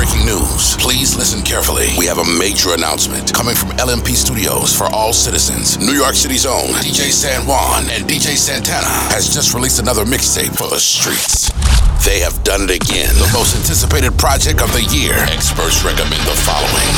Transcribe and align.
breaking 0.00 0.24
news. 0.24 0.80
Please 0.80 1.12
listen 1.12 1.44
carefully. 1.44 1.92
We 2.00 2.06
have 2.08 2.16
a 2.16 2.24
major 2.24 2.72
announcement 2.72 3.34
coming 3.36 3.54
from 3.54 3.68
LMP 3.76 4.16
Studios 4.16 4.72
for 4.72 4.88
all 4.96 5.12
citizens. 5.12 5.76
New 5.76 5.92
York 5.92 6.14
City's 6.14 6.46
own 6.46 6.72
DJ 6.80 7.12
San 7.12 7.44
One 7.44 7.84
and 7.92 8.08
DJ 8.08 8.32
Santana 8.40 8.88
has 9.12 9.28
just 9.28 9.52
released 9.52 9.78
another 9.78 10.06
mixtape 10.08 10.56
for 10.56 10.72
the 10.72 10.80
streets. 10.80 11.52
They 12.00 12.24
have 12.24 12.32
done 12.48 12.64
it 12.64 12.72
again. 12.72 13.12
The 13.20 13.28
most 13.36 13.52
anticipated 13.52 14.16
project 14.16 14.64
of 14.64 14.72
the 14.72 14.80
year. 14.88 15.12
Experts 15.28 15.84
recommend 15.84 16.24
the 16.24 16.38
following. 16.48 16.92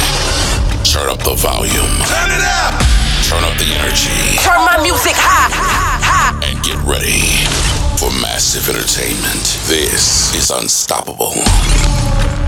Turn 0.87 1.11
up 1.11 1.19
the 1.27 1.34
volume. 1.34 1.98
Turn 2.07 2.30
it 2.30 2.45
up! 2.62 2.79
Turn 3.27 3.43
up 3.43 3.59
the 3.59 3.66
energy. 3.82 4.39
Turn 4.46 4.62
my 4.62 4.79
music 4.79 5.19
high, 5.19 5.50
high, 5.50 5.98
high. 6.07 6.39
And 6.46 6.55
get 6.62 6.79
ready 6.87 7.27
for 7.98 8.14
massive 8.23 8.71
entertainment. 8.71 9.59
This 9.66 10.30
is 10.39 10.55
Unstoppable. 10.55 11.34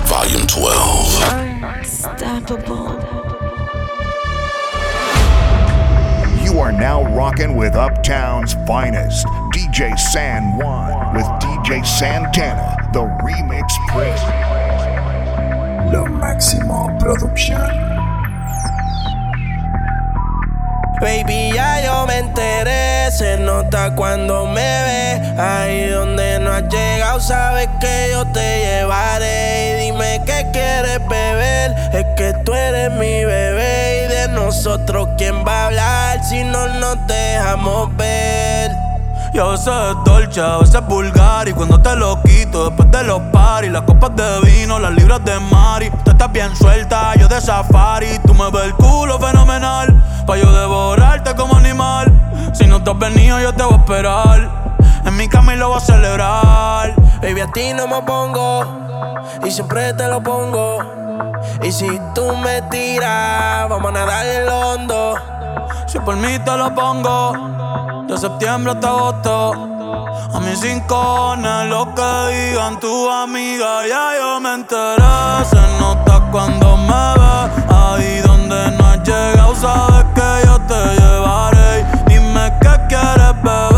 Volume 0.06 0.46
12. 0.46 1.22
Unstoppable. 1.62 3.00
You 6.44 6.60
are 6.60 6.72
now 6.72 7.02
rocking 7.14 7.56
with 7.56 7.74
Uptown's 7.74 8.54
finest, 8.66 9.26
DJ 9.52 9.98
San 9.98 10.56
One 10.56 11.14
with 11.14 11.26
DJ 11.40 11.84
Santana, 11.86 12.76
the 12.92 13.00
remix 13.24 13.68
prince. 13.88 14.22
Lo 15.92 16.04
máximo 16.06 16.96
producción. 16.98 17.93
Baby, 21.04 21.52
ya 21.52 21.82
yo 21.82 22.06
me 22.06 22.16
enteré, 22.16 23.10
se 23.12 23.36
nota 23.36 23.94
cuando 23.94 24.46
me 24.46 24.62
ve. 24.62 25.38
Ahí 25.38 25.86
donde 25.88 26.38
no 26.40 26.50
has 26.50 26.62
llegado, 26.70 27.20
sabes 27.20 27.68
que 27.78 28.08
yo 28.10 28.24
te 28.32 28.60
llevaré. 28.60 29.72
Y 29.72 29.84
dime 29.84 30.22
qué 30.24 30.46
quieres 30.50 31.06
beber, 31.06 31.74
es 31.92 32.06
que 32.16 32.32
tú 32.46 32.54
eres 32.54 32.90
mi 32.92 33.22
bebé. 33.22 34.06
Y 34.06 34.14
de 34.14 34.28
nosotros, 34.28 35.10
¿quién 35.18 35.44
va 35.46 35.64
a 35.64 35.66
hablar 35.66 36.24
si 36.24 36.42
no 36.42 36.68
nos 36.68 37.06
dejamos 37.06 37.94
ver? 37.98 38.70
Y 39.34 39.38
a 39.40 39.46
veces 39.46 39.66
es 39.66 40.04
dolce, 40.04 40.40
a 40.40 40.58
veces 40.58 40.76
es 40.76 40.86
vulgar. 40.86 41.48
Y 41.48 41.52
cuando 41.54 41.80
te 41.80 41.96
lo 41.96 42.22
quito, 42.22 42.66
después 42.66 42.88
de 42.92 43.02
los 43.02 43.20
paris, 43.32 43.72
las 43.72 43.82
copas 43.82 44.14
de 44.14 44.40
vino, 44.42 44.78
las 44.78 44.92
libras 44.92 45.24
de 45.24 45.40
Mari. 45.40 45.90
Tú 46.04 46.12
estás 46.12 46.30
bien 46.30 46.54
suelta, 46.54 47.16
yo 47.16 47.26
de 47.26 47.40
safari. 47.40 48.20
Tú 48.24 48.32
me 48.32 48.48
ves 48.52 48.66
el 48.66 48.74
culo 48.74 49.18
fenomenal, 49.18 49.92
pa' 50.24 50.36
yo 50.36 50.52
devorarte 50.52 51.34
como 51.34 51.56
animal. 51.56 52.12
Si 52.52 52.64
no 52.68 52.84
te 52.84 52.92
has 52.92 52.98
venido, 53.00 53.40
yo 53.40 53.52
te 53.52 53.64
voy 53.64 53.74
a 53.74 53.76
esperar. 53.78 54.50
En 55.04 55.16
mi 55.16 55.28
cama 55.28 55.56
lo 55.56 55.70
voy 55.70 55.78
a 55.78 55.80
celebrar. 55.80 56.94
Baby, 57.20 57.40
a 57.40 57.50
ti 57.50 57.72
no 57.74 57.88
me 57.88 58.02
pongo, 58.02 58.64
y 59.44 59.50
siempre 59.50 59.94
te 59.94 60.06
lo 60.06 60.22
pongo. 60.22 60.78
Y 61.60 61.72
si 61.72 61.88
tú 62.14 62.36
me 62.36 62.62
tiras, 62.70 63.68
vamos 63.68 63.88
a 63.88 63.94
nadar 63.94 64.26
en 64.26 64.46
lo 64.46 64.60
hondo. 64.60 65.33
Si 65.94 66.00
por 66.00 66.16
mí 66.16 66.36
te 66.44 66.56
lo 66.56 66.74
pongo. 66.74 68.04
De 68.08 68.18
septiembre 68.18 68.72
hasta 68.72 68.88
agosto. 68.88 69.52
A 70.34 70.40
mis 70.40 70.58
cinco 70.58 71.36
lo 71.68 71.94
que 71.94 72.10
digan 72.34 72.80
tu 72.80 73.08
amiga, 73.08 73.86
ya 73.86 74.18
yo 74.18 74.40
me 74.40 74.54
enteré. 74.54 75.44
Se 75.48 75.62
nota 75.78 76.20
cuando 76.32 76.76
me 76.78 77.04
ve. 77.20 77.36
Ahí 77.72 78.20
donde 78.26 78.72
no 78.76 78.84
has 78.86 79.04
llegado, 79.04 79.54
sabes 79.54 80.04
que 80.16 80.46
yo 80.46 80.58
te 80.66 81.00
llevaré. 81.00 81.86
Dime 82.08 82.52
qué 82.60 82.74
quieres 82.88 83.40
beber. 83.44 83.73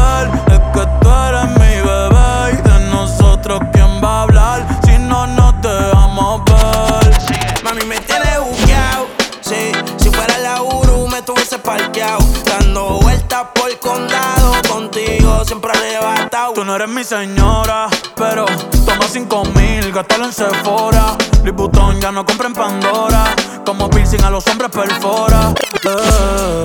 Dando 11.67 13.01
vueltas 13.01 13.47
por 13.53 13.69
el 13.69 13.77
condado. 13.81 14.53
Contigo 14.69 15.45
siempre 15.45 15.73
arrebatado. 15.73 16.53
Tú 16.53 16.65
no 16.65 16.77
eres 16.77 16.89
mi 16.89 17.03
señora, 17.03 17.89
pero 18.15 18.47
toma 18.47 19.09
cinco 19.13 19.43
mil, 19.47 19.91
gástalo 19.91 20.27
en 20.27 20.33
Sephora. 20.33 21.17
Louis 21.43 22.01
ya 22.01 22.13
no 22.13 22.25
compra 22.25 22.47
en 22.47 22.53
Pandora. 22.53 23.35
Como 23.65 23.91
piercing 23.91 24.23
a 24.23 24.31
los 24.31 24.47
hombres 24.47 24.71
perfora. 24.71 25.53
Eh. 25.83 26.63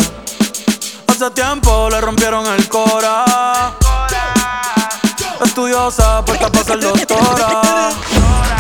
Hace 1.08 1.32
tiempo 1.32 1.90
le 1.90 2.00
rompieron 2.00 2.46
el 2.46 2.70
cora. 2.70 3.26
Estudiosa, 5.44 6.24
puesta 6.24 6.52
para 6.52 6.64
ser 6.64 6.80
doctora. 6.80 7.90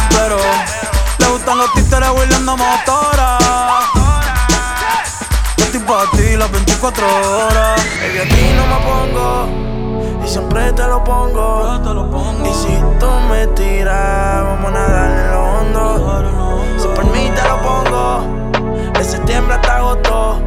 Pero 0.09 0.37
le 1.19 1.27
gustan 1.27 1.59
los 1.59 1.71
títeres 1.73 2.09
huirleando 2.09 2.57
motora. 2.57 3.37
Estoy 5.73 5.87
pa' 5.87 6.03
ti 6.11 6.35
las 6.35 6.51
24 6.51 7.05
horas. 7.05 7.81
Baby, 8.01 8.17
a 8.17 8.23
ti 8.23 8.43
no 8.57 8.63
me 8.67 8.75
pongo. 8.89 10.21
Y 10.21 10.27
siempre 10.27 10.73
te 10.73 10.85
lo 10.85 11.01
pongo. 11.01 11.79
Te 11.81 11.93
lo 11.93 12.11
pongo. 12.11 12.45
Y 12.45 12.53
si 12.53 12.75
tú 12.99 13.07
me 13.29 13.47
tiras, 13.55 14.43
vamos 14.43 14.67
a 14.67 14.73
nadar 14.73 15.11
en 15.11 15.31
lo 15.31 15.39
hondo. 15.39 16.61
Si 16.77 16.87
por 16.89 17.05
mí 17.05 17.31
te 17.33 17.47
lo 17.47 17.61
pongo. 17.61 18.91
De 18.99 19.01
septiembre 19.01 19.53
hasta 19.55 19.77
agosto. 19.77 20.41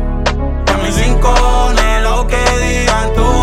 Y 0.66 0.70
a 0.70 0.76
mis 0.76 0.94
rincones, 0.98 2.02
lo 2.02 2.26
que 2.26 2.44
digan 2.60 3.14
tu 3.14 3.33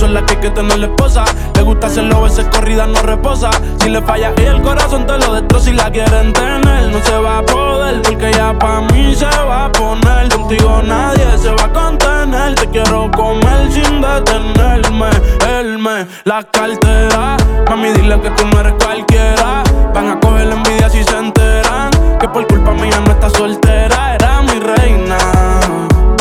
tú 0.00 0.06
son 0.06 0.14
las 0.14 0.22
que 0.24 0.34
hay 0.34 0.40
que 0.40 0.50
tener 0.50 0.78
la 0.78 0.86
esposa. 0.86 1.24
Le 1.54 1.62
gusta 1.62 1.86
hacerlo, 1.88 2.22
veces 2.22 2.46
corrida 2.50 2.86
no 2.86 3.00
reposa. 3.02 3.50
Si 3.80 3.90
le 3.90 4.00
falla 4.00 4.32
y 4.36 4.42
el 4.42 4.62
corazón 4.62 5.06
te 5.06 5.18
lo 5.18 5.34
destroza. 5.34 5.64
Si 5.66 5.72
la 5.72 5.90
quieren 5.90 6.32
tener, 6.32 6.90
no 6.90 6.98
se 7.04 7.16
va 7.18 7.38
a 7.38 7.42
poder. 7.42 8.00
Porque 8.02 8.32
ya 8.32 8.58
pa' 8.58 8.80
mí 8.80 9.14
se 9.14 9.26
va 9.26 9.66
a 9.66 9.72
poner. 9.72 10.28
Contigo 10.30 10.82
nadie 10.82 11.26
se 11.38 11.50
va 11.50 11.64
a 11.64 11.72
contener. 11.72 12.54
Te 12.54 12.66
quiero 12.68 13.10
comer 13.10 13.70
sin 13.70 14.00
detenerme. 14.00 15.10
Él 15.58 15.78
me 15.78 16.06
la 16.24 16.42
cartera. 16.44 17.36
Mami, 17.68 17.90
dile 17.90 18.20
que 18.20 18.30
tú 18.30 18.46
no 18.46 18.60
eres 18.60 18.74
cualquiera. 18.82 19.62
Van 19.94 20.08
a 20.08 20.20
coger 20.20 20.46
la 20.46 20.54
envidia 20.54 20.88
si 20.88 21.04
se 21.04 21.16
enteran. 21.16 21.90
Que 22.18 22.28
por 22.28 22.46
culpa 22.46 22.72
mía 22.72 23.00
no 23.04 23.12
está 23.12 23.28
soltera. 23.30 24.14
Era 24.14 24.40
mi 24.42 24.58
reina 24.60 25.18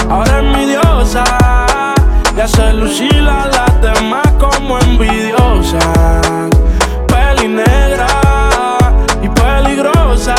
ahora 0.09 0.39
es 0.39 0.57
mi 0.57 0.65
diosa. 0.65 1.68
Y 2.39 2.41
hace 2.41 2.71
lucir 2.71 3.27
a 3.27 3.47
las 3.47 3.81
demás 3.81 4.25
como 4.39 4.79
envidiosa. 4.79 5.77
Peli 7.05 7.49
negra 7.49 8.07
y 9.21 9.27
peligrosa. 9.27 10.35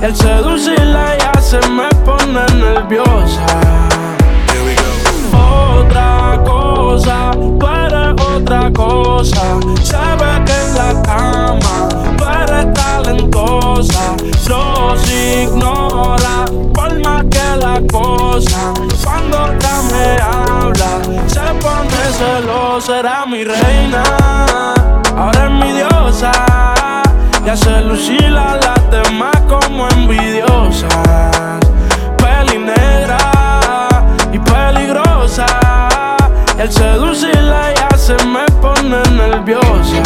Y 0.00 0.04
al 0.04 0.14
seducirla 0.14 1.18
ya 1.18 1.42
se 1.42 1.58
me 1.68 1.88
pone 2.04 2.46
nerviosa. 2.54 3.44
Otra 5.32 6.40
cosa, 6.44 7.32
eres 7.32 7.83
otra 8.22 8.70
cosa. 8.72 9.40
Sabes 9.82 10.40
que 10.46 10.52
en 10.52 10.74
la 10.74 11.02
cama 11.02 11.88
tú 12.16 12.24
eres 12.24 12.72
talentosa. 12.74 14.16
Los 14.48 15.10
ignora 15.10 16.44
por 16.74 16.98
más 17.00 17.24
que 17.30 17.56
la 17.58 17.80
cosa. 17.90 18.72
Cuando 19.02 19.42
otra 19.44 19.82
me 19.90 20.20
habla, 20.20 21.00
se 21.26 21.40
pone 21.62 22.00
celosa. 22.18 22.98
Era 22.98 23.26
mi 23.26 23.44
reina, 23.44 24.02
ahora 25.16 25.46
es 25.46 25.50
mi 25.50 25.72
diosa. 25.72 26.32
Y 27.44 27.48
hace 27.48 27.80
lucir 27.82 28.36
a 28.36 28.56
las 28.56 28.90
demás 28.90 29.36
como 29.48 29.88
envidiosas. 29.90 31.60
Peli 32.16 32.58
negra 32.58 33.18
y 34.32 34.38
peligrosa. 34.38 35.46
Al 36.64 36.72
seducirla 36.72 37.74
ya 37.74 37.93
se 38.04 38.12
me 38.26 38.44
pone 38.60 39.02
nerviosa. 39.12 40.02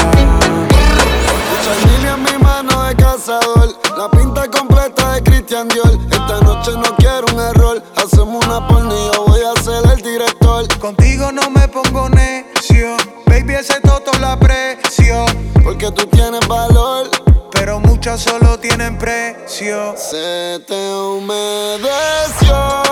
Chanel 1.65 2.05
en 2.15 2.23
mi 2.23 2.45
mano 2.45 2.85
de 2.85 2.95
cazador, 2.95 3.77
la 3.97 4.09
pinta 4.09 4.49
completa 4.49 5.15
de 5.15 5.23
Christian 5.25 5.67
Dior. 5.67 5.99
Esta 6.09 6.41
noche 6.43 6.73
no 6.77 6.95
quiero 6.97 7.27
un 7.33 7.41
error, 7.41 7.83
hacemos 7.97 8.47
una 8.47 8.69
pornilla, 8.69 9.19
voy 9.27 9.41
a 9.41 9.61
ser 9.61 9.85
el 9.93 10.01
director. 10.01 10.69
Contigo 10.79 11.33
no 11.33 11.51
me 11.51 11.67
pongo 11.67 12.09
necio, 12.09 12.97
baby 13.27 13.55
ese 13.55 13.81
toto 13.81 14.13
la 14.21 14.39
precio. 14.39 15.25
Porque 15.65 15.91
tú 15.91 16.07
tienes 16.07 16.47
valor 16.47 17.11
pero 17.51 17.81
muchas 17.81 18.21
solo 18.21 18.59
tienen 18.61 18.97
precio. 18.99 19.95
Se 19.97 20.61
te 20.69 20.95
humedeció. 20.95 22.88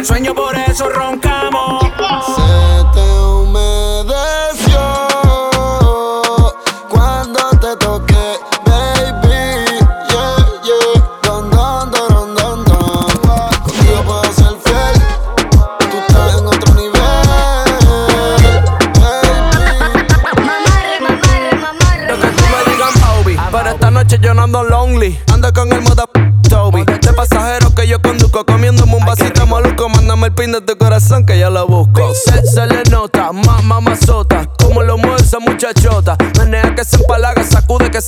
El 0.00 0.06
sueño, 0.06 0.34
por 0.34 0.56
eso 0.56 0.88
roncamos. 0.88 1.29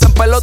en 0.02 0.12
pelo 0.14 0.42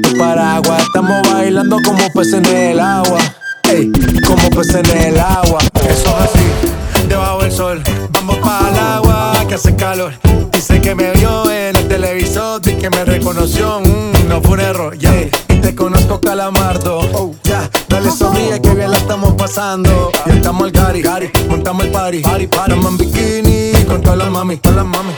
tu 0.00 0.16
paraguas. 0.16 0.82
Estamos 0.82 1.22
bailando 1.32 1.76
como 1.84 2.10
peces 2.12 2.34
en 2.34 2.46
el 2.46 2.80
agua. 2.80 3.18
Ey, 3.64 3.90
como 4.26 4.50
peces 4.50 4.76
en 4.76 4.96
el 5.14 5.18
agua. 5.18 5.60
Eso 5.74 6.08
es 6.08 6.24
así, 6.24 7.06
debajo 7.08 7.42
del 7.42 7.52
sol. 7.52 7.82
Vamos 8.10 8.36
para 8.38 8.68
el 8.70 8.78
agua 8.78 9.32
que 9.48 9.54
hace 9.54 9.74
calor. 9.76 10.12
Dice 10.52 10.80
que 10.80 10.94
me 10.94 11.10
vio 11.12 11.50
en 11.50 11.76
el 11.76 11.88
televisor 11.88 12.60
y 12.66 12.74
que 12.74 12.90
me 12.90 13.04
reconoció. 13.04 13.80
mm, 13.80 14.28
no 14.28 14.40
fue 14.42 14.52
un 14.52 14.60
error, 14.60 14.98
ya. 14.98 15.12
Y 15.48 15.54
te 15.60 15.74
conozco, 15.74 16.20
calamardo. 16.20 17.00
Oh, 17.14 17.34
ya. 17.44 17.68
Dale 17.88 18.10
sonríe 18.10 18.60
que 18.60 18.70
bien 18.74 18.90
la 18.90 18.98
estamos 18.98 19.34
pasando. 19.34 20.10
Y 20.26 20.30
estamos 20.30 20.64
al 20.64 20.70
Gary, 20.72 21.02
Gary. 21.02 21.30
Montamos 21.48 21.84
el 21.84 21.92
party. 21.92 22.20
Party, 22.20 22.46
party. 22.46 22.72
En 22.72 22.98
bikini 22.98 23.84
con 23.86 24.02
todas 24.02 24.18
las 24.18 24.30
mami, 24.30 24.56
todas 24.58 24.76
las 24.76 24.86
mami. 24.86 25.12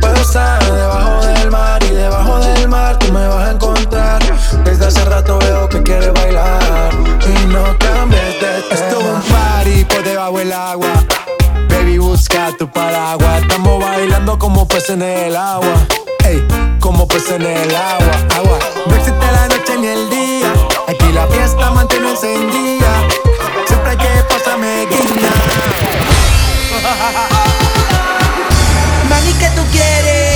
Puedo 0.00 0.14
estar 0.16 0.62
debajo 0.64 1.26
del 1.26 1.50
mar 1.50 1.82
y 1.82 1.94
debajo 1.94 2.38
del 2.38 2.68
mar 2.68 2.98
tú 2.98 3.12
me 3.12 3.26
vas 3.26 3.48
a. 3.48 3.55
Hace 4.86 5.04
rato 5.04 5.38
veo 5.40 5.68
que 5.68 5.82
quieres 5.82 6.12
bailar 6.12 6.94
y 6.94 7.46
no 7.46 7.76
cambies 7.76 8.40
de 8.40 8.48
tema. 8.62 8.70
Esto 8.70 9.00
es 9.00 9.04
un 9.04 9.20
party 9.20 9.84
por 9.84 10.04
debajo 10.04 10.38
del 10.38 10.52
agua. 10.52 11.04
Baby, 11.68 11.98
busca 11.98 12.52
tu 12.56 12.70
paraguas. 12.70 13.42
Estamos 13.42 13.82
bailando 13.82 14.38
como 14.38 14.68
peces 14.68 14.90
en 14.90 15.02
el 15.02 15.34
agua. 15.34 15.74
Ey, 16.24 16.46
como 16.78 17.08
peces 17.08 17.32
en 17.32 17.46
el 17.46 17.74
agua. 17.74 18.12
Agua. 18.36 18.58
No 18.86 18.94
existe 18.94 19.26
la 19.32 19.48
noche 19.48 19.76
ni 19.76 19.88
el 19.88 20.08
día. 20.08 20.52
Aquí 20.86 21.10
la 21.12 21.26
fiesta 21.26 21.68
mantiene 21.72 22.10
encendida. 22.10 23.08
Siempre 23.66 23.90
hay 23.90 23.96
que 23.96 24.22
pasarme 24.28 24.86
guiña. 24.88 25.32
Mami, 29.10 29.32
¿qué 29.32 29.50
tú 29.56 29.62
quieres? 29.72 30.35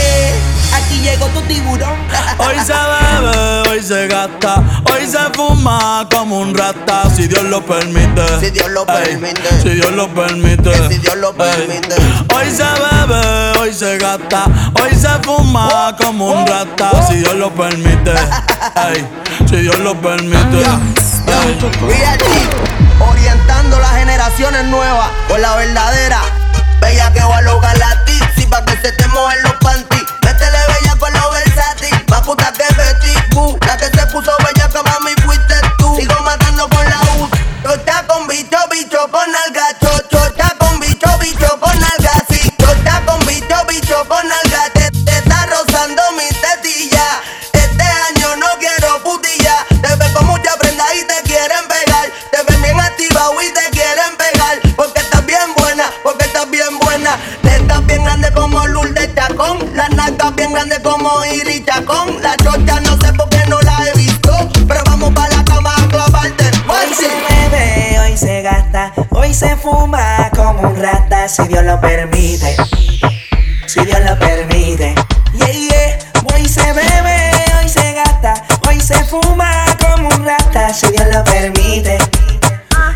Llegó 1.03 1.27
tu 1.29 1.41
tiburón. 1.43 1.99
Hoy 2.39 2.57
se 2.65 2.73
bebe, 2.73 3.69
hoy 3.69 3.83
se 3.83 4.07
gasta, 4.07 4.63
hoy 4.93 5.07
se 5.07 5.19
fuma 5.35 6.07
como 6.11 6.39
un 6.39 6.55
rata, 6.55 7.09
si 7.15 7.27
Dios 7.27 7.43
lo 7.45 7.65
permite. 7.65 8.23
Si 8.41 8.51
Dios 8.51 8.69
lo 8.71 8.83
Ey, 8.83 9.17
permite. 9.17 9.63
Si 9.63 9.69
Dios 9.71 9.93
lo 9.93 10.09
permite. 10.09 10.71
Que 10.71 10.89
si 10.89 10.99
Dios 10.99 11.17
lo 11.17 11.31
Ey. 11.31 11.37
permite. 11.37 11.95
Hoy 12.35 12.51
se 12.51 12.65
bebe, 12.65 13.59
hoy 13.59 13.75
se 13.75 13.99
gasta, 13.99 14.45
hoy 14.81 14.95
se 14.95 15.09
fuma 15.25 15.97
como 16.01 16.27
un 16.33 16.47
rata, 16.47 16.91
si 17.09 17.17
Dios 17.17 17.35
lo 17.35 17.51
permite. 17.51 18.13
Ey, 18.93 19.07
si 19.49 19.57
Dios 19.57 19.79
lo 19.81 19.95
permite. 20.01 20.61
Ey. 20.61 21.61
Orientando 23.01 23.79
las 23.79 23.97
generaciones 23.97 24.65
nuevas 24.67 25.09
con 25.29 25.41
la 25.41 25.57
verdadera. 25.57 26.21
Bella 26.81 27.13
que 27.13 27.21
va 27.23 27.39
a 27.39 27.43
lograr 27.43 27.77
la 27.79 28.05
tizi 28.05 28.47
que 28.67 28.77
se 28.83 28.93
te 28.93 29.07
mojen 29.09 29.43
los 29.43 29.53
panties. 29.55 30.00
Grandes 60.61 60.81
como 60.81 61.11
Iri 61.25 61.65
Chacón. 61.65 62.21
La 62.23 62.37
chocha 62.37 62.81
no 62.81 62.99
sé 62.99 63.13
por 63.15 63.29
qué 63.31 63.43
no 63.49 63.59
la 63.63 63.79
he 63.87 63.97
visto. 63.97 64.31
Pero 64.69 64.83
vamos 64.87 65.11
para 65.15 65.37
la 65.37 65.45
cama 65.45 65.73
a 65.75 65.89
clavarte. 65.89 66.45
Hoy 66.69 66.95
se 66.95 67.09
bebe, 67.09 67.99
hoy 68.01 68.17
se 68.17 68.43
gasta, 68.43 68.93
hoy 69.11 69.33
se 69.33 69.57
fuma 69.57 70.31
como 70.37 70.69
un 70.69 70.77
rata, 70.77 71.29
si 71.29 71.45
Dios 71.45 71.65
lo 71.65 71.81
permite. 71.81 72.57
Si 73.67 73.81
Dios 73.85 74.01
lo 74.05 74.19
permite. 74.19 74.95
Yeah, 75.33 75.49
yeah. 75.49 75.99
Hoy 76.35 76.47
se 76.47 76.73
bebe, 76.73 77.33
hoy 77.61 77.69
se 77.69 77.95
gasta, 77.95 78.35
hoy 78.69 78.81
se 78.81 79.03
fuma 79.05 79.65
como 79.81 80.09
un 80.09 80.25
rata, 80.27 80.75
si 80.75 80.89
Dios 80.89 81.07
lo 81.13 81.25
permite. 81.25 81.97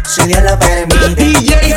Si 0.06 0.22
Dios 0.26 0.42
lo 0.42 0.58
permite. 0.58 1.14
DJ 1.14 1.74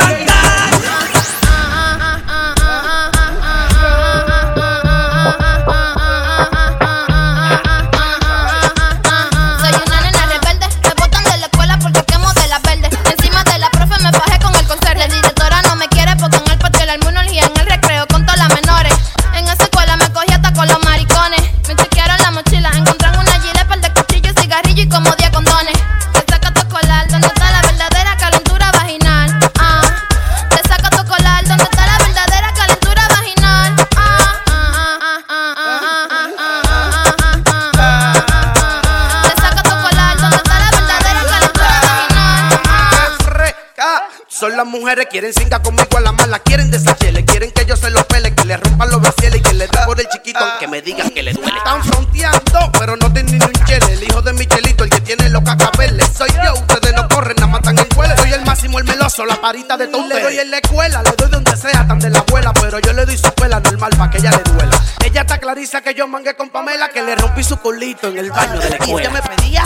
Quieren 45.10 45.34
cinca 45.34 45.62
conmigo 45.62 45.98
a 45.98 46.02
la 46.02 46.12
mala, 46.12 46.40
quieren 46.40 46.70
desachele. 46.70 47.24
Quieren 47.24 47.52
que 47.52 47.66
yo 47.66 47.78
se 47.78 47.90
los 47.90 48.04
pele, 48.06 48.36
que 48.36 48.44
le 48.44 48.58
rompan 48.58 48.90
los 48.90 49.02
bracieles 49.02 49.40
y 49.40 49.42
que 49.42 49.54
le 49.54 49.68
dé 49.68 49.78
por 49.86 50.00
el 50.00 50.08
chiquito, 50.10 50.40
ah. 50.42 50.50
aunque 50.52 50.68
me 50.68 50.82
digan 50.82 51.10
que 51.12 51.24
le 51.24 51.34
duele. 51.34 51.58
Están 51.58 51.84
fronteando, 51.84 52.72
pero 52.78 52.98
no 52.98 53.12
tienen 53.14 53.40
ni 53.40 53.46
un 53.46 53.66
chele. 53.66 53.94
El 53.94 54.04
hijo 54.04 54.22
de 54.22 54.34
Michelito, 54.34 54.84
el 54.84 54.90
que 54.90 55.02
tiene 55.02 55.30
los 55.30 55.44
cacabeles. 55.44 56.06
Soy 56.18 56.30
yo, 56.44 56.54
ustedes 56.56 56.94
no 56.94 57.08
corren, 57.08 57.36
nada 57.38 57.48
más 57.48 57.60
están 57.62 57.80
en 57.80 57.86
cuela. 57.96 58.18
Soy 58.18 58.34
el 58.34 58.44
máximo, 58.44 58.80
el 58.80 58.86
meloso, 58.86 59.26
la 59.26 59.40
parita 59.40 59.78
de 59.78 59.88
todo. 59.88 60.08
Le 60.08 60.22
doy 60.22 60.40
en 60.40 60.52
la 60.52 60.58
escuela, 60.58 61.02
le 61.02 61.12
doy 61.12 61.30
donde 61.30 61.56
sea, 61.56 61.88
tan 61.88 62.00
de 62.00 62.10
la 62.10 62.20
abuela. 62.20 62.52
Pero 62.54 62.80
yo 62.80 62.92
le 62.92 63.06
doy 63.06 63.18
su 63.18 63.32
pela 63.32 63.62
normal 63.62 63.92
pa' 63.98 64.10
que 64.10 64.18
ella 64.18 64.32
le 64.32 64.52
duela. 64.52 64.78
Ella 65.06 65.22
está 65.22 65.38
clariza 65.40 65.82
que 65.82 65.94
yo 65.94 66.08
mangué 66.08 66.36
con 66.36 66.50
Pamela, 66.50 66.90
que 66.90 67.02
le 67.02 67.16
rompí 67.16 67.44
su 67.44 67.58
culito 67.58 68.10
en 68.10 68.18
el 68.18 68.30
baño 68.30 68.60
de 68.60 68.72
la 68.72 68.76
escuela. 68.76 69.10
Me 69.10 69.22
pedía 69.22 69.64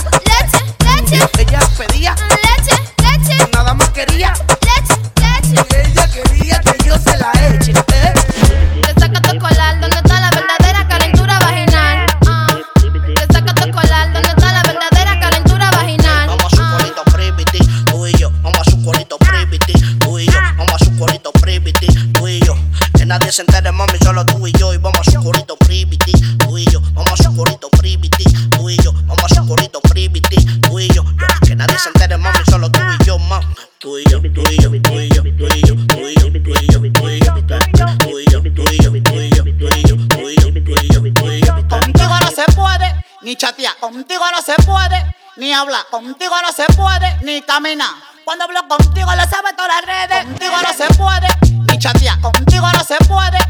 ni 45.51 45.55
habla. 45.55 45.85
Contigo 45.91 46.33
no 46.41 46.51
se 46.53 46.65
puede 46.77 47.17
ni 47.23 47.41
camina. 47.41 47.85
Cuando 48.23 48.45
hablo 48.45 48.65
contigo 48.69 49.13
lo 49.13 49.23
sabe 49.23 49.51
todas 49.53 49.71
las 49.75 49.85
redes. 49.85 50.23
Contigo 50.23 50.55
no 50.65 50.73
se 50.73 50.93
puede 50.93 51.27
ni 51.67 51.77
chatear. 51.77 52.21
Contigo 52.21 52.67
no 52.71 52.83
se 52.85 52.95
puede 53.05 53.40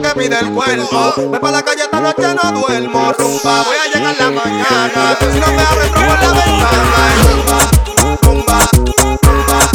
que 0.00 0.08
pide 0.10 0.38
el 0.38 0.50
cuerpo. 0.50 1.12
Voy 1.16 1.38
pa' 1.38 1.50
la 1.50 1.62
calle 1.62 1.82
esta 1.82 2.00
noche, 2.00 2.22
no 2.42 2.52
duermo. 2.52 3.12
Rumba, 3.12 3.62
voy 3.62 3.76
a 3.76 3.86
llegar 3.92 4.16
la 4.18 4.30
mañana. 4.30 5.16
Si 5.20 5.40
no 5.40 5.46
me 5.46 5.62
abres, 5.62 5.90
por 5.90 6.00
la 6.00 6.32
ventana. 6.32 7.00
Rumba, 8.22 8.22
rumba, 8.22 8.68
rumba. 9.22 9.73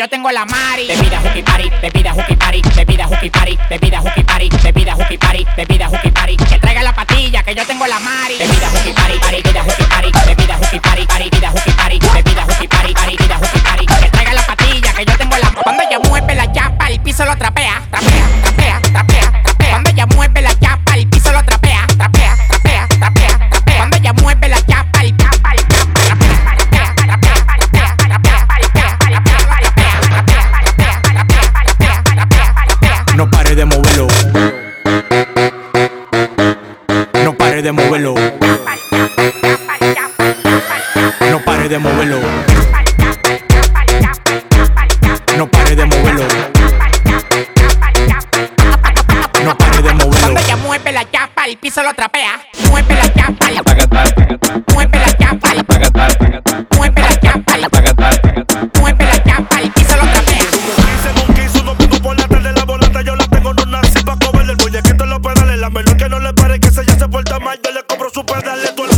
yo 0.00 0.08
tengo 0.08 0.30
la 0.30 0.46
Mari. 0.46 0.86
Te 0.86 0.96
mira, 0.96 1.20
Juki 1.20 1.42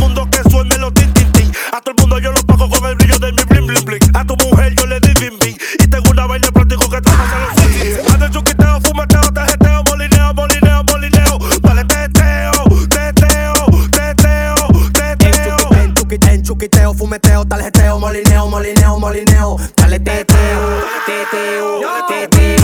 mundo 0.03 0.27
que 0.29 0.49
suene 0.49 0.77
los 0.77 0.93
tin 0.93 1.13
tin. 1.13 1.51
A 1.71 1.79
todo 1.79 1.95
el 1.95 2.01
mundo 2.01 2.19
yo 2.19 2.31
lo 2.31 2.41
pago 2.43 2.69
con 2.69 2.85
el 2.89 2.95
brillo 2.95 3.17
de 3.19 3.31
mi 3.31 3.43
bling 3.43 3.67
bling 3.67 3.85
bling. 3.85 4.01
A 4.13 4.25
tu 4.25 4.35
mujer 4.35 4.75
yo 4.75 4.85
le 4.85 4.99
di 4.99 5.13
bim 5.19 5.39
bim. 5.39 5.55
Y 5.79 5.87
tengo 5.87 6.09
una 6.11 6.27
vaina 6.27 6.49
práctico 6.51 6.89
que 6.89 7.01
te 7.01 7.09
pasa 7.09 7.39
los 7.39 7.71
sí. 7.71 7.95
Ando 8.13 8.27
chuquiteo, 8.27 8.81
fumateo, 8.81 9.21
tejeteo, 9.33 9.83
molineo, 9.83 10.33
molineo, 10.33 10.83
molineo. 10.83 11.39
Dale 11.61 11.85
teteo, 11.85 12.51
teteo, 12.89 13.53
teteo, 13.91 14.55
teteo. 14.91 15.55
En 15.71 15.93
chuquiteo, 15.93 16.33
en 16.33 16.43
chuquiteo, 16.43 16.93
fumeteo, 16.93 17.45
taleteo, 17.45 17.99
molineo, 17.99 18.47
molineo, 18.47 18.99
molineo. 18.99 19.57
Dale 19.77 19.99
teteo, 19.99 20.83
teteo, 21.05 21.79
teteo, 22.07 22.63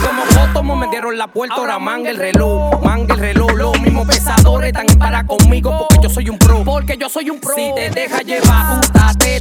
como 0.00 0.22
Jotomo, 0.26 0.76
me 0.76 0.88
dieron 0.88 1.18
la 1.18 1.26
puerta, 1.26 1.56
ahora 1.56 1.78
manga 1.78 2.10
el 2.10 2.16
reloj, 2.16 2.82
manga 2.82 3.14
el 3.14 3.20
reloj. 3.20 3.52
Los 3.52 3.80
mismos 3.80 4.06
pesadores 4.06 4.68
están 4.68 4.86
para 4.98 5.26
conmigo 5.26 5.77
porque 6.78 6.96
yo 6.96 7.08
soy 7.08 7.28
un 7.28 7.40
pro. 7.40 7.56
Si 7.56 7.74
te 7.74 7.90
deja 7.90 8.22
llevar, 8.22 8.80
puta, 8.80 9.12
te 9.18 9.40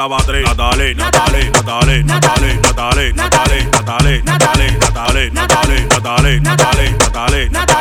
daba 0.00 0.16
tres. 0.24 0.44
Natalie, 0.44 0.94
Natalie, 0.94 1.50
Natalie, 1.50 2.02
Natalie, 2.02 2.54
Natalie, 2.56 3.12
Natalie, 3.12 3.72
Natalie, 3.74 4.22
Natalie, 4.22 4.22
Natalie, 4.24 5.30
Natalie, 5.30 5.30
Natalie, 5.30 6.40
Natalie, 6.40 6.40
Natalie, 6.40 7.48
Natalie, 7.50 7.79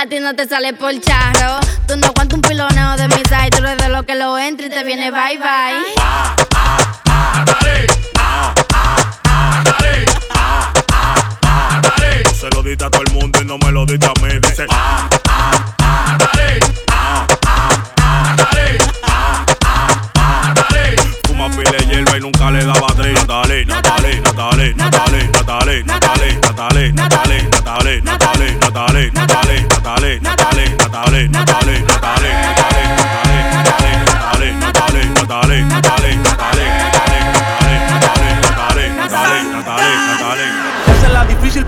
A 0.00 0.06
ti 0.06 0.20
no 0.20 0.32
te 0.32 0.46
sale 0.46 0.74
por 0.74 0.92
charro. 1.00 1.58
Tú 1.88 1.96
no 1.96 2.06
aguantas 2.06 2.36
un 2.36 2.40
piloneo 2.40 2.96
de 2.96 3.08
mi 3.08 3.16
side. 3.28 3.50
Tú 3.50 3.64
eres 3.64 3.78
de 3.78 3.88
lo 3.88 4.04
que 4.04 4.14
lo 4.14 4.38
entra 4.38 4.66
y 4.66 4.70
te 4.70 4.84
viene 4.84 5.10
bye 5.10 5.38
bye. 5.38 5.82
Tú 12.22 12.34
se 12.36 12.48
lo 12.50 12.62
diste 12.62 12.84
a 12.84 12.90
todo 12.90 13.02
el 13.02 13.12
mundo 13.12 13.42
y 13.42 13.44
no 13.44 13.58
me 13.58 13.72
lo 13.72 13.84
diste 13.86 14.06
a 14.06 14.12
mí. 14.22 14.38
Dice. 14.40 14.66
ah, 14.70 15.08
ah, 15.28 15.50
ah, 15.80 16.16
dale, 16.16 16.60
ah, 16.92 17.26
ah, 17.46 17.68
ah, 18.00 18.36
dale, 18.36 18.78
ah, 19.02 19.46
ah, 19.64 19.98
ah, 20.14 20.54
dale. 20.54 20.96
Fuma 21.26 21.50
pila 21.50 21.72
de 21.72 21.86
hierba 21.86 22.16
y 22.16 22.20
nunca 22.20 22.52
le 22.52 22.64
daba 22.64 22.86
tres. 22.96 23.14
Natalie, 23.14 23.64
Natalie, 23.66 24.20
Natalie, 24.20 24.74
Natalie, 24.76 25.24
Natalie, 25.24 25.82
Natalie, 25.82 25.82
Natalie, 25.82 26.92
Natalie, 26.92 26.92
Natalie, 26.92 28.00
Natalie, 28.02 28.54
Natalie, 28.60 29.10
Natalie, 29.10 29.67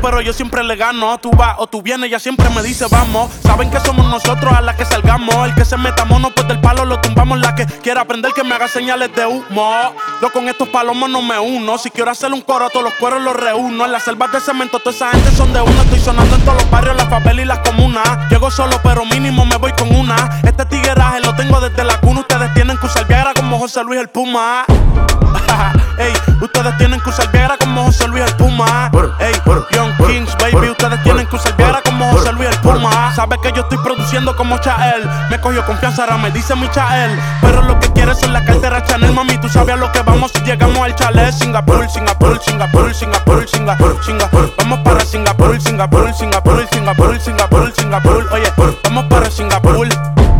pero 0.00 0.20
yo 0.20 0.32
siempre 0.32 0.62
le 0.62 0.76
gano. 0.76 1.18
Tú 1.18 1.30
vas 1.30 1.56
o 1.58 1.66
tú 1.66 1.82
vienes, 1.82 2.10
ya 2.10 2.18
siempre 2.18 2.48
me 2.50 2.62
dice 2.62 2.86
vamos. 2.90 3.30
Saben 3.42 3.70
que 3.70 3.80
somos 3.80 4.06
nosotros 4.06 4.52
a 4.52 4.60
la 4.60 4.76
que 4.76 4.84
salgamos. 4.84 5.34
El 5.46 5.54
que 5.54 5.64
se 5.64 5.76
meta 5.76 6.04
mono, 6.04 6.30
pues 6.30 6.46
del 6.48 6.60
palo 6.60 6.84
lo 6.84 7.00
tumbamos. 7.00 7.38
La 7.38 7.54
que 7.54 7.66
quiera 7.66 8.02
aprender 8.02 8.32
que 8.32 8.44
me 8.44 8.54
haga 8.54 8.68
señales 8.68 9.14
de 9.14 9.26
humo. 9.26 9.94
Yo 10.22 10.32
con 10.32 10.48
estos 10.48 10.68
palomos 10.68 11.08
no 11.10 11.22
me 11.22 11.38
uno. 11.38 11.78
Si 11.78 11.90
quiero 11.90 12.10
hacer 12.10 12.32
un 12.32 12.40
coro, 12.40 12.68
todos 12.70 12.84
los 12.84 12.94
cueros 12.94 13.22
los 13.22 13.34
reúno. 13.34 13.84
En 13.84 13.92
las 13.92 14.02
selvas 14.04 14.32
de 14.32 14.40
cemento, 14.40 14.78
toda 14.78 14.94
esa 14.94 15.10
gente 15.10 15.30
son 15.32 15.52
de 15.52 15.60
uno. 15.60 15.82
Estoy 15.82 16.00
sonando 16.00 16.36
en 16.36 16.42
todos 16.42 16.62
los 16.62 16.70
barrios, 16.70 16.96
las 16.96 17.08
favelas 17.08 17.44
y 17.44 17.48
las 17.48 17.58
comunas. 17.60 18.30
Llego 18.30 18.50
solo, 18.50 18.80
pero 18.82 19.04
mínimo 19.04 19.44
me 19.44 19.56
voy 19.56 19.72
con 19.72 19.94
una. 19.94 20.40
Este 20.42 20.64
tigueraje 20.66 21.20
lo 21.20 21.34
tengo 21.34 21.60
desde 21.60 21.84
la 21.84 22.00
cuna. 22.00 22.20
Ustedes 22.20 22.52
tienen 22.54 22.76
que 22.78 22.86
usar 22.86 23.06
Viagra 23.06 23.34
como 23.34 23.58
José 23.58 23.82
Luis 23.84 24.00
el 24.00 24.08
Puma. 24.08 24.64
Ey, 25.98 26.12
ustedes 26.40 26.76
tienen 26.78 27.00
que 27.00 27.10
usar 27.10 27.30
Viagra 27.30 27.56
como 27.58 27.84
José 27.84 28.08
Luis 28.08 28.24
el 28.24 28.36
Puma. 28.36 28.90
Ey, 29.18 29.34
Young 29.72 29.89
Kings, 29.98 30.36
baby, 30.38 30.70
ustedes 30.70 31.02
tienen 31.02 31.26
que 31.26 31.36
usar 31.36 31.56
Viagra 31.56 31.82
como 31.82 32.10
José 32.12 32.32
Luis 32.32 32.48
el 32.48 32.58
Puma. 32.60 33.12
Sabe 33.14 33.36
que 33.42 33.52
yo 33.52 33.62
estoy 33.62 33.78
produciendo 33.78 34.36
como 34.36 34.58
Chael. 34.58 35.08
Me 35.30 35.40
cogió 35.40 35.64
confianza, 35.64 36.02
ahora 36.02 36.18
me 36.18 36.30
dice 36.30 36.54
mi 36.56 36.68
Chael. 36.70 37.18
Pero 37.40 37.62
lo 37.62 37.78
que 37.80 37.92
quieres 37.92 38.22
es 38.22 38.30
la 38.30 38.44
cartera 38.44 38.82
Chanel, 38.84 39.12
mami. 39.12 39.38
Tú 39.38 39.48
sabes 39.48 39.74
a 39.74 39.76
lo 39.76 39.90
que 39.92 40.00
vamos 40.02 40.30
si 40.32 40.40
llegamos 40.42 40.78
al 40.78 40.94
chalet. 40.94 41.32
Singapur, 41.32 41.88
Singapur, 41.88 42.40
Singapur, 42.42 42.94
Singapur, 42.94 43.48
Singapur, 43.48 44.04
Singapur. 44.04 44.54
Vamos 44.58 44.78
para 44.80 45.00
Singapur, 45.04 45.60
Singapur, 45.60 46.14
Singapur, 46.14 46.66
Singapur, 46.68 47.20
Singapur, 47.20 47.72
Singapur. 47.74 48.28
Oye, 48.32 48.52
vamos 48.84 49.04
para 49.04 49.30
Singapur. 49.30 49.88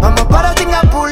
Vamos 0.01 0.23
para 0.23 0.55
Singapur, 0.55 1.11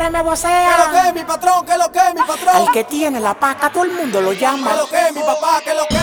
tigres 0.00 0.12
me 0.12 0.22
vocean. 0.22 0.70
Que 0.70 0.82
lo 0.82 1.02
que 1.02 1.12
mi 1.12 1.24
patrón, 1.24 1.66
que 1.66 1.78
lo 1.78 1.92
que 1.92 2.00
mi 2.14 2.26
patrón. 2.26 2.62
El 2.62 2.72
que 2.72 2.84
tiene 2.84 3.20
la 3.20 3.34
paca, 3.34 3.70
todo 3.70 3.84
el 3.84 3.92
mundo 3.92 4.20
lo 4.20 4.32
llama. 4.32 4.70
Que 4.70 4.76
lo 4.76 4.88
que 4.88 5.12
mi 5.12 5.20
papá, 5.20 5.60
que 5.64 5.74
lo 5.74 5.86
que 5.86 5.99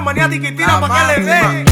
maniática 0.00 0.48
y 0.48 0.52
tira 0.52 0.80
para 0.80 1.14
que 1.14 1.20
le 1.20 1.26
dé. 1.26 1.67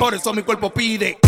Por 0.00 0.14
eso 0.14 0.32
mi 0.34 0.42
cuerpo 0.42 0.70
pide. 0.70 1.18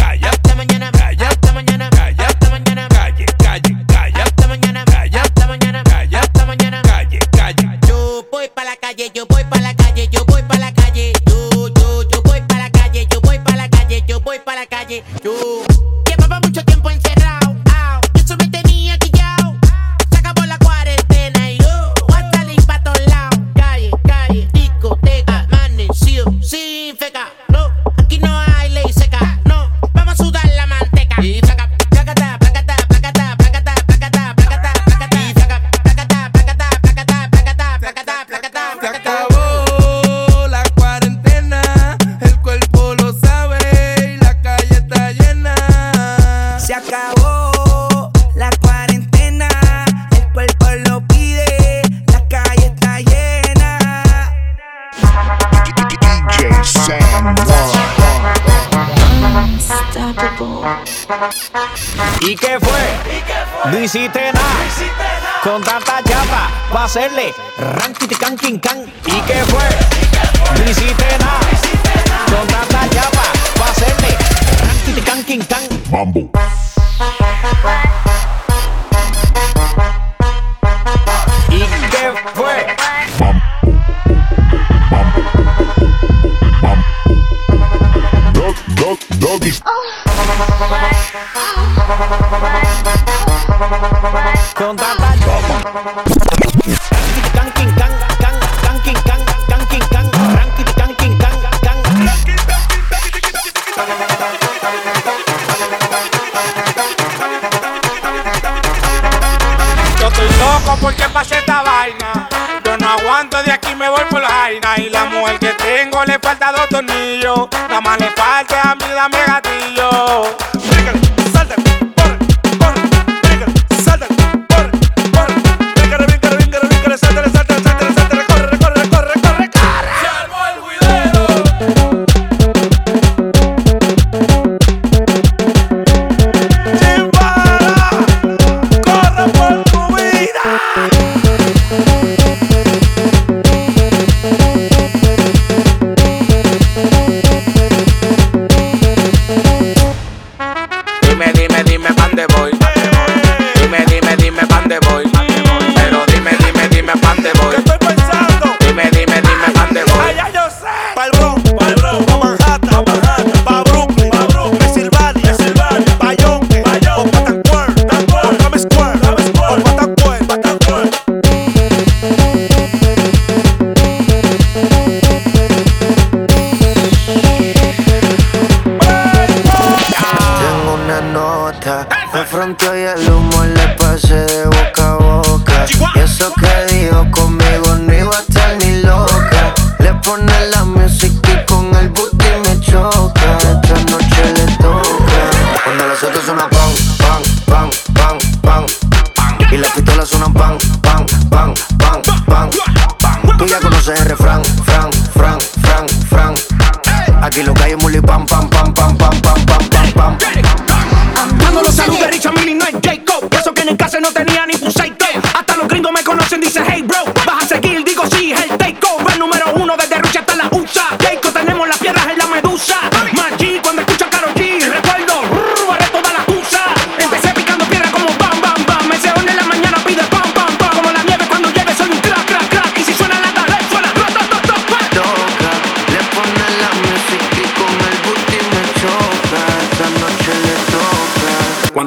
hacerle 66.91 67.20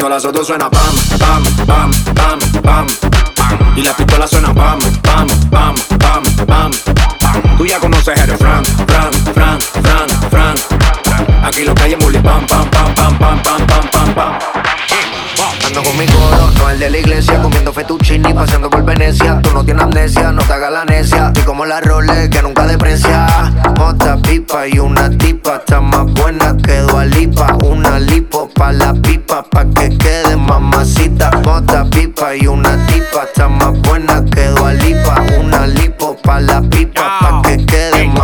Las 0.10 0.22
dos 0.22 0.46
suena 0.46 0.70
bam, 0.70 0.96
bam, 1.18 1.44
bam, 1.66 1.92
bam, 2.14 2.40
bam, 2.62 2.88
bam. 3.36 3.76
Y 3.76 3.82
la 3.82 3.94
pistola 3.94 4.28
suena 4.28 4.54
bam, 4.54 4.78
bam, 5.02 5.28
bam, 5.50 5.76
bam, 5.98 6.24
bam, 6.46 6.72
bam. 7.20 7.58
Tú 7.58 7.66
ya 7.66 7.80
conoces 7.80 8.20
el 8.20 8.38
Fran, 8.38 8.64
Fran, 8.64 9.12
Fran, 9.34 9.60
Fran, 9.60 10.10
Fran. 10.30 10.56
Aquí 11.44 11.64
lo 11.64 11.74
que 11.74 11.84
hay 11.84 11.94
es 11.94 12.00
bully, 12.00 12.20
pam, 12.20 12.46
pam, 12.46 12.70
pam, 12.70 12.94
pam, 12.94 13.18
pam, 13.18 13.42
pam, 13.42 13.90
pam, 13.90 14.14
pam. 14.14 14.73
Ando 15.76 15.90
con 15.90 15.98
mi 15.98 16.06
coro, 16.06 16.52
con 16.62 16.70
el 16.70 16.78
de 16.78 16.90
la 16.92 16.98
iglesia, 17.00 17.42
comiendo 17.42 17.74
fettuccini, 17.74 18.32
paseando 18.32 18.70
por 18.70 18.86
Venecia. 18.86 19.42
Tú 19.42 19.50
no 19.56 19.66
tienes 19.66 19.82
amnesia, 19.82 20.32
no 20.32 20.44
te 20.44 20.54
hagas 20.54 20.72
la 20.72 20.86
necia. 20.86 21.34
Y 21.36 21.40
como 21.40 21.66
la 21.66 21.82
role 21.82 22.30
que 22.30 22.44
nunca 22.44 22.68
deprecia. 22.68 23.26
Otra 23.82 24.18
pipa 24.18 24.68
y 24.68 24.78
una 24.78 25.10
tipa, 25.10 25.56
está 25.56 25.82
más 25.82 26.06
buena 26.14 26.56
que 26.64 26.78
Dualipa. 26.82 27.58
Una 27.64 27.98
lipo 27.98 28.48
pa' 28.54 28.72
la 28.72 28.94
pipa, 28.94 29.42
pa' 29.50 29.66
que 29.66 29.98
quede 29.98 30.36
mamacita. 30.36 31.32
Otra 31.44 31.86
pipa 31.86 32.36
y 32.36 32.46
una 32.46 32.78
tipa, 32.86 33.24
está 33.24 33.50
más 33.50 33.74
buena 33.82 34.24
que 34.26 34.50
Dualipa. 34.50 35.24
Una 35.40 35.66
lipo 35.66 36.16
pa' 36.22 36.40
la 36.40 36.62
pipa, 36.62 37.18
pa' 37.20 37.42
que 37.42 37.66
quede 37.66 38.06
mamacita. 38.10 38.23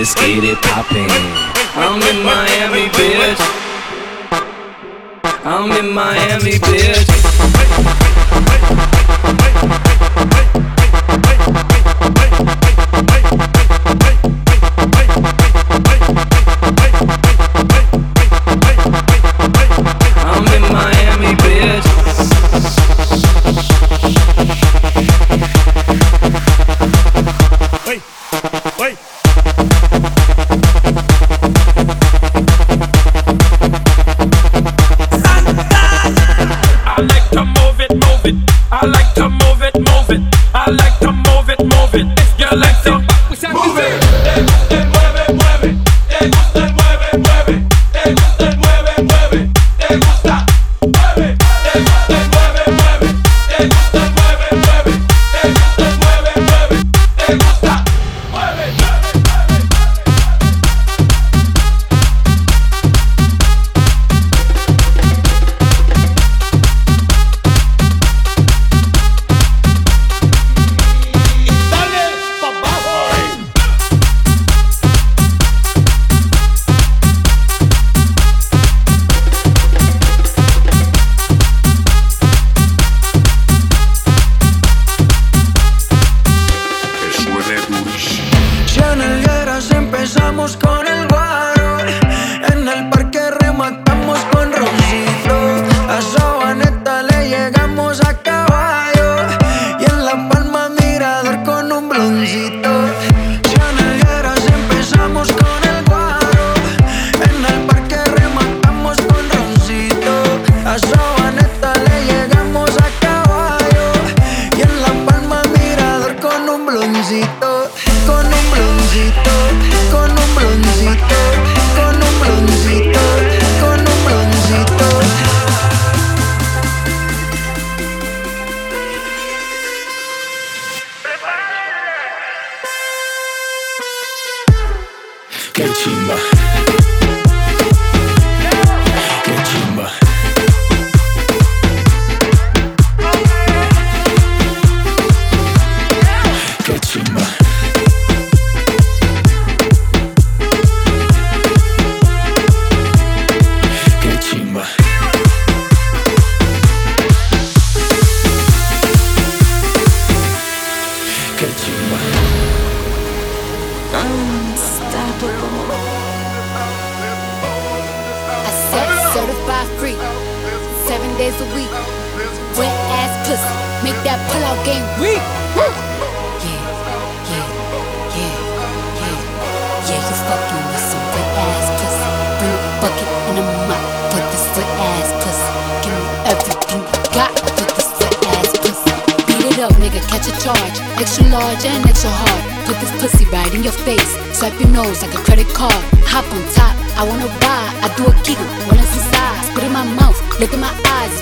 let's 0.00 0.14
get 0.14 0.42
it 0.42 0.56
poppin'. 0.62 1.10
I'm 1.76 2.00
in 2.00 2.24
Miami, 2.24 2.88
bitch. 2.88 3.38
I'm 5.44 5.70
in 5.72 5.92
Miami, 5.94 6.52
bitch. 6.52 7.20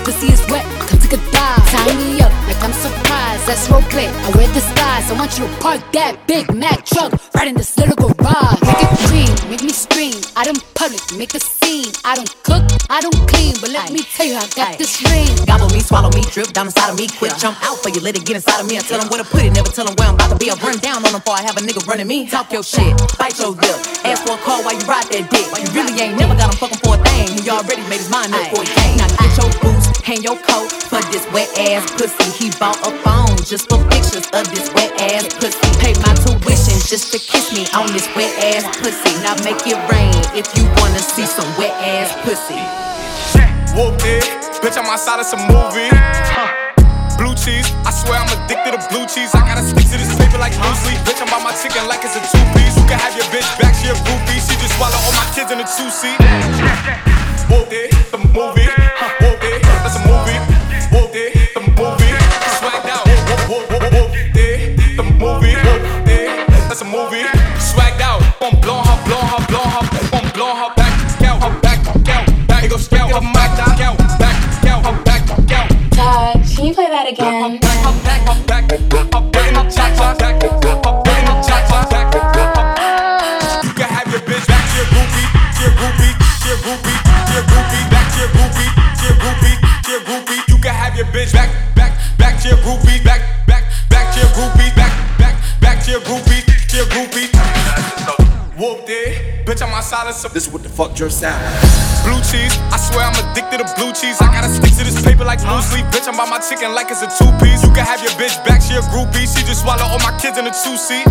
Pussy 0.09 0.33
is 0.33 0.41
wet, 0.49 0.65
come 0.89 0.99
take 1.05 1.13
a 1.13 1.21
dive. 1.37 1.69
Tie 1.69 1.93
me 2.01 2.17
up 2.25 2.33
like 2.49 2.57
I'm 2.65 2.73
surprised. 2.73 3.45
That's 3.45 3.69
role 3.69 3.85
play. 3.93 4.09
I 4.09 4.33
wear 4.33 4.49
skies. 4.57 5.05
I 5.05 5.13
want 5.21 5.37
you 5.37 5.45
to 5.45 5.53
park 5.61 5.85
that 5.93 6.17
Big 6.25 6.49
Mac 6.49 6.81
truck 6.89 7.13
right 7.37 7.45
in 7.45 7.53
this 7.53 7.77
little 7.77 7.93
garage. 7.93 8.57
Make 8.65 8.89
it 8.89 8.97
green, 9.05 9.29
make 9.53 9.61
me 9.61 9.69
scream. 9.69 10.17
I 10.33 10.49
don't 10.49 10.65
public, 10.73 11.05
make 11.13 11.37
a 11.37 11.41
scene. 11.41 11.93
I 12.09 12.17
don't 12.17 12.33
cook, 12.41 12.65
I 12.89 13.05
don't 13.05 13.21
clean, 13.29 13.61
but 13.61 13.69
let 13.69 13.93
me 13.93 14.01
tell 14.01 14.25
you, 14.25 14.41
I 14.41 14.49
got 14.57 14.81
this 14.81 14.97
ring. 15.13 15.29
Gobble 15.45 15.69
me, 15.77 15.85
swallow 15.85 16.09
me, 16.17 16.25
drip 16.33 16.57
down 16.57 16.73
inside 16.73 16.89
of 16.89 16.97
me. 16.97 17.13
Quick 17.21 17.37
jump 17.37 17.61
out 17.61 17.77
for 17.85 17.93
you, 17.93 18.01
let 18.01 18.17
it 18.17 18.25
get 18.25 18.41
inside 18.41 18.65
of 18.65 18.67
me. 18.67 18.81
I 18.81 18.81
tell 18.81 18.97
them 18.97 19.13
where 19.13 19.21
to 19.21 19.29
put 19.29 19.45
it, 19.45 19.53
never 19.53 19.69
tell 19.69 19.85
them 19.85 19.93
where 20.01 20.09
I'm 20.09 20.17
about 20.17 20.33
to 20.33 20.41
be. 20.41 20.49
I 20.49 20.57
run 20.65 20.81
down 20.81 21.05
on 21.05 21.13
them 21.13 21.21
before 21.21 21.37
I 21.37 21.45
have 21.45 21.61
a 21.61 21.63
nigga 21.69 21.85
running 21.85 22.09
me. 22.09 22.33
Talk 22.33 22.49
your 22.49 22.65
shit, 22.65 22.97
bite 23.21 23.37
your 23.37 23.53
lip. 23.53 23.77
Ask 24.09 24.25
for 24.25 24.33
a 24.33 24.41
call 24.41 24.65
while 24.65 24.73
you 24.73 24.89
ride 24.89 25.05
that 25.13 25.29
dick. 25.29 25.45
You 25.53 25.69
really 25.77 25.93
ain't 26.01 26.17
never 26.17 26.33
got 26.33 26.49
him 26.49 26.57
fucking 26.57 26.81
for 26.81 26.97
a 26.97 27.01
thing. 27.13 27.45
He 27.45 27.45
already 27.53 27.85
made 27.93 28.01
his 28.01 28.09
mind 28.09 28.33
up 28.33 28.49
for 28.49 28.65
a 28.65 28.69
hang 30.19 30.25
your 30.25 30.39
coat 30.43 30.71
for 30.91 31.01
this 31.11 31.27
wet 31.33 31.49
ass 31.59 31.91
pussy. 31.93 32.31
He 32.35 32.51
bought 32.59 32.79
a 32.87 32.91
phone 33.03 33.37
just 33.47 33.69
for 33.71 33.79
pictures 33.91 34.27
of 34.35 34.45
this 34.51 34.73
wet 34.75 34.91
ass 35.01 35.27
pussy. 35.39 35.69
Pay 35.79 35.95
my 36.03 36.15
tuition 36.15 36.79
just 36.87 37.13
to 37.13 37.19
kiss 37.19 37.53
me 37.55 37.67
on 37.75 37.87
this 37.93 38.09
wet 38.17 38.33
ass 38.55 38.65
pussy. 38.79 39.15
Now 39.23 39.35
make 39.45 39.63
it 39.67 39.79
rain 39.91 40.15
if 40.35 40.47
you 40.57 40.65
wanna 40.79 40.99
see 40.99 41.27
some 41.27 41.49
wet 41.59 41.75
ass 41.83 42.15
pussy. 42.23 42.59
Whooped 43.77 44.03
it, 44.05 44.25
bitch, 44.63 44.77
I'm 44.79 44.87
outside 44.87 45.21
of 45.21 45.27
some 45.27 45.45
movie. 45.47 45.91
Blue 47.19 47.35
cheese, 47.35 47.67
I 47.83 47.91
swear 47.91 48.19
I'm 48.19 48.31
addicted 48.31 48.79
to 48.79 48.81
blue 48.91 49.07
cheese. 49.07 49.35
I 49.35 49.43
gotta 49.43 49.63
stick 49.63 49.87
to 49.91 49.99
this 49.99 50.15
paper 50.19 50.39
like 50.39 50.55
blue 50.55 50.75
sleep. 50.87 50.99
Bitch, 51.07 51.21
I'm 51.23 51.31
by 51.31 51.43
my 51.43 51.55
chicken 51.59 51.87
like 51.87 52.03
it's 52.03 52.15
a 52.15 52.23
two 52.23 52.43
piece. 52.55 52.75
You 52.79 52.87
can 52.87 52.99
have 52.99 53.15
your 53.15 53.27
bitch 53.35 53.49
back, 53.59 53.75
she 53.75 53.91
a 53.91 53.95
groupie. 54.07 54.39
She 54.39 54.55
just 54.63 54.75
swallow 54.79 54.99
all 54.99 55.15
my 55.15 55.27
kids 55.35 55.51
in 55.51 55.59
a 55.59 55.67
two 55.67 55.91
seat. 55.91 56.19
It, 57.71 57.91
the 58.11 58.17
movie. 58.33 58.58
Groupie. 76.59 76.67
You 76.67 76.75
play 76.75 76.89
that 76.89 77.09
again? 77.09 77.61
back, 91.33 91.51
back, 91.75 92.19
back 92.19 92.41
to 92.41 92.49
your 92.49 92.59
groupie, 92.59 93.03
back, 93.05 93.47
back, 93.47 93.65
back 93.91 94.15
to 94.15 94.21
your 94.21 94.29
groupie, 94.31 94.75
back, 94.77 95.19
back, 95.19 95.61
back 95.61 95.85
to 95.85 95.91
your 95.91 96.01
groupie, 96.01 96.28
bitch. 99.49 99.65
I'm 99.65 99.73
outside 99.73 100.07
of 100.07 100.15
some. 100.15 100.33
This 100.37 100.47
is 100.47 100.53
what 100.53 100.63
the 100.63 100.69
fuck 100.69 100.93
your 101.01 101.09
sound. 101.09 101.41
Blue 102.05 102.21
cheese, 102.29 102.53
I 102.69 102.77
swear 102.77 103.09
I'm 103.09 103.17
addicted 103.17 103.65
to 103.65 103.67
blue 103.81 103.97
cheese. 103.97 104.21
I 104.21 104.29
gotta 104.29 104.53
stick 104.53 104.77
to 104.77 104.85
this 104.85 105.01
paper 105.01 105.25
like 105.25 105.41
blue 105.41 105.65
sleep. 105.65 105.89
Bitch, 105.89 106.05
I'm 106.05 106.17
by 106.21 106.29
my 106.29 106.39
chicken 106.39 106.77
like 106.77 106.93
it's 106.93 107.01
a 107.01 107.09
two 107.09 107.33
piece. 107.41 107.65
You 107.65 107.73
can 107.73 107.89
have 107.89 108.05
your 108.05 108.13
bitch 108.21 108.37
back, 108.45 108.61
she 108.61 108.77
a 108.77 108.85
groupie. 108.93 109.25
She 109.25 109.41
just 109.49 109.65
swallow 109.65 109.89
all 109.89 110.01
my 110.05 110.13
kids 110.21 110.37
in 110.37 110.45
a 110.45 110.53
two 110.53 110.77
seat. 110.77 111.09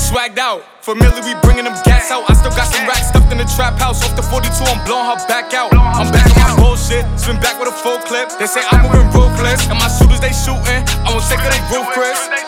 Swagged 0.00 0.40
out, 0.40 0.64
familiar, 0.80 1.20
we 1.20 1.36
bringing 1.44 1.68
them 1.68 1.76
gas 1.84 2.08
out. 2.08 2.24
I 2.28 2.32
still 2.32 2.52
got 2.56 2.72
some 2.72 2.88
racks 2.88 3.12
stuffed 3.12 3.28
in 3.28 3.36
the 3.36 3.48
trap 3.52 3.76
house. 3.76 4.00
Off 4.00 4.16
the 4.16 4.24
42, 4.24 4.48
I'm 4.64 4.80
blowing 4.88 5.04
her 5.04 5.20
back 5.28 5.52
out. 5.52 5.68
I'm 5.76 6.08
back 6.08 6.32
on 6.32 6.56
my 6.56 6.56
bullshit, 6.56 7.04
spin 7.20 7.36
back 7.44 7.60
with 7.60 7.68
a 7.68 7.76
full 7.76 8.00
clip. 8.08 8.32
They 8.40 8.48
say 8.48 8.64
I'm 8.72 8.88
moving 8.88 9.04
ruthless, 9.12 9.68
and 9.68 9.76
my 9.76 9.88
shooters 9.92 10.20
they 10.24 10.32
shooting. 10.32 10.80
I 11.04 11.12
won't 11.12 11.24
take 11.28 11.44
of 11.44 11.52
they 11.52 11.60
roof, 11.68 12.47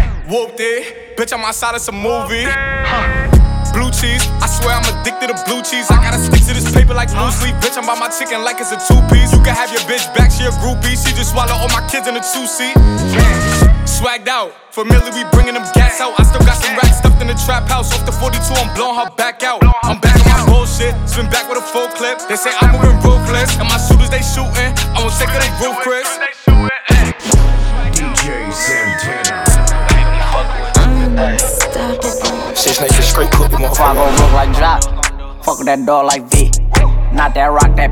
Whooped 0.31 0.63
it, 0.63 1.17
bitch, 1.19 1.35
I'm 1.35 1.43
outside 1.43 1.75
of 1.75 1.83
some 1.83 1.99
movie. 1.99 2.47
Blue 3.75 3.91
cheese, 3.91 4.23
I 4.39 4.47
swear 4.47 4.79
I'm 4.79 4.87
addicted 4.87 5.27
to 5.27 5.35
blue 5.43 5.59
cheese. 5.59 5.91
I 5.91 5.99
gotta 5.99 6.23
stick 6.23 6.39
to 6.47 6.55
this 6.55 6.71
paper 6.71 6.95
like 6.95 7.11
blue 7.11 7.27
sleep. 7.35 7.51
Bitch, 7.59 7.75
I'm 7.75 7.83
by 7.83 7.99
my 7.99 8.07
chicken 8.07 8.39
like 8.39 8.63
it's 8.63 8.71
a 8.71 8.79
two 8.79 8.95
piece. 9.11 9.35
You 9.35 9.43
can 9.43 9.51
have 9.51 9.75
your 9.75 9.83
bitch 9.91 10.07
back, 10.15 10.31
she 10.31 10.47
a 10.47 10.55
groupie. 10.63 10.95
She 10.95 11.11
just 11.11 11.35
swallow 11.35 11.51
all 11.51 11.67
my 11.75 11.83
kids 11.91 12.07
in 12.07 12.15
a 12.15 12.23
two 12.23 12.47
seat. 12.47 12.79
Swagged 13.83 14.31
out, 14.31 14.55
familiar, 14.71 15.11
we 15.11 15.27
bringing 15.35 15.59
them 15.59 15.67
gas 15.75 15.99
out. 15.99 16.15
I 16.15 16.23
still 16.23 16.47
got 16.47 16.55
some 16.63 16.79
racks 16.79 17.03
stuffed 17.03 17.19
in 17.19 17.27
the 17.27 17.35
trap 17.35 17.67
house. 17.67 17.91
Off 17.91 18.07
the 18.07 18.15
42, 18.15 18.39
I'm 18.55 18.71
blowing 18.71 19.03
her 19.03 19.11
back 19.19 19.43
out. 19.43 19.59
I'm 19.83 19.99
back 19.99 20.15
on 20.15 20.31
my 20.31 20.47
bullshit, 20.47 20.95
spin 21.11 21.27
back 21.27 21.51
with 21.51 21.59
a 21.59 21.65
full 21.75 21.91
clip. 21.99 22.23
They 22.31 22.39
say 22.39 22.55
I'm 22.55 22.71
moving 22.79 22.95
ruthless, 23.03 23.59
and 23.59 23.67
my 23.67 23.75
shooters 23.75 24.07
they 24.07 24.23
shooting. 24.23 24.71
I 24.95 25.03
won't 25.03 25.11
take 25.19 25.27
of 25.27 25.43
they 25.43 25.51
roof, 25.59 25.75
Six 32.81 32.93
niggas 32.93 33.11
straight 33.11 33.31
cook, 33.31 33.51
motherfucker. 33.51 33.95
I 33.95 34.15
look 34.17 34.31
like 34.33 34.57
drop, 34.57 35.45
fuck 35.45 35.63
that 35.65 35.85
dog 35.85 36.07
like 36.07 36.23
V. 36.31 36.49
Not 37.13 37.35
that 37.35 37.51
rock, 37.51 37.75
that. 37.75 37.91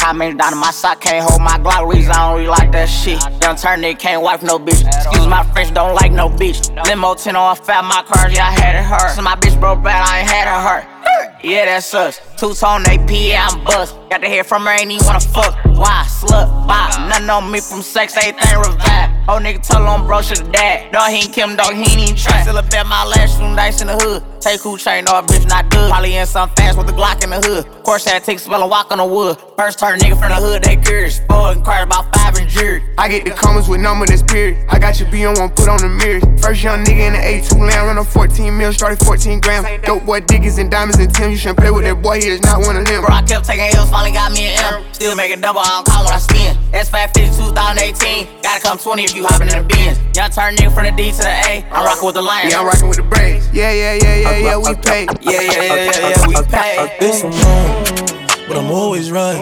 I 0.00 0.12
mean, 0.12 0.36
down 0.36 0.52
in 0.52 0.58
my 0.58 0.72
sock, 0.72 1.00
can't 1.00 1.24
hold 1.24 1.40
my 1.40 1.56
Glock. 1.58 1.88
Reason 1.88 2.10
I 2.10 2.28
don't 2.28 2.38
really 2.38 2.48
like 2.48 2.72
that 2.72 2.86
shit. 2.86 3.22
Young 3.40 3.54
turn 3.54 3.80
nigga 3.80 3.96
can't 3.96 4.22
wife 4.22 4.42
no 4.42 4.58
bitch. 4.58 4.84
Excuse 4.86 5.26
my 5.28 5.44
French, 5.52 5.72
don't 5.72 5.94
like 5.94 6.10
no 6.10 6.28
bitch. 6.28 6.68
Limo 6.84 7.14
10 7.14 7.36
on 7.36 7.54
fat, 7.56 7.84
my 7.84 8.02
cars, 8.02 8.34
yeah, 8.34 8.48
I 8.48 8.50
had 8.50 8.74
it 8.76 8.82
hurt. 8.82 9.14
So 9.14 9.22
my 9.22 9.36
bitch 9.36 9.58
broke 9.60 9.84
bad, 9.84 10.02
I 10.02 10.20
ain't 10.20 10.28
had 10.28 10.48
her 10.48 10.60
hurt. 10.68 10.93
Yeah, 11.42 11.66
that's 11.66 11.92
us. 11.92 12.20
Two 12.38 12.54
tone 12.54 12.86
AP, 12.86 13.10
yeah, 13.10 13.46
I'm 13.50 13.62
bust. 13.64 13.96
Got 14.08 14.22
to 14.22 14.28
hear 14.28 14.44
from 14.44 14.64
her, 14.64 14.72
ain't 14.72 14.90
even 14.90 15.04
wanna 15.04 15.20
fuck. 15.20 15.54
Why? 15.76 16.04
Slut, 16.08 16.48
bop. 16.66 17.08
Nothing 17.08 17.28
on 17.28 17.50
me 17.50 17.60
from 17.60 17.82
sex, 17.82 18.16
everything 18.16 18.58
revive. 18.58 19.10
Oh, 19.26 19.38
nigga, 19.40 19.60
tell 19.66 19.84
him 19.84 20.06
bro, 20.06 20.22
should 20.22 20.52
dead. 20.52 20.92
Dog, 20.92 21.10
he 21.10 21.24
ain't 21.24 21.32
Kim, 21.32 21.56
dog, 21.56 21.74
he 21.74 21.82
ain't 21.82 22.10
even. 22.10 22.16
Still 22.16 22.58
a 22.58 22.62
bet 22.62 22.86
my 22.86 23.04
last 23.04 23.40
room 23.40 23.56
dice 23.56 23.80
in 23.80 23.86
the 23.86 23.96
hood. 23.96 24.22
Take 24.40 24.60
who 24.60 24.76
chain, 24.76 25.04
no, 25.04 25.12
bitch, 25.22 25.48
not 25.48 25.70
good. 25.70 25.90
Probably 25.90 26.16
in 26.16 26.26
some 26.26 26.50
fast 26.50 26.76
with 26.76 26.86
the 26.86 26.92
Glock 26.92 27.24
in 27.24 27.30
the 27.30 27.40
hood. 27.40 27.64
Course, 27.84 28.04
to 28.04 28.20
take 28.20 28.38
spell 28.38 28.60
and 28.60 28.70
walk 28.70 28.92
on 28.92 28.98
the 28.98 29.04
wood. 29.04 29.38
First 29.56 29.78
turn 29.78 29.98
nigga 29.98 30.18
from 30.18 30.28
the 30.28 30.36
hood, 30.36 30.62
they 30.62 30.76
curious. 30.76 31.20
Boy, 31.20 31.52
inquired 31.52 31.88
about 31.88 32.14
five 32.14 32.36
and 32.36 32.48
jury. 32.48 32.82
I 32.98 33.08
get 33.08 33.24
the 33.24 33.30
comments 33.30 33.68
with 33.68 33.80
number 33.80 34.04
that's 34.04 34.22
period. 34.22 34.58
I 34.68 34.78
got 34.78 35.00
your 35.00 35.10
B 35.10 35.24
on 35.24 35.34
one, 35.36 35.50
put 35.50 35.68
on 35.68 35.78
the 35.80 35.88
mirror. 35.88 36.20
First 36.38 36.62
young 36.62 36.84
nigga 36.84 37.08
in 37.08 37.12
the 37.14 37.18
A2 37.18 37.58
land, 37.60 37.86
run 37.86 37.98
a 37.98 38.04
14 38.04 38.56
mil, 38.56 38.72
started 38.72 39.04
14 39.04 39.40
grams. 39.40 39.66
Dope 39.84 40.04
boy, 40.04 40.20
diggers 40.20 40.58
and 40.58 40.70
diamonds 40.70 40.93
and 40.98 41.14
Tim. 41.14 41.30
You 41.30 41.36
shouldn't 41.36 41.58
play 41.58 41.70
with 41.70 41.84
that 41.84 42.00
boy, 42.02 42.20
he 42.20 42.28
is 42.28 42.42
not 42.42 42.60
one 42.60 42.76
of 42.76 42.86
them. 42.86 43.04
Bro, 43.04 43.14
I 43.14 43.22
kept 43.22 43.46
taking 43.46 43.68
L's, 43.74 43.90
finally 43.90 44.12
got 44.12 44.32
me 44.32 44.54
an 44.54 44.74
M. 44.74 44.84
Still 44.92 45.16
making 45.16 45.40
double, 45.40 45.60
I 45.60 45.68
don't 45.68 45.86
call 45.86 46.04
what 46.04 46.14
I 46.14 46.18
spend. 46.18 46.58
S550 46.72 47.54
2018. 47.54 48.42
Gotta 48.42 48.60
come 48.62 48.78
20 48.78 49.02
if 49.04 49.14
you 49.14 49.24
hopping 49.26 49.48
in 49.48 49.58
the 49.58 49.64
Benz. 49.64 49.98
Young 50.16 50.30
turn 50.30 50.54
nigga 50.56 50.74
from 50.74 50.84
the 50.84 50.92
D 50.92 51.10
to 51.10 51.18
the 51.18 51.34
A. 51.48 51.64
I'm 51.70 51.84
rocking 51.84 52.06
with 52.06 52.14
the 52.14 52.22
Lions. 52.22 52.52
Yeah, 52.52 52.60
I'm 52.60 52.66
rocking 52.66 52.88
with 52.88 52.98
the 52.98 53.04
Braves. 53.04 53.48
Yeah, 53.52 53.72
yeah, 53.72 53.94
yeah, 53.94 54.16
yeah, 54.16 54.38
yeah, 54.38 54.56
we 54.56 54.74
pay. 54.74 55.06
Yeah, 55.22 55.40
yeah, 55.40 55.52
yeah, 55.52 55.74
yeah, 55.74 56.08
yeah, 56.10 56.26
we 56.28 56.34
pay. 56.50 56.78
I 56.78 56.96
did 56.98 57.14
some 57.14 57.30
wrong, 57.30 58.48
but 58.48 58.56
I'm 58.56 58.70
always 58.70 59.10
right. 59.10 59.38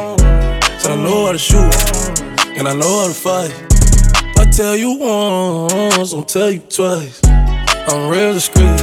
Said 0.80 0.92
I 0.92 0.96
know 0.96 1.26
how 1.26 1.32
to 1.32 1.38
shoot, 1.38 1.72
and 2.58 2.66
I 2.68 2.74
know 2.74 3.02
how 3.02 3.08
to 3.08 3.14
fight. 3.14 3.52
I 4.38 4.44
tell 4.50 4.76
you 4.76 4.98
once, 4.98 6.12
I'll 6.12 6.24
tell 6.24 6.50
you 6.50 6.60
twice. 6.60 7.20
I'm 7.24 8.10
real 8.10 8.32
discreet, 8.32 8.82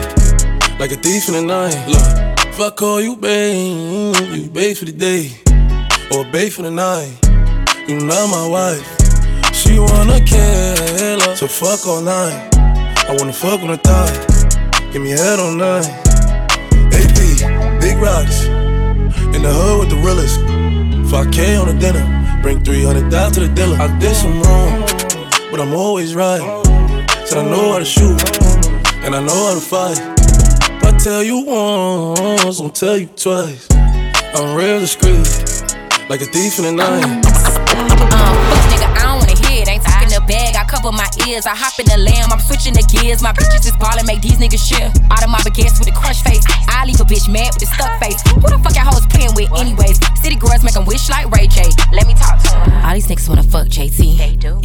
like 0.80 0.92
a 0.92 0.98
thief 0.98 1.28
in 1.28 1.34
the 1.36 1.42
night. 1.42 1.76
Look, 1.88 2.49
if 2.60 2.66
I 2.66 2.76
call 2.76 3.00
you 3.00 3.16
babe, 3.16 4.14
you 4.36 4.50
babe 4.50 4.76
for 4.76 4.84
the 4.84 4.92
day, 4.92 5.32
or 6.12 6.26
babe 6.30 6.52
for 6.52 6.64
the 6.64 6.70
night. 6.70 7.16
You 7.88 7.96
not 8.02 8.28
my 8.28 8.46
wife. 8.50 8.84
She 9.56 9.80
wanna 9.80 10.20
kill 10.20 11.22
her, 11.22 11.36
so 11.38 11.48
fuck 11.48 11.88
all 11.88 12.02
night. 12.02 12.50
I 13.08 13.16
wanna 13.18 13.32
fuck 13.32 13.62
on 13.62 13.68
the 13.68 13.78
thigh, 13.78 14.12
give 14.92 15.02
me 15.02 15.12
head 15.12 15.40
all 15.40 15.56
night. 15.56 15.88
AP, 16.92 17.80
big 17.80 17.98
rocks, 17.98 18.44
in 19.34 19.42
the 19.42 19.54
hood 19.60 19.80
with 19.80 19.90
the 19.92 20.02
realest. 20.04 20.40
5K 21.10 21.56
on 21.62 21.68
the 21.68 21.80
dinner, 21.80 22.04
bring 22.42 22.62
300 22.62 23.10
down 23.10 23.32
to 23.32 23.40
the 23.40 23.48
dealer. 23.48 23.78
I 23.80 23.88
did 24.00 24.18
some 24.18 24.42
wrong, 24.42 24.82
but 25.50 25.62
I'm 25.62 25.74
always 25.74 26.14
right. 26.14 26.44
Said 27.26 27.38
I 27.38 27.44
know 27.50 27.72
how 27.72 27.80
to 27.80 27.86
shoot, 27.86 28.20
and 29.06 29.16
I 29.16 29.22
know 29.22 29.48
how 29.48 29.54
to 29.54 29.62
fight. 29.62 30.29
I 30.84 30.98
tell 30.98 31.24
you 31.24 31.46
once, 31.46 32.60
I'll 32.60 32.70
tell 32.70 32.98
you 32.98 33.08
twice. 33.08 33.68
I'm 34.36 34.56
real 34.56 34.80
discreet, 34.80 35.26
like 36.10 36.22
a 36.22 36.30
thief 36.30 36.60
in 36.60 36.66
the 36.66 36.74
night. 36.76 37.04
Uh, 37.04 38.34
fuck 38.50 38.64
nigga, 38.70 38.88
I 38.94 39.02
don't 39.08 39.20
wanna 39.20 39.38
hear 39.48 39.64
it. 39.64 39.70
Ain't 39.70 39.84
talking 39.84 40.10
the 40.10 40.22
bag, 40.28 40.56
I 40.56 40.64
cover 40.66 40.92
my 40.92 41.08
ears. 41.28 41.46
I 41.46 41.56
hop 41.56 41.80
in 41.80 41.86
the 41.88 41.98
lamb, 41.98 42.32
I'm 42.32 42.40
switching 42.40 42.74
the 42.74 42.84
gears. 42.88 43.22
My 43.22 43.32
bitches 43.34 43.66
is 43.66 43.76
ballin', 43.78 44.06
make 44.06 44.22
these 44.22 44.38
niggas 44.38 44.62
share. 44.62 44.92
Out 45.12 45.24
of 45.24 45.30
my 45.30 45.40
baguettes 45.40 45.80
with 45.80 45.90
a 45.90 45.96
crush 45.96 46.22
face. 46.24 46.44
I 46.68 46.86
leave 46.86 47.00
a 47.02 47.08
bitch 47.08 47.28
mad 47.32 47.54
with 47.54 47.64
a 47.64 47.70
stuck 47.74 48.00
face. 48.00 48.22
Who 48.36 48.48
the 48.48 48.60
fuck 48.62 48.76
y'all 48.76 48.88
hoes 48.90 49.06
playing 49.08 49.34
with, 49.36 49.50
anyways? 49.58 50.00
City 50.22 50.36
girls 50.36 50.64
make 50.64 50.76
'em 50.76 50.86
wish 50.86 51.10
like 51.10 51.30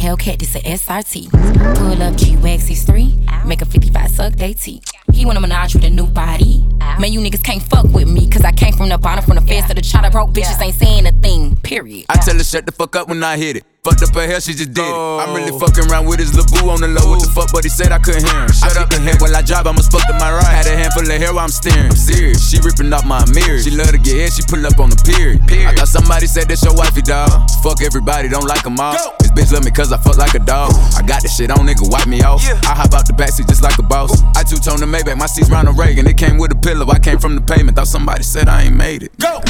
Hellcat, 0.05 0.37
this 0.37 0.55
a 0.55 0.59
SRT. 0.59 1.31
Pull 1.77 2.03
up 2.03 2.15
G 2.15 2.37
Wax, 2.37 2.67
he's 2.67 2.83
three. 2.83 3.17
Make 3.43 3.63
a 3.63 3.65
55 3.65 4.11
suck 4.11 4.33
they 4.33 4.53
teeth. 4.53 4.83
He 5.11 5.25
want 5.25 5.39
a 5.39 5.41
menage 5.41 5.73
with 5.73 5.83
a 5.83 5.89
new 5.89 6.05
body. 6.05 6.63
Man, 6.99 7.11
you 7.11 7.19
niggas 7.19 7.43
can't 7.43 7.63
fuck 7.63 7.85
with 7.85 8.07
me, 8.07 8.29
cause 8.29 8.43
I 8.43 8.51
came 8.51 8.73
from 8.73 8.89
the 8.89 8.99
bottom, 8.99 9.25
from 9.25 9.35
the 9.35 9.41
fence 9.41 9.67
to 9.67 9.73
the 9.73 9.81
chopper. 9.81 10.11
Broke 10.11 10.29
bitches 10.29 10.61
ain't 10.61 10.75
saying 10.75 11.07
a 11.07 11.11
thing, 11.11 11.55
period. 11.55 12.05
I 12.09 12.17
tell 12.17 12.37
her 12.37 12.43
shut 12.43 12.67
the 12.67 12.71
fuck 12.71 12.95
up 12.95 13.07
when 13.07 13.23
I 13.23 13.37
hit 13.37 13.57
it. 13.57 13.63
Fucked 13.85 14.01
up 14.01 14.17
her 14.17 14.25
hair, 14.25 14.41
she 14.41 14.57
just 14.57 14.73
did 14.73 14.81
it. 14.81 14.97
I'm 14.97 15.29
really 15.37 15.53
oh. 15.53 15.61
fucking 15.61 15.85
around 15.93 16.09
with 16.09 16.17
his 16.17 16.33
little 16.33 16.49
boo 16.57 16.73
on 16.73 16.81
the 16.81 16.89
low. 16.89 17.05
What 17.05 17.21
the 17.21 17.29
fuck, 17.29 17.53
but 17.53 17.61
he 17.61 17.69
said 17.69 17.93
I 17.93 18.01
couldn't 18.01 18.25
hear 18.25 18.41
him. 18.41 18.49
Shut 18.49 18.73
up 18.81 18.89
and 18.97 19.05
head 19.05 19.21
while 19.21 19.29
I 19.29 19.45
drive, 19.45 19.69
I 19.69 19.77
must 19.77 19.93
fuck 19.93 20.01
to 20.09 20.17
my 20.17 20.33
right. 20.33 20.57
Had 20.57 20.65
a 20.65 20.73
handful 20.73 21.05
of 21.05 21.13
hair 21.13 21.29
while 21.29 21.45
I'm 21.45 21.53
steering. 21.53 21.93
I'm 21.93 21.95
serious. 21.95 22.41
She 22.41 22.57
ripping 22.65 22.89
off 22.89 23.05
my 23.05 23.21
mirror. 23.29 23.61
She 23.61 23.69
love 23.69 23.93
to 23.93 24.01
get 24.01 24.17
hit, 24.17 24.33
she 24.33 24.41
pull 24.49 24.65
up 24.65 24.81
on 24.81 24.89
the 24.89 24.97
period. 25.05 25.45
I 25.69 25.77
thought 25.77 25.93
somebody 25.93 26.25
said 26.25 26.49
that's 26.49 26.65
your 26.65 26.73
wifey, 26.73 27.05
dog. 27.05 27.29
Fuck 27.61 27.85
everybody, 27.85 28.25
don't 28.25 28.49
like 28.49 28.65
them 28.65 28.81
all. 28.81 28.97
This 29.21 29.29
bitch 29.37 29.53
love 29.53 29.61
me 29.61 29.69
cause 29.69 29.93
I 29.93 30.01
fuck 30.01 30.17
like 30.17 30.33
a 30.33 30.41
dog. 30.41 30.73
I 30.97 31.05
got 31.05 31.21
this 31.21 31.37
shit 31.37 31.53
on, 31.53 31.61
nigga, 31.69 31.85
wipe 31.85 32.09
me 32.09 32.25
off. 32.25 32.41
Yeah. 32.41 32.57
I 32.65 32.73
hop 32.73 32.89
out 32.97 33.05
the 33.05 33.13
backseat 33.13 33.45
just 33.45 33.61
like 33.61 33.77
a 33.77 33.85
boss. 33.85 34.09
I 34.33 34.41
two 34.41 34.57
tone 34.57 34.81
the 34.81 34.89
Maybach, 34.89 35.13
my 35.13 35.29
seat's 35.29 35.53
Ronald 35.53 35.77
Reagan. 35.77 36.09
It 36.09 36.17
came 36.17 36.41
with 36.41 36.49
a 36.49 36.57
pillow, 36.57 36.89
I 36.89 36.97
came 36.97 37.21
from 37.21 37.37
the 37.37 37.41
pavement. 37.45 37.77
Thought 37.77 37.93
somebody 37.93 38.23
said 38.23 38.49
I 38.49 38.63
ain't 38.65 38.75
made 38.75 39.03
it. 39.03 39.13
Go! 39.21 39.45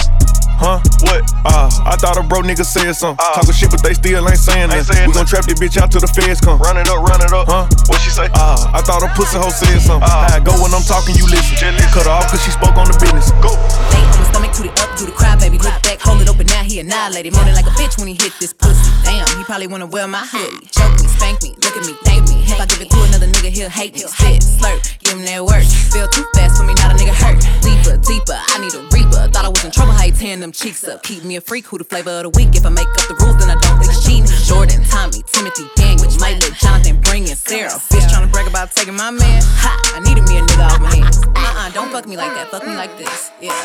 Huh? 0.58 0.80
What? 1.04 1.22
Uh, 1.46 1.70
I 1.86 1.96
thought 2.00 2.18
a 2.18 2.24
bro 2.24 2.42
nigga 2.42 2.66
said 2.66 2.94
something. 2.94 3.20
Talking 3.36 3.54
shit, 3.54 3.72
but 3.72 3.84
they 3.84 3.94
still 3.94 4.28
ain't 4.28 4.40
saying 4.40 4.70
nothing. 4.70 5.08
We 5.08 5.14
gon' 5.14 5.26
trap 5.26 5.46
this 5.46 5.60
bitch 5.60 5.78
out 5.78 5.92
till 5.92 6.02
the 6.02 6.08
feds 6.08 6.42
come. 6.42 6.58
Run 6.60 6.78
it 6.78 6.88
up, 6.88 7.04
run 7.04 7.22
it 7.22 7.32
up. 7.32 7.48
Huh? 7.48 7.68
What 7.88 8.00
she 8.02 8.10
say? 8.10 8.28
Uh, 8.34 8.72
I 8.74 8.82
thought 8.82 9.04
a 9.04 9.10
pussy 9.14 9.38
hoe 9.38 9.52
said 9.52 9.80
something. 9.80 10.08
How 10.08 10.36
I 10.36 10.40
go 10.40 10.56
when 10.64 10.74
I'm 10.74 10.84
talking, 10.84 11.16
you 11.16 11.28
listen. 11.28 11.76
Cut 11.92 12.08
her 12.08 12.12
off 12.12 12.32
cause 12.32 12.42
she 12.44 12.52
spoke 12.52 12.76
on 12.76 12.88
the 12.88 12.98
business. 12.98 13.32
Go. 13.44 13.52
Lay 13.92 14.04
on 14.04 14.18
the 14.20 14.28
stomach, 14.32 14.52
toot 14.56 14.68
it 14.72 14.76
up, 14.80 14.90
do 14.98 15.06
the 15.06 15.16
cry, 15.16 15.36
baby. 15.36 15.60
Look 15.60 15.76
back, 15.84 16.00
hold 16.00 16.22
it 16.22 16.30
open, 16.30 16.48
now 16.48 16.64
he 16.64 16.80
annihilated. 16.80 17.34
Moaning 17.34 17.56
like 17.56 17.68
a 17.68 17.76
bitch 17.76 18.00
when 18.00 18.08
he 18.08 18.16
hit 18.16 18.34
this 18.40 18.54
pussy. 18.54 18.88
Damn, 19.04 19.28
he 19.38 19.44
probably 19.44 19.68
wanna 19.68 19.88
wear 19.88 20.08
my 20.08 20.24
hoodie. 20.24 20.66
Choke 20.72 20.96
me, 21.00 21.08
spank 21.08 21.44
me, 21.44 21.52
look 21.62 21.76
at 21.76 21.86
me, 21.86 21.94
thank 22.08 22.28
me. 22.32 22.44
If 22.48 22.60
I 22.60 22.66
give 22.66 22.82
it 22.82 22.90
to 22.90 23.00
another 23.12 23.28
nigga, 23.28 23.52
he'll 23.52 23.70
hate 23.70 23.94
me. 23.94 24.08
Spit, 24.08 24.42
slurp, 24.42 24.80
give 25.04 25.20
him 25.20 25.26
that 25.26 25.44
work. 25.44 25.64
Feel 25.92 26.08
too 26.10 26.26
fast 26.36 26.58
for 26.58 26.64
me, 26.64 26.74
not 26.80 26.92
a 26.92 26.96
nigga 26.96 27.16
hurt. 27.16 27.40
Deeper, 27.64 27.98
deeper, 28.00 28.36
I 28.36 28.56
need 28.60 28.74
a 28.76 28.82
reaper. 28.92 29.28
Thought 29.32 29.46
I 29.46 29.50
was 29.50 29.64
in 29.64 29.72
trouble, 29.72 29.94
how 29.94 30.06
you 30.06 30.14
tearing 30.14 30.42
them 30.46 30.52
cheeks 30.52 30.84
up. 30.86 31.02
Keep 31.02 31.24
me 31.24 31.38
a 31.38 31.42
freak, 31.42 31.66
who 31.66 31.78
the 31.78 31.84
flavor 31.84 32.22
of 32.22 32.24
the 32.30 32.34
week. 32.38 32.54
If 32.54 32.66
I 32.66 32.70
make 32.70 32.86
up 32.86 33.10
the 33.10 33.18
rules, 33.18 33.38
then 33.42 33.50
I 33.50 33.58
don't 33.58 33.82
think 33.82 33.90
it's 33.90 34.06
cheating. 34.06 34.30
Jordan, 34.46 34.86
Tommy, 34.86 35.26
Timothy, 35.26 35.66
Gang, 35.76 35.98
which 35.98 36.22
might 36.22 36.38
let 36.38 36.54
Jonathan 36.62 37.02
bring 37.02 37.26
in 37.26 37.36
Sarah. 37.36 37.74
Bitch 37.90 38.06
tryna 38.06 38.32
brag 38.32 38.46
about 38.46 38.70
taking 38.72 38.94
my 38.94 39.10
man. 39.10 39.42
Ha, 39.42 39.98
I 39.98 40.00
needed 40.06 40.22
me 40.30 40.38
a 40.38 40.46
nigga 40.46 40.70
off 40.70 40.78
my 40.78 40.94
hands. 40.94 41.18
Uh-uh, 41.26 41.74
don't 41.74 41.90
fuck 41.90 42.06
me 42.06 42.16
like 42.16 42.30
that, 42.38 42.54
fuck 42.54 42.62
me 42.62 42.78
like 42.78 42.94
this. 42.98 43.32
Yeah. 43.42 43.58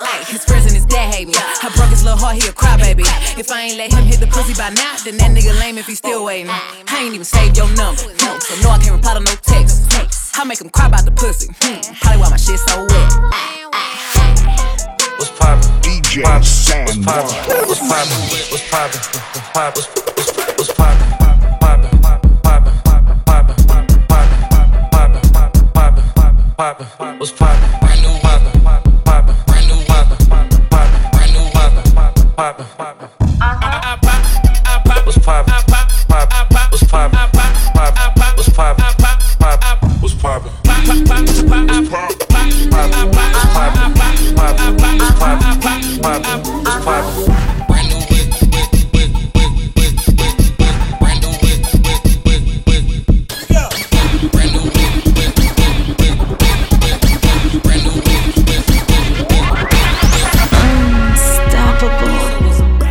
Hey, 0.00 0.24
his 0.32 0.44
friends 0.44 0.64
and 0.64 0.72
his 0.72 0.86
dad 0.86 1.12
hate 1.12 1.28
me. 1.28 1.36
I 1.36 1.68
broke 1.76 1.92
his 1.92 2.02
little 2.02 2.18
heart, 2.18 2.40
he 2.40 2.48
a 2.48 2.52
crybaby. 2.52 3.04
If 3.36 3.52
I 3.52 3.68
ain't 3.68 3.76
let 3.76 3.92
him 3.92 4.04
hit 4.04 4.20
the 4.20 4.26
pussy 4.26 4.56
by 4.56 4.72
now, 4.72 4.96
then 5.04 5.20
that 5.20 5.30
nigga 5.36 5.52
lame 5.60 5.76
if 5.76 5.86
he 5.86 5.94
still 5.94 6.24
waiting. 6.24 6.48
I 6.48 6.96
ain't 6.96 7.12
even 7.12 7.28
saved 7.28 7.60
your 7.60 7.68
number, 7.76 8.08
no, 8.24 8.40
so 8.40 8.56
no, 8.64 8.72
I 8.72 8.80
can't 8.80 8.96
reply 8.96 9.14
to 9.14 9.20
no 9.20 9.36
text. 9.44 9.84
I 10.38 10.44
make 10.44 10.60
him 10.60 10.70
cry 10.70 10.86
about 10.86 11.04
the 11.04 11.12
pussy. 11.12 11.52
Hmm, 11.60 11.80
probably 12.00 12.20
why 12.20 12.30
my 12.30 12.36
shit 12.36 12.58
so 12.60 12.86
wet. 12.88 14.65
DJ 16.16 16.44
Sam. 16.44 16.86
What's 16.86 16.96
poppin'? 16.98 17.68
What's 17.68 17.80
poppin'? 17.80 18.20
What's 18.50 18.70
poppin'? 18.70 19.00
What's 19.36 19.52
poppin'? 19.52 19.82
What's 20.56 20.72
poppin'? 20.72 21.10
What's 21.60 21.72
poppin'? 21.72 21.96
poppin', 26.56 27.18
what's 27.18 27.32
poppin', 27.32 27.70
poppin', 27.80 28.00
new 28.00 28.18
poppin', 28.20 28.62
poppin', 28.62 28.96
poppin', 29.04 29.68
new 29.68 29.84
poppin', 29.84 30.26
poppin', 30.26 30.70
poppin', 30.70 31.32
new 31.34 31.50
poppin', 31.52 31.92
poppin', 32.34 32.64
poppin'. 32.64 32.85
Poppin'? 46.06 46.40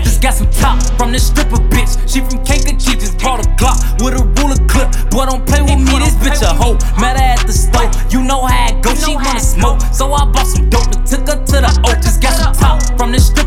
Just 0.03 0.21
got 0.21 0.33
some 0.33 0.49
top 0.51 0.83
from 0.97 1.11
this 1.11 1.27
stripper 1.27 1.55
bitch. 1.71 1.95
She 2.11 2.19
from 2.19 2.43
Kankakee, 2.43 2.99
just 2.99 3.17
brought 3.19 3.45
a 3.45 3.49
Glock 3.55 4.03
with 4.03 4.19
a 4.19 4.23
ruler 4.41 4.59
clip. 4.67 4.91
Boy, 5.09 5.25
don't 5.25 5.45
play 5.47 5.61
with 5.61 5.79
me, 5.79 5.99
this 5.99 6.15
bitch 6.15 6.41
a 6.41 6.53
hoe. 6.53 6.73
Met 6.99 7.17
her 7.17 7.23
at 7.23 7.47
the 7.47 7.53
store, 7.53 7.89
you 8.09 8.25
know 8.25 8.45
how 8.45 8.67
it 8.67 8.81
go. 8.83 8.93
She 8.93 9.15
wanna 9.15 9.39
smoke, 9.39 9.79
so 9.93 10.11
I 10.11 10.25
bought 10.25 10.47
some 10.47 10.69
dope 10.69 10.93
and 10.93 11.07
took 11.07 11.27
her 11.29 11.45
to 11.45 11.61
the 11.61 11.81
oak. 11.87 12.14
This 13.15 13.44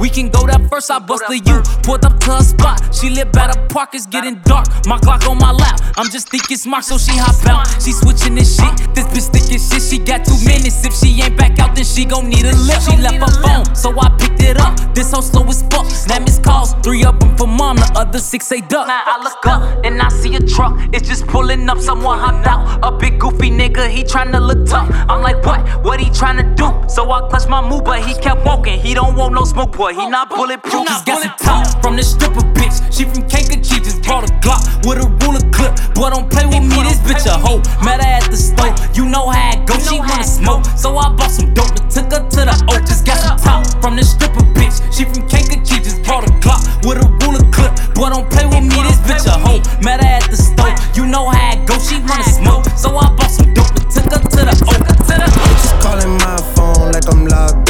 We 0.00 0.08
can 0.08 0.30
go 0.30 0.46
there 0.46 0.58
first. 0.70 0.90
I 0.90 0.98
bust 0.98 1.24
the 1.28 1.36
U. 1.36 1.62
Pulled 1.82 2.06
up 2.06 2.18
to 2.20 2.30
her 2.32 2.42
spot. 2.42 2.94
She 2.94 3.10
live 3.10 3.30
by 3.32 3.52
the 3.52 3.60
park. 3.68 3.90
It's 3.92 4.06
getting 4.06 4.40
dark. 4.44 4.66
My 4.86 4.98
Glock 4.98 5.28
on 5.28 5.36
my 5.36 5.52
lap. 5.52 5.78
I'm 5.96 6.08
just 6.10 6.30
thinking 6.30 6.56
smart, 6.56 6.84
so 6.84 6.96
she 6.96 7.12
hop 7.16 7.36
out. 7.46 7.68
She 7.82 7.92
switching 7.92 8.34
this 8.34 8.56
shit. 8.56 8.94
This 8.94 9.04
bitch 9.12 9.28
thinking 9.28 9.60
shit. 9.60 9.82
She 9.82 9.98
got 9.98 10.24
two 10.24 10.38
minutes. 10.42 10.84
If 10.86 10.94
she 10.94 11.20
ain't 11.20 11.36
back 11.36 11.58
out, 11.58 11.74
then 11.76 11.84
she 11.84 12.06
gon' 12.06 12.30
need 12.30 12.46
a 12.46 12.56
lift. 12.56 12.90
She 12.90 12.96
left 12.96 13.20
her 13.20 13.42
phone, 13.42 13.74
so 13.74 13.92
I 14.00 14.08
picked 14.16 14.42
it 14.42 14.58
up. 14.58 14.72
This 14.94 15.12
hoe 15.12 15.20
slow 15.20 15.44
as 15.48 15.62
fuck. 15.64 15.86
Now 16.08 16.18
miss 16.20 16.38
calls. 16.38 16.72
Three 16.82 17.04
of 17.04 17.20
them 17.20 17.36
for 17.36 17.46
mom. 17.46 17.76
The 17.76 17.92
other 17.94 18.18
six 18.18 18.46
say 18.46 18.62
duck. 18.62 18.88
Now 18.88 19.02
I 19.04 19.22
look 19.22 19.46
up 19.46 19.84
and 19.84 20.00
I 20.00 20.08
see 20.08 20.34
a 20.34 20.40
truck. 20.40 20.78
It's 20.94 21.06
just 21.08 21.26
pulling 21.26 21.68
up. 21.68 21.78
Someone 21.78 22.18
hopped 22.18 22.46
out. 22.46 22.80
A 22.82 22.96
big 22.96 23.20
goofy 23.20 23.50
nigga. 23.50 23.90
He 23.90 24.02
tryna 24.02 24.40
look 24.40 24.66
tough. 24.66 24.88
I'm 25.10 25.20
like, 25.20 25.44
what? 25.44 25.84
What 25.84 26.00
he 26.00 26.06
tryna 26.06 26.56
do? 26.56 26.88
So 26.88 27.10
I 27.10 27.28
clutched 27.28 27.48
my 27.48 27.60
move, 27.68 27.84
but 27.84 28.00
he 28.02 28.14
kept 28.14 28.46
walking. 28.46 28.80
He 28.80 28.94
don't 28.94 29.14
want 29.14 29.34
no 29.34 29.44
smoke, 29.44 29.76
boy. 29.76 29.89
He 29.90 30.06
not 30.06 30.30
bulletproof. 30.30 30.86
Just 30.86 31.04
got 31.04 31.22
some 31.22 31.34
top 31.36 31.82
from 31.82 31.96
the 31.96 32.02
stripper 32.02 32.46
bitch. 32.54 32.78
She 32.94 33.04
from 33.04 33.26
Kankakee, 33.28 33.82
just 33.82 34.02
brought 34.02 34.22
a 34.22 34.32
Glock 34.38 34.62
with 34.86 35.02
a 35.02 35.08
ruler 35.26 35.42
clip. 35.50 35.74
Boy, 35.98 36.10
don't 36.10 36.30
play 36.30 36.46
with 36.46 36.62
me, 36.62 36.78
this 36.86 37.02
bitch 37.02 37.26
a 37.26 37.34
hoe. 37.34 37.58
Met 37.82 37.98
her 37.98 38.06
at 38.06 38.30
the 38.30 38.36
store, 38.36 38.70
you 38.94 39.10
know 39.10 39.26
how 39.28 39.50
it 39.50 39.66
go. 39.66 39.74
She 39.82 39.98
wanna 39.98 40.22
smoke, 40.22 40.64
so 40.78 40.96
I 40.96 41.10
bought 41.10 41.30
some 41.30 41.52
dope 41.54 41.74
and 41.74 41.90
took 41.90 42.06
her 42.14 42.22
to 42.22 42.40
the 42.46 42.54
oak. 42.70 42.86
Just 42.86 43.04
got 43.04 43.18
some 43.18 43.36
top 43.36 43.66
from 43.82 43.96
the 43.96 44.04
stripper 44.04 44.46
bitch. 44.54 44.78
She 44.94 45.04
from 45.10 45.26
Kankakee, 45.26 45.82
just 45.82 46.02
brought 46.06 46.22
a 46.22 46.30
Glock 46.38 46.62
with 46.86 47.02
a 47.02 47.06
ruler 47.26 47.42
clip. 47.50 47.74
Boy, 47.98 48.14
don't 48.14 48.30
play 48.30 48.46
with 48.46 48.62
me, 48.62 48.78
this 48.86 49.02
bitch 49.02 49.26
a 49.26 49.34
hoe. 49.42 49.58
Met 49.82 49.98
her 49.98 50.06
at 50.06 50.30
the 50.30 50.38
store, 50.38 50.70
you 50.94 51.10
know 51.10 51.26
how 51.26 51.58
it 51.58 51.66
go. 51.66 51.74
She 51.82 51.98
wanna 52.06 52.30
smoke, 52.30 52.62
so 52.78 52.94
I 52.94 53.10
bought 53.18 53.30
some 53.30 53.50
dope 53.58 53.74
and 53.74 53.90
took 53.90 54.06
her 54.06 54.22
to 54.22 54.40
the 54.46 54.54
oak. 54.70 54.86
To 54.86 55.14
the 55.18 55.26
oak. 55.26 55.56
Just 55.58 55.74
calling 55.82 56.14
my 56.22 56.38
phone 56.54 56.94
like 56.94 57.10
I'm 57.10 57.26
locked 57.26 57.69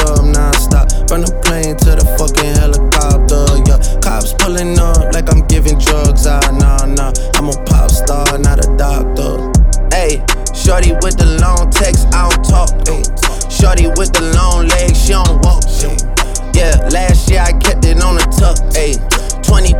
shorty 10.71 10.93
with 11.03 11.17
the 11.17 11.27
long 11.43 11.69
text, 11.69 12.07
I 12.15 12.29
don't 12.31 12.47
talk. 12.47 12.71
Ay. 12.87 13.03
Shorty 13.51 13.87
with 13.99 14.15
the 14.15 14.31
long 14.39 14.71
legs, 14.71 15.03
she 15.03 15.11
don't 15.11 15.43
walk. 15.43 15.67
ay. 15.67 15.99
Yeah, 16.55 16.87
last 16.95 17.29
year 17.29 17.43
I 17.43 17.51
kept 17.59 17.83
it 17.83 17.99
on 17.99 18.15
the 18.15 18.23
tuck. 18.39 18.55
Ayy, 18.79 18.95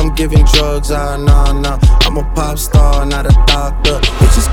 I'm 0.00 0.14
giving 0.14 0.46
drugs, 0.46 0.90
ah, 0.90 1.18
nah, 1.18 1.52
nah. 1.52 1.78
I'm 2.06 2.16
a 2.16 2.24
pop 2.34 2.56
star, 2.58 3.04
not 3.04 3.26
a 3.26 3.34
doctor. 3.46 4.00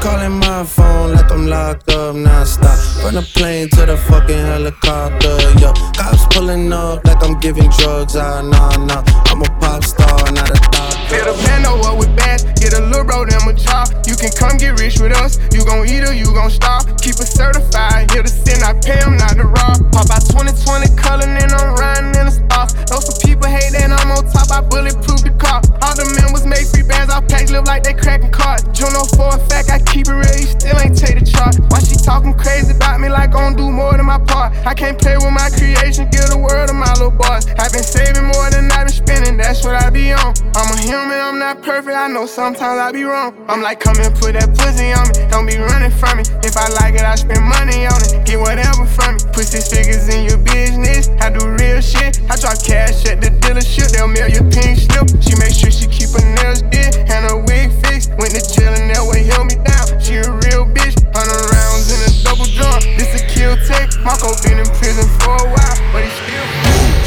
Calling 0.02 0.40
my 0.40 0.64
phone 0.64 1.14
like 1.14 1.32
I'm 1.32 1.48
locked 1.48 1.90
up 1.90 2.16
non-stop. 2.16 2.78
From 3.02 3.16
the 3.16 3.22
plane 3.36 3.70
to 3.72 3.86
the 3.86 3.98
fucking 3.98 4.38
helicopter, 4.38 5.36
yo. 5.60 5.74
Cops 5.98 6.26
pulling 6.32 6.72
up 6.72 7.04
like 7.06 7.24
I'm 7.24 7.40
giving 7.40 7.70
drugs, 7.72 8.16
ah, 8.16 8.42
nah, 8.42 8.78
nah. 8.86 9.04
I'm 9.28 9.42
a 9.42 9.50
pop 9.60 9.84
star, 9.84 10.32
not 10.32 10.50
a 10.50 10.58
doctor. 10.72 10.98
Fill 11.10 11.26
the 11.26 11.36
bando 11.44 11.82
up 11.90 11.98
with 11.98 12.16
bass, 12.16 12.44
get 12.60 12.74
a 12.74 12.82
little 12.82 13.04
bro 13.04 13.26
them 13.26 13.48
a 13.48 13.54
job. 13.54 13.90
You 14.06 14.16
can 14.16 14.32
come 14.32 14.58
get 14.58 14.80
rich 14.80 15.00
with 15.00 15.12
us, 15.12 15.40
you 15.52 15.66
gon' 15.66 15.88
eat 15.88 16.04
or 16.08 16.14
you 16.14 16.32
gon' 16.32 16.52
starve. 16.52 16.86
Keep 17.02 17.20
it 17.20 17.28
certified, 17.28 18.12
here 18.12 18.24
to 18.24 18.30
sin, 18.30 18.64
I 18.64 18.78
pay 18.80 19.00
them 19.02 19.18
not 19.18 19.36
to 19.36 19.50
rob. 19.50 19.82
Pop 19.92 20.08
out 20.14 20.24
2020 20.30 20.94
color, 20.96 21.28
and 21.28 21.52
I'm 21.52 21.76
riding 21.76 22.16
in 22.16 22.26
the 22.30 22.36
stars. 22.36 22.76
Know 22.92 23.00
some 23.02 23.18
people 23.24 23.48
hate 23.48 23.74
that 23.74 23.92
I'm 23.92 24.12
on 24.14 24.24
top, 24.30 24.52
I 24.52 24.62
bulletproof 24.62 25.24
the 25.24 25.34
car. 25.36 25.60
All 25.84 25.96
the 25.96 26.06
members 26.22 26.46
make 26.46 26.68
free 26.68 26.84
bands, 26.84 27.12
I 27.12 27.20
pack 27.26 27.50
live 27.50 27.66
like 27.66 27.84
they 27.84 27.96
cracking 27.96 28.32
cards. 28.32 28.64
Juno 28.76 29.04
for 29.16 29.32
a 29.36 29.40
fact, 29.48 29.72
I 29.72 29.80
keep 29.92 30.08
it 30.08 30.14
real, 30.14 30.36
you 30.36 30.48
still 30.48 30.78
ain't 30.80 30.98
take 30.98 31.20
the 31.20 31.26
chart. 31.26 31.56
Why 31.72 31.80
she 31.80 31.96
talking 31.96 32.34
crazy 32.34 32.76
about 32.76 33.00
me 33.00 33.10
like 33.10 33.34
I'm 33.36 33.56
do 33.56 33.72
more 33.72 33.96
than 33.96 34.06
my 34.06 34.20
part? 34.20 34.54
I 34.66 34.74
can't 34.74 35.00
play 35.00 35.16
with 35.18 35.32
my 35.32 35.50
creation, 35.56 36.10
give 36.12 36.28
the 36.28 36.38
world 36.38 36.68
to 36.68 36.76
my 36.76 36.92
little 37.00 37.12
boys. 37.12 37.48
I've 37.58 37.72
been 37.72 37.84
saving 37.84 38.28
more 38.28 38.50
than 38.52 38.72
I've 38.72 38.88
been 38.88 38.96
spending, 38.96 39.38
that's 39.38 39.64
what 39.64 39.76
I 39.76 39.90
be 39.90 40.12
on. 40.12 40.34
I'm 40.56 40.68
a 40.74 40.78
human, 40.78 41.18
I'm 41.18 41.40
not 41.40 41.64
perfect, 41.64 41.96
I 41.96 42.08
know 42.08 42.26
sometimes 42.26 42.80
I 42.80 42.92
be 42.92 43.04
wrong. 43.04 43.34
I'm 43.48 43.62
like, 43.62 43.80
come 43.80 43.96
and 44.00 44.14
put 44.16 44.34
that 44.34 44.52
pussy 44.58 44.92
on 44.92 45.08
me, 45.10 45.16
don't 45.32 45.48
be 45.48 45.58
running 45.58 45.92
from 45.92 46.18
me. 46.20 46.24
If 46.44 46.58
I 46.58 46.68
like 46.82 46.96
it, 46.96 47.06
I 47.06 47.16
spend 47.16 47.44
money 47.44 47.88
on 47.88 48.00
it, 48.04 48.26
get 48.26 48.40
whatever 48.40 48.86
from 48.86 49.16
me. 49.16 49.22
Put 49.32 49.48
six 49.48 49.72
figures 49.72 50.08
in 50.10 50.28
your 50.28 50.40
business, 50.42 51.10
I 51.24 51.32
do 51.32 51.42
real 51.58 51.82
shit. 51.82 52.20
I 52.30 52.36
drop 52.36 52.60
cash 52.64 53.06
at 53.06 53.22
the 53.22 53.32
dealership, 53.40 53.92
they'll 53.96 54.08
mail 54.08 54.28
your 54.28 54.46
pink 54.52 54.80
slip. 54.84 55.08
She 55.24 55.34
make 55.40 55.56
sure 55.56 55.72
she 55.72 55.88
keep 55.88 56.12
her 56.12 56.26
nails 56.44 56.62
did 56.74 56.98
and 57.08 57.24
her 57.30 57.38
wig 57.40 57.72
fixed. 57.86 58.12
Went 58.18 58.34
to 58.36 58.42
jail 58.42 58.74
and 58.74 58.90
that 58.92 59.06
way 59.06 59.24
held 59.24 59.48
me 59.48 59.56
down. 59.64 59.77
She 60.00 60.16
a 60.16 60.24
real 60.24 60.66
bitch, 60.66 60.96
hundred 61.14 61.44
rounds 61.52 61.92
in 61.92 62.00
a 62.00 62.24
double 62.24 62.46
drum. 62.56 62.80
This 62.98 63.14
a 63.20 63.26
kill 63.28 63.58
take. 63.68 63.92
Marco 64.04 64.32
been 64.42 64.60
in 64.60 64.70
prison 64.80 65.08
for 65.20 65.36
a 65.36 65.48
while, 65.52 65.78
but 65.92 66.04
he 66.04 66.10
still. 66.10 66.48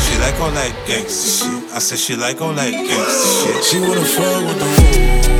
She 0.04 0.18
like 0.20 0.38
all 0.40 0.50
that 0.52 0.72
gangsta 0.86 1.40
shit. 1.40 1.74
I 1.74 1.78
said 1.78 1.98
she 1.98 2.16
like 2.16 2.40
all 2.40 2.52
that 2.52 2.72
gangsta 2.72 3.42
shit. 3.42 3.64
She 3.64 3.80
wanna 3.80 4.04
fuck 4.04 4.44
with 4.44 4.58
the 4.58 5.39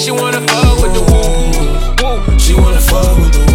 She 0.00 0.10
wanna 0.10 0.40
fuck 0.48 0.80
with 0.80 0.94
the 0.94 1.02
woo. 1.02 2.38
She 2.38 2.54
wanna 2.54 2.80
fuck 2.80 3.18
with 3.18 3.32
the 3.34 3.49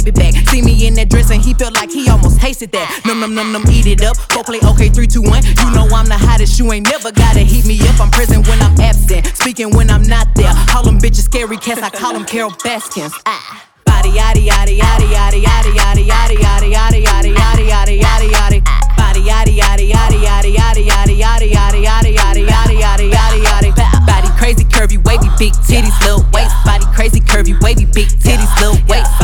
baby 0.00 0.10
back 0.10 0.34
See 0.48 0.62
me 0.62 0.86
in 0.86 0.94
that 0.94 1.08
dress 1.08 1.30
and 1.30 1.42
he 1.42 1.54
felt 1.54 1.74
like 1.74 1.90
he 1.90 2.08
almost 2.10 2.40
tasted 2.40 2.72
that 2.72 2.88
Num 3.06 3.20
num 3.20 3.34
num 3.34 3.52
num 3.52 3.62
eat 3.70 3.86
it 3.86 4.02
up, 4.02 4.16
go 4.28 4.42
play 4.42 4.58
okay 4.74 4.88
three 4.88 5.06
two 5.06 5.22
one 5.22 5.42
You 5.62 5.70
know 5.70 5.86
I'm 5.94 6.06
the 6.06 6.18
hottest, 6.18 6.58
you 6.58 6.72
ain't 6.72 6.88
never 6.90 7.12
gotta 7.12 7.40
heat 7.40 7.66
me 7.66 7.78
up 7.86 8.00
I'm 8.00 8.10
present 8.10 8.46
when 8.48 8.60
I'm 8.62 8.74
absent, 8.80 9.26
speaking 9.36 9.70
when 9.70 9.90
I'm 9.90 10.02
not 10.02 10.34
there 10.34 10.52
Call 10.66 10.82
them 10.82 10.98
bitches 10.98 11.30
scary 11.30 11.56
cats, 11.56 11.82
I 11.82 11.90
call 11.90 12.12
them 12.12 12.24
Carole 12.24 12.54
Baskins 12.64 13.14
ah. 13.26 13.62
Body 13.84 14.10
yaddy 14.10 14.46
yaddy 14.48 14.78
yaddy 14.78 15.06
yaddy 15.14 15.42
yaddy 15.44 15.74
yaddy 15.78 16.04
yaddy 16.10 16.72
yaddy 16.74 16.74
yaddy 16.74 17.06
yaddy 17.06 17.34
yaddy 17.38 17.68
yaddy 17.70 18.00
yaddy 18.02 18.30
yaddy 18.34 18.60
Body 18.96 19.22
yaddy 19.22 19.58
yaddy 19.58 19.90
yaddy 19.94 20.18
yaddy 20.26 20.54
yaddy 20.54 20.84
yaddy 20.84 21.20
yaddy 21.22 21.46
yaddy 21.54 21.84
yaddy 21.86 22.16
yaddy 22.16 22.46
yaddy 22.46 22.78
yaddy 22.82 23.10
yaddy 23.12 23.70
yaddy 23.70 24.06
Body 24.06 24.28
crazy 24.38 24.64
curvy 24.64 24.98
wavy 25.04 25.28
big 25.38 25.52
titties 25.68 25.98
little 26.02 26.24
waist 26.32 26.54
Body 26.64 26.84
crazy 26.94 27.20
curvy 27.20 27.54
wavy 27.62 27.84
big 27.86 28.08
titties 28.08 28.60
little 28.60 28.78
waist 28.88 29.23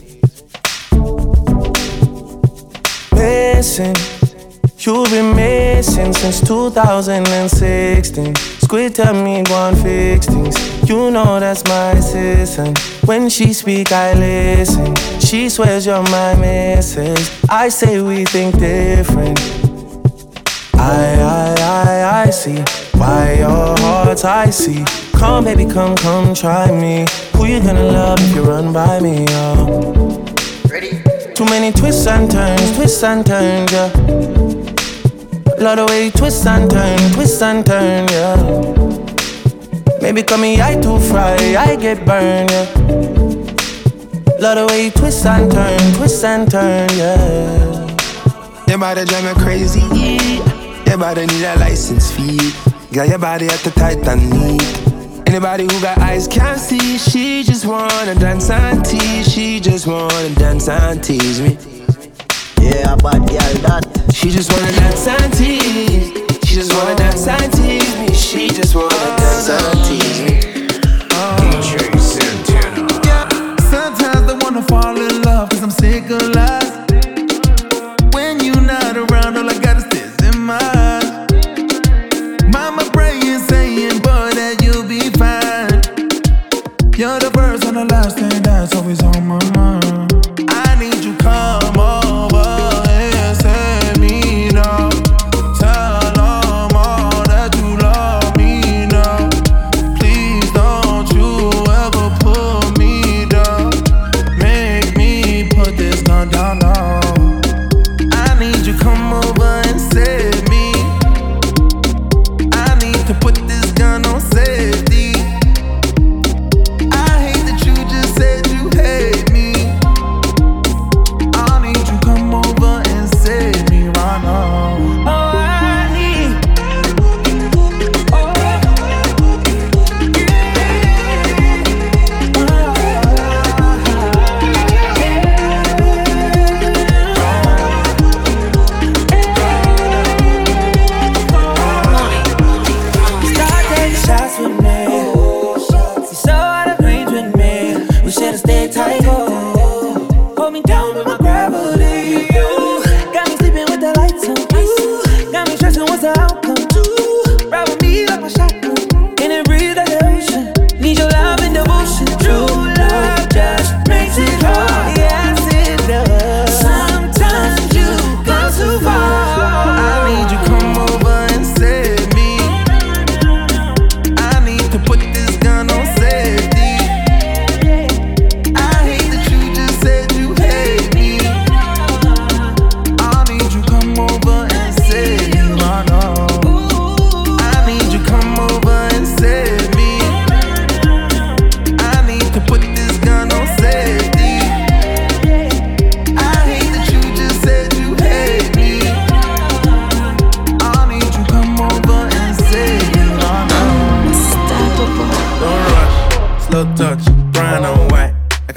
Listen, 3.61 3.93
You've 4.79 5.11
been 5.11 5.35
missing 5.35 6.13
since 6.13 6.41
2016. 6.41 8.35
Squid 8.35 8.95
tell 8.95 9.13
me 9.13 9.43
and 9.47 9.77
fix 9.77 10.25
things. 10.25 10.89
You 10.89 11.11
know 11.11 11.39
that's 11.39 11.63
my 11.65 11.91
assistant. 11.91 12.79
When 13.05 13.29
she 13.29 13.53
speak, 13.53 13.91
I 13.91 14.13
listen. 14.13 14.95
She 15.19 15.47
swears 15.47 15.85
you're 15.85 16.01
my 16.01 16.33
missus. 16.33 17.39
I 17.51 17.69
say 17.69 18.01
we 18.01 18.25
think 18.25 18.57
different. 18.57 19.39
I, 20.73 21.21
I, 21.21 21.55
I, 21.59 22.23
I 22.23 22.29
see 22.31 22.63
why 22.99 23.33
your 23.33 23.77
heart's 23.77 24.25
icy. 24.25 24.83
Come, 25.13 25.43
baby, 25.43 25.65
come, 25.71 25.95
come, 25.97 26.33
try 26.33 26.71
me. 26.71 27.05
Who 27.35 27.45
you 27.45 27.59
gonna 27.59 27.83
love 27.83 28.17
if 28.21 28.33
you 28.33 28.41
run 28.41 28.73
by 28.73 28.99
me? 28.99 29.27
Oh. 29.29 30.10
Too 31.41 31.49
many 31.49 31.71
twists 31.71 32.05
and 32.05 32.29
turns, 32.29 32.75
twists 32.75 33.01
and 33.01 33.25
turns, 33.25 33.71
yeah. 33.71 33.87
Love 35.57 35.77
the 35.77 35.85
way 35.89 36.05
you 36.05 36.11
twist 36.11 36.45
and 36.45 36.69
turn, 36.69 36.99
twist 37.13 37.41
and 37.41 37.65
turn, 37.65 38.07
yeah. 38.09 38.35
Maybe 40.03 40.21
call 40.21 40.37
me 40.37 40.61
I 40.61 40.79
too 40.79 40.99
fry, 40.99 41.35
I 41.57 41.75
get 41.77 42.05
burned, 42.05 42.51
yeah. 42.51 42.69
Love 44.37 44.55
the 44.55 44.67
way 44.69 44.85
you 44.85 44.91
twist 44.91 45.25
and 45.25 45.51
turn, 45.51 45.79
twist 45.95 46.23
and 46.23 46.51
turn, 46.51 46.87
yeah. 46.91 47.87
Your 48.67 48.77
body 48.77 49.03
drive 49.05 49.23
me 49.23 49.33
crazy, 49.41 49.81
Your 50.85 50.99
body 50.99 51.25
need 51.25 51.43
a 51.43 51.55
license 51.57 52.11
fee. 52.11 52.53
Got 52.93 53.09
your 53.09 53.17
body 53.17 53.47
at 53.47 53.59
the 53.61 53.71
tight 53.71 54.07
and 54.07 54.29
neat. 54.29 54.90
Anybody 55.31 55.63
who 55.63 55.79
got 55.81 55.97
eyes 55.99 56.27
can't 56.27 56.59
see. 56.59 56.97
She 56.97 57.41
just 57.43 57.65
wanna 57.65 58.15
dance 58.15 58.49
and 58.49 58.83
tease. 58.83 59.31
She 59.31 59.61
just 59.61 59.87
wanna 59.87 60.29
dance 60.35 60.67
and 60.67 61.01
tease 61.01 61.39
me. 61.39 61.57
Yeah, 62.59 62.97
bad 62.97 63.19
girl 63.29 63.53
that. 63.63 64.11
She 64.13 64.29
just 64.29 64.51
wanna 64.51 64.73
dance 64.73 65.07
and 65.07 65.31
tease. 65.31 66.11
She 66.43 66.55
just 66.55 66.73
wanna 66.73 66.97
dance 66.97 67.25
and 67.29 67.53
tease 67.53 67.95
me. 67.97 68.13
She 68.13 68.49
just 68.49 68.75
wanna 68.75 68.89
dance 68.89 69.47
and 69.47 69.85
tease 69.85 70.19
me. 70.19 70.67
DJ 71.39 71.97
Santana. 71.97 72.99
Yeah, 73.05 73.55
sometimes 73.71 74.29
I 74.29 74.37
wanna 74.43 74.63
fall 74.63 74.97
in 74.97 75.21
love 75.21 75.49
cause 75.49 75.63
I'm 75.63 75.71
sick 75.71 76.09
of 76.09 76.23
lies. 76.35 76.73
When 78.11 78.43
you're 78.43 78.59
not 78.59 78.97
around, 78.97 79.37
all 79.37 79.49
I 79.49 79.57
got 79.59 79.77
is 79.77 79.87
this 79.87 80.35
in 80.35 80.41
my 80.41 80.80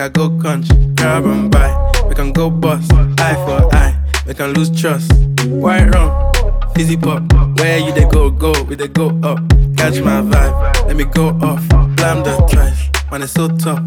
I 0.05 0.09
go 0.11 0.29
country, 0.39 0.77
grab 0.97 1.25
and 1.25 1.51
buy. 1.51 1.73
We 2.07 2.15
can 2.15 2.31
go 2.31 2.51
bust, 2.51 2.93
eye 2.93 3.35
for 3.47 3.75
eye. 3.75 3.99
We 4.27 4.35
can 4.35 4.53
lose 4.53 4.69
trust. 4.69 5.11
White 5.47 5.95
rum, 5.95 6.31
fizzy 6.75 6.99
pop. 6.99 7.23
Where 7.59 7.79
you 7.79 7.91
they 7.91 8.05
go, 8.11 8.31
go, 8.31 8.53
we 8.65 8.75
they 8.75 8.89
go 8.89 9.19
up. 9.23 9.39
Catch 9.79 10.03
my 10.03 10.21
vibe, 10.21 10.87
let 10.89 10.97
me 10.97 11.05
go 11.05 11.29
off. 11.41 11.67
Blam 11.97 12.23
the 12.23 12.37
twice, 12.51 12.91
man, 13.11 13.23
it's 13.23 13.33
so 13.33 13.49
tough. 13.49 13.83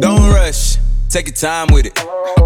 Don't 0.00 0.32
rush, 0.32 0.78
take 1.12 1.26
your 1.26 1.36
time 1.36 1.68
with 1.70 1.84
it. 1.84 1.94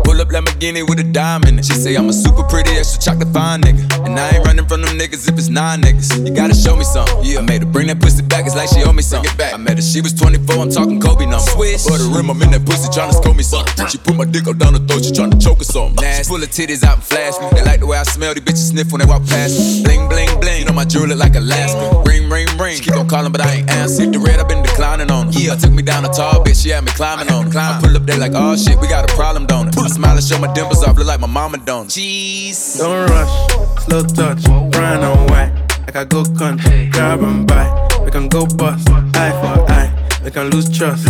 Pull 0.02 0.20
up 0.20 0.28
Lamborghini 0.28 0.82
with 0.82 0.98
a 0.98 1.06
in. 1.46 1.62
She 1.62 1.74
say 1.74 1.94
I'm 1.94 2.08
a 2.08 2.12
super 2.12 2.42
pretty, 2.50 2.74
extra 2.74 2.98
chocolate 3.00 3.32
fine 3.32 3.60
nigga. 3.62 3.86
And 4.02 4.18
I 4.18 4.34
ain't 4.34 4.44
running 4.44 4.66
from 4.66 4.82
them 4.82 4.98
niggas 4.98 5.30
if 5.30 5.38
it's 5.38 5.48
nine 5.48 5.80
niggas. 5.82 6.26
You 6.26 6.34
gotta 6.34 6.54
show 6.54 6.74
me 6.74 6.82
something. 6.82 7.22
Yeah, 7.22 7.38
I 7.38 7.42
made 7.42 7.62
her 7.62 7.70
bring 7.70 7.86
that 7.86 8.00
pussy 8.00 8.22
back, 8.22 8.44
it's 8.44 8.56
like 8.56 8.68
she 8.68 8.82
owe 8.82 8.92
me 8.92 9.02
something. 9.02 9.30
Back. 9.36 9.54
I 9.54 9.56
met 9.56 9.76
her, 9.78 9.82
she 9.82 10.00
was 10.00 10.14
24, 10.14 10.56
I'm 10.56 10.70
talking 10.70 11.00
Kobe 11.00 11.26
number. 11.26 11.46
Swish. 11.54 11.86
For 11.86 11.94
the 11.94 12.10
rim, 12.10 12.30
I'm 12.30 12.42
in 12.42 12.50
that 12.50 12.66
pussy 12.66 12.90
tryna 12.90 13.14
scope 13.14 13.36
me 13.36 13.44
something. 13.44 13.86
She 13.86 13.98
put 13.98 14.16
my 14.16 14.24
dick 14.24 14.48
up 14.48 14.58
down 14.58 14.72
the 14.74 14.82
throat, 14.82 15.04
she 15.04 15.12
tryna 15.12 15.38
choke 15.38 15.60
or 15.60 15.64
something. 15.64 16.02
Nasty. 16.02 16.26
Pull 16.26 16.40
her 16.42 16.50
titties 16.50 16.82
out 16.82 16.98
and 16.98 17.04
flash 17.04 17.38
me. 17.38 17.46
They 17.54 17.62
like 17.62 17.80
the 17.80 17.86
way 17.86 17.98
I 17.98 18.02
smell, 18.02 18.34
these 18.34 18.42
bitches 18.42 18.74
sniff 18.74 18.90
when 18.90 19.00
they 19.00 19.06
walk 19.06 19.22
past 19.26 19.54
me. 19.54 19.84
Bling, 19.84 20.08
bling, 20.08 20.40
bling. 20.40 20.60
You 20.60 20.66
know 20.66 20.74
my 20.74 20.84
jewelry 20.84 21.14
like 21.14 21.36
Alaska. 21.36 22.02
Ring, 22.06 22.26
ring, 22.30 22.50
ring. 22.58 22.76
She 22.76 22.90
keep 22.90 22.98
on 22.98 23.06
calling, 23.06 23.30
but 23.30 23.42
I 23.42 23.62
ain't 23.62 23.70
answer. 23.70 24.02
Hit 24.02 24.12
the 24.12 24.18
red, 24.18 24.40
i 24.40 24.44
been 24.44 24.62
declining 24.62 25.10
on 25.10 25.30
her. 25.30 25.38
Yeah, 25.38 25.54
I 25.54 25.56
took 25.56 25.70
me 25.70 25.82
down 25.82 26.04
a 26.04 26.08
tall 26.08 26.42
bitch, 26.42 26.62
she 26.62 26.70
had 26.70 26.84
me 26.84 26.90
climbing 26.92 27.30
on 27.30 27.50
her. 27.50 27.58
I 27.58 27.78
pull 27.80 27.94
up 27.94 28.02
there 28.06 28.18
like, 28.18 28.32
oh, 28.34 28.55
shit, 28.58 28.78
we 28.80 28.88
got 28.88 29.10
a 29.10 29.14
problem, 29.14 29.46
don't 29.46 29.68
it? 29.68 29.78
I 29.78 29.88
smile 29.88 30.16
and 30.16 30.24
show 30.24 30.38
my 30.38 30.52
dimples 30.52 30.82
off, 30.82 30.96
look 30.96 31.06
like 31.06 31.20
my 31.20 31.26
mama 31.26 31.58
don't. 31.58 31.88
Jeez. 31.88 32.78
Don't 32.78 33.08
rush, 33.10 33.84
slow 33.84 34.02
touch, 34.02 34.42
brown 34.72 35.02
and 35.02 35.30
white. 35.30 35.52
Like 35.86 35.96
I 35.96 36.04
go 36.04 36.24
country, 36.24 36.88
grab 36.90 37.22
and 37.22 37.46
buy. 37.46 37.66
We 38.04 38.10
can 38.10 38.28
go 38.28 38.46
bust, 38.46 38.88
eye 38.90 39.32
for 39.40 39.70
eye. 39.70 39.92
We 40.24 40.30
can 40.30 40.50
lose 40.50 40.68
trust. 40.76 41.08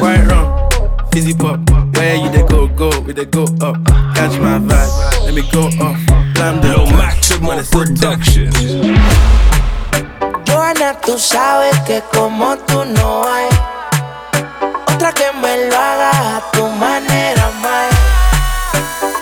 White 0.00 0.26
rum, 0.26 0.68
fizzy 1.12 1.34
pop. 1.34 1.60
Where 1.96 2.16
you 2.16 2.30
they 2.30 2.46
go, 2.46 2.68
go, 2.68 2.90
we 3.00 3.12
they 3.12 3.24
go 3.24 3.44
up. 3.60 3.76
Catch 4.14 4.38
my 4.38 4.58
vibe, 4.58 5.24
let 5.24 5.34
me 5.34 5.42
go 5.52 5.66
off. 5.80 5.98
Blam 6.34 6.60
the 6.60 6.68
Lo 6.76 6.86
máximo 6.96 7.52
production. 7.70 8.50
Joana, 10.46 10.94
tú 11.00 11.18
sabes 11.18 11.78
que 11.86 12.02
como 12.12 12.56
tú 12.58 12.84
no 12.84 13.24
hay 13.24 13.48
otra 14.96 15.12
que 15.12 15.32
me 15.40 15.68
lo 15.68 15.76
haga 15.76 16.36
a 16.36 16.50
tu 16.52 16.55
manera 17.00 17.52
mine. 17.62 17.92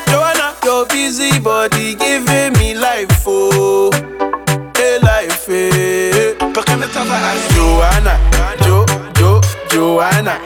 Joanna, 0.07 0.55
your 0.65 0.87
busy 0.87 1.39
body 1.41 1.95
giving 1.95 2.53
me 2.55 2.75
life, 2.75 3.25
oh, 3.27 3.91
hey 4.77 4.99
life, 5.03 5.49
eh. 5.49 5.73
hey. 5.75 6.37
Joanna, 7.55 8.15
Jo, 8.63 8.87
Jo, 9.19 9.41
Joanna. 9.71 10.39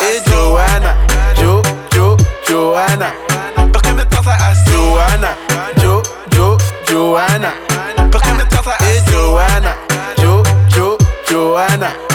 Hey 0.00 0.16
eh, 0.16 0.22
Joanna, 0.26 0.96
Jo, 1.36 1.62
Jo, 1.94 2.16
Joanna. 2.48 3.12
Joanna, 4.66 5.36
Jo, 5.78 6.02
Jo, 6.34 6.58
Joanna. 6.88 7.52
Joanna, 9.10 9.76
Jo, 10.18 10.42
Jo, 10.74 10.96
Joanna. 11.28 12.09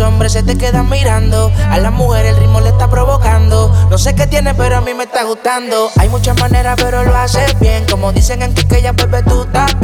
Hombres 0.00 0.32
se 0.32 0.42
te 0.42 0.56
quedan 0.56 0.88
mirando. 0.88 1.50
A 1.70 1.78
la 1.78 1.90
mujer 1.90 2.26
el 2.26 2.36
ritmo 2.36 2.60
le 2.60 2.68
está 2.68 2.88
provocando. 2.88 3.72
No 3.90 3.98
sé 3.98 4.14
qué 4.14 4.26
tiene, 4.26 4.54
pero 4.54 4.76
a 4.76 4.80
mí 4.80 4.94
me 4.94 5.04
está 5.04 5.24
gustando. 5.24 5.90
Hay 5.96 6.08
muchas 6.08 6.38
maneras, 6.38 6.76
pero 6.76 7.04
lo 7.04 7.16
haces 7.16 7.58
bien. 7.60 7.84
Como 7.90 8.12
dicen 8.12 8.42
en 8.42 8.54
ya 8.54 8.92
bebé, 8.92 9.22
tú 9.22 9.42
estás. 9.42 9.74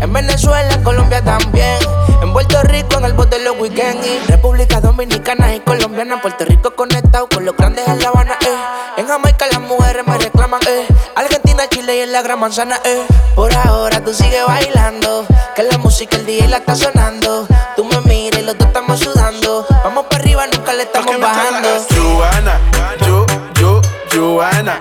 En 0.00 0.12
Venezuela, 0.12 0.72
en 0.72 0.82
Colombia 0.82 1.22
también. 1.22 1.78
En 2.22 2.32
Puerto 2.32 2.62
Rico, 2.62 2.98
en 2.98 3.04
el 3.04 3.12
bote 3.14 3.38
de 3.38 3.44
los 3.44 3.58
weekends. 3.58 4.06
Y 4.06 4.18
República 4.30 4.80
Dominicana 4.80 5.54
y 5.54 5.60
Colombiana. 5.60 6.20
Puerto 6.20 6.44
Rico 6.44 6.74
conectado 6.74 7.28
con 7.28 7.44
los 7.44 7.56
grandes 7.56 7.86
en 7.86 8.00
La 8.00 8.08
Habana, 8.08 8.34
eh. 8.42 9.00
En 9.00 9.06
Jamaica 9.06 9.46
las 9.50 9.60
mujeres 9.60 10.06
me 10.06 10.18
reclaman, 10.18 10.60
eh. 10.68 10.86
Argentina, 11.16 11.49
Y 11.92 12.02
en 12.02 12.12
la 12.12 12.22
Gran 12.22 12.38
Manzana, 12.38 12.78
eh. 12.84 13.04
Por 13.34 13.52
ahora 13.52 14.04
tú 14.04 14.14
sigues 14.14 14.46
bailando. 14.46 15.26
Que 15.56 15.64
la 15.64 15.76
música 15.78 16.16
el 16.18 16.24
día 16.24 16.46
la 16.46 16.58
está 16.58 16.76
sonando. 16.76 17.48
Tú 17.74 17.84
me 17.84 18.00
miras 18.02 18.40
y 18.40 18.44
los 18.44 18.56
dos 18.56 18.68
estamos 18.68 19.00
sudando. 19.00 19.66
Vamos 19.82 20.04
para 20.04 20.22
arriba, 20.22 20.46
nunca 20.46 20.72
le 20.72 20.84
estamos 20.84 21.18
bajando. 21.18 21.68
Joanna, 21.90 22.60
yo, 23.04 23.26
yo, 23.58 23.80
Joanna. 24.12 24.80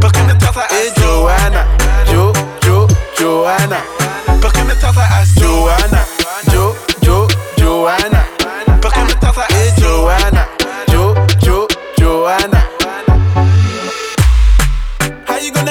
¿Por 0.00 0.10
qué 0.12 0.22
me 0.22 0.34
trata 0.34 0.66
es 0.68 0.94
Joanna? 1.02 1.66
Yo, 2.10 2.32
yo, 2.62 2.86
Joanna. 3.18 3.84
¿Por 4.40 4.50
qué 4.50 4.64
me 4.64 4.74
trata 4.76 5.18
así? 5.18 5.40
Joanna, 5.40 6.06
yo, 6.52 6.74
yo, 7.02 7.26
Joanna. 7.58 8.35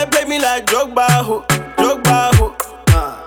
Gonna 0.06 0.12
play 0.12 0.26
me 0.26 0.40
like 0.40 0.66
Drogba, 0.66 1.08
ho? 1.24 1.46
Drogba, 1.78 2.36
ho? 2.36 2.56
Uh. 2.90 3.26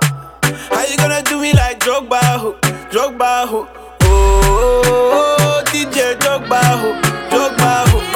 How 0.70 0.84
you 0.84 0.96
gonna 0.96 1.22
do 1.22 1.40
me 1.40 1.52
like 1.52 1.80
Drogba, 1.80 2.20
ho? 2.38 2.52
Drogba, 2.90 3.46
ho? 3.48 3.68
Oh, 4.02 4.82
oh, 4.84 5.36
oh, 5.40 5.62
DJ 5.66 6.14
Drogba, 6.18 6.60
ho? 6.80 6.92
Drogba, 7.30 7.88
ho? 7.90 8.07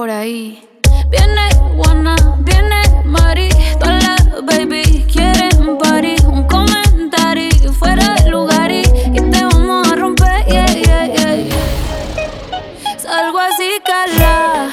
Por 0.00 0.08
ahí. 0.08 0.66
Viene 1.10 1.50
Juana, 1.76 2.16
viene 2.38 2.80
Mari, 3.04 3.50
todas 3.78 4.02
las 4.02 4.44
baby 4.46 5.04
quieren 5.12 5.76
party, 5.76 6.16
un 6.26 6.44
comentario 6.44 7.70
fuera 7.74 8.14
de 8.14 8.30
lugar 8.30 8.70
y, 8.70 8.80
y 8.80 9.20
te 9.30 9.44
vamos 9.44 9.86
a 9.92 9.96
romper, 9.96 10.46
yeah, 10.46 10.66
yeah, 10.68 11.04
yeah. 11.04 12.98
Salgo 12.98 13.40
así, 13.40 13.68
cala. 13.84 14.70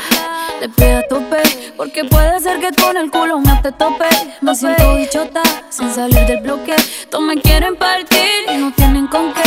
Te 0.61 0.69
pido 0.69 0.99
a 0.99 1.01
tope, 1.09 1.41
porque 1.75 2.05
puede 2.05 2.39
ser 2.39 2.61
que 2.61 2.71
con 2.81 2.95
el 2.95 3.11
culo 3.11 3.41
no 3.41 3.61
te 3.61 3.73
tope. 3.73 4.07
Me 4.39 4.55
siento 4.55 4.95
bichota, 4.95 5.43
sin 5.69 5.91
salir 5.93 6.25
del 6.25 6.41
bloque. 6.41 6.77
Todos 7.09 7.25
me 7.25 7.35
quieren 7.41 7.75
partir 7.75 8.45
y 8.49 8.55
no 8.55 8.71
tienen 8.71 9.07
con 9.07 9.33
qué. 9.33 9.41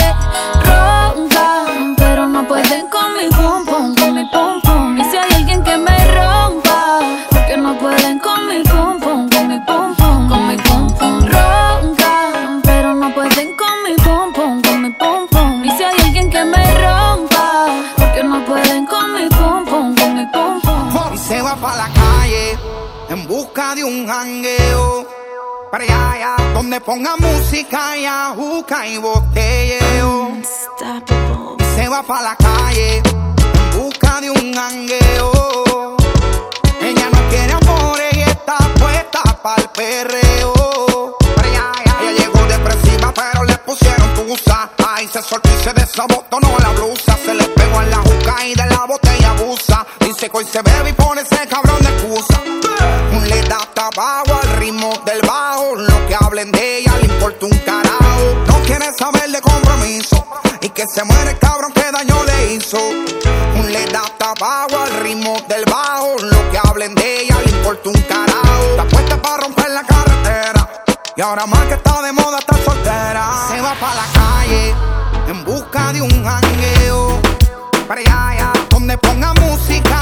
Donde 26.71 26.87
ponga 26.87 27.17
música 27.17 27.97
y 27.97 28.07
ajuca 28.07 28.87
y 28.87 28.97
botelleo. 28.99 30.37
Se 31.75 31.89
va 31.89 32.01
pa' 32.05 32.23
la 32.23 32.37
calle 32.37 33.03
busca 33.77 34.21
de 34.21 34.31
un 34.31 34.55
jangueo. 34.55 35.97
Ella 36.81 37.11
no 37.13 37.29
quiere 37.29 37.53
amores 37.55 38.17
y 38.17 38.21
está 38.21 38.57
puesta 38.79 39.23
pa'l 39.43 39.69
perreo. 39.75 41.17
Ella 41.43 41.73
llegó 42.17 42.47
depresiva, 42.47 43.13
pero 43.15 43.43
le 43.43 43.59
pusieron 43.59 44.15
tusa. 44.15 44.71
Ay, 44.87 45.09
se 45.09 45.21
soltó 45.23 45.49
y 45.49 45.65
Se 45.65 45.73
desabotonó 45.73 46.57
la 46.61 46.69
blusa, 46.71 47.19
se 47.25 47.35
le 47.35 47.49
pegó 47.49 47.83
en 47.83 47.91
la 47.91 47.97
juca 47.97 48.47
y 48.47 48.55
de 48.55 48.67
la 48.67 48.87
botella 48.87 49.31
abusa. 49.31 49.85
Dice 49.99 50.31
que 50.31 50.37
hoy 50.37 50.45
se 50.45 50.63
bebe 50.63 50.91
y 50.91 50.93
de 56.53 56.79
ella 56.79 56.97
le 56.99 57.07
importa 57.07 57.47
un 57.47 57.59
carajo. 57.59 58.45
No 58.47 58.63
quiere 58.65 58.87
saber 58.99 59.31
de 59.31 59.41
compromiso 59.41 60.27
y 60.61 60.69
que 60.69 60.85
se 60.87 61.05
muere 61.05 61.33
el 61.33 61.39
cabrón 61.39 61.73
que 61.73 61.91
daño 61.91 62.25
le 62.25 62.55
hizo. 62.55 62.79
Le 63.69 63.87
da 63.87 64.03
tabaco 64.19 64.79
al 64.79 65.03
ritmo 65.03 65.37
del 65.49 65.65
bajo, 65.67 66.17
lo 66.23 66.51
que 66.51 66.59
hablen 66.59 66.95
de 66.95 67.23
ella 67.23 67.37
le 67.45 67.51
importa 67.53 67.89
un 67.89 68.03
carajo. 68.03 68.63
Está 68.71 68.85
puesta 68.89 69.23
para 69.23 69.37
romper 69.45 69.71
la 69.71 69.83
carretera 69.83 70.85
y 71.17 71.21
ahora 71.21 71.47
más 71.47 71.67
que 71.67 71.75
está 71.75 72.03
de 72.03 72.13
moda 72.13 72.39
está 72.39 72.57
soltera. 72.65 73.29
Se 73.49 73.61
va 73.61 73.75
para 73.75 73.95
la 73.95 74.07
calle 74.13 74.75
en 75.29 75.45
busca 75.45 75.93
de 75.93 76.03
un 76.03 76.25
jangueo. 76.25 77.21
Para 77.87 78.01
allá, 78.01 78.53
donde 78.71 78.97
ponga 78.99 79.35
música 79.35 80.00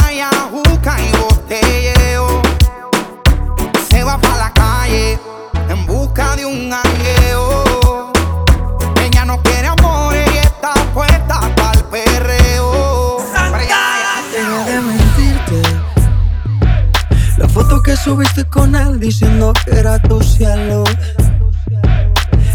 subiste 18.08 18.42
con 18.44 18.74
él 18.74 18.98
diciendo 18.98 19.52
que 19.66 19.78
era 19.78 20.00
tu 20.00 20.18
cielo. 20.22 20.82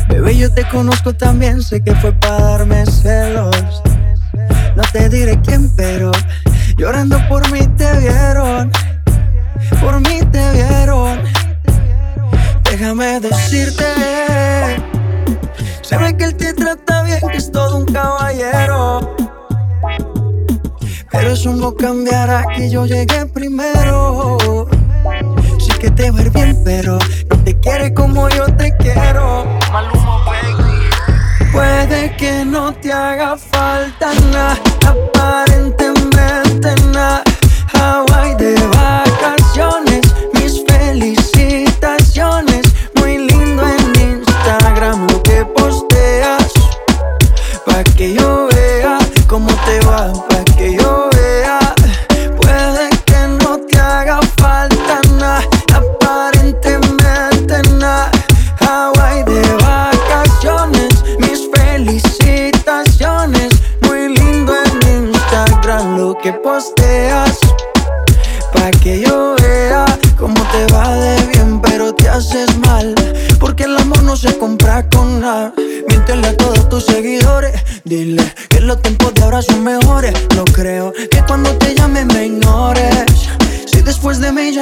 Bebé, 0.09 0.35
yo 0.35 0.51
te 0.51 0.67
conozco 0.67 1.13
también, 1.13 1.61
sé 1.61 1.79
que 1.79 1.93
fue 1.93 2.11
para 2.11 2.39
darme 2.39 2.83
celos. 2.87 3.83
No 4.75 4.81
te 4.91 5.09
diré 5.09 5.39
quién, 5.41 5.69
pero 5.75 6.11
llorando 6.75 7.19
por 7.29 7.51
mí 7.51 7.67
te 7.77 7.99
vieron. 7.99 8.71
Por 9.79 9.99
mí 9.99 10.21
te 10.31 10.51
vieron. 10.53 11.19
Déjame 12.63 13.19
decirte. 13.19 13.85
Se 15.83 16.17
que 16.17 16.23
él 16.23 16.35
te 16.35 16.53
trata 16.55 17.03
bien, 17.03 17.19
que 17.31 17.37
es 17.37 17.51
todo 17.51 17.77
un 17.77 17.85
caballero. 17.85 19.15
Pero 21.11 21.31
eso 21.31 21.53
no 21.53 21.75
cambiará 21.75 22.43
que 22.55 22.71
yo 22.71 22.87
llegué 22.87 23.27
primero. 23.27 24.67
Que 25.83 25.91
te 25.91 26.07
ir 26.07 26.29
bien, 26.29 26.57
pero 26.63 26.97
no 27.29 27.43
te 27.43 27.59
quiere 27.59 27.93
como 27.93 28.29
yo 28.29 28.45
te 28.55 28.73
quiero. 28.77 29.43
Puede 31.51 32.15
que 32.15 32.45
no 32.45 32.73
te 32.75 32.93
haga 32.93 33.35
falta 33.35 34.13
nada, 34.31 34.57
aparentemente 34.87 36.73
nada. 36.93 37.21
Hawaii 37.73 38.33
de 38.35 38.72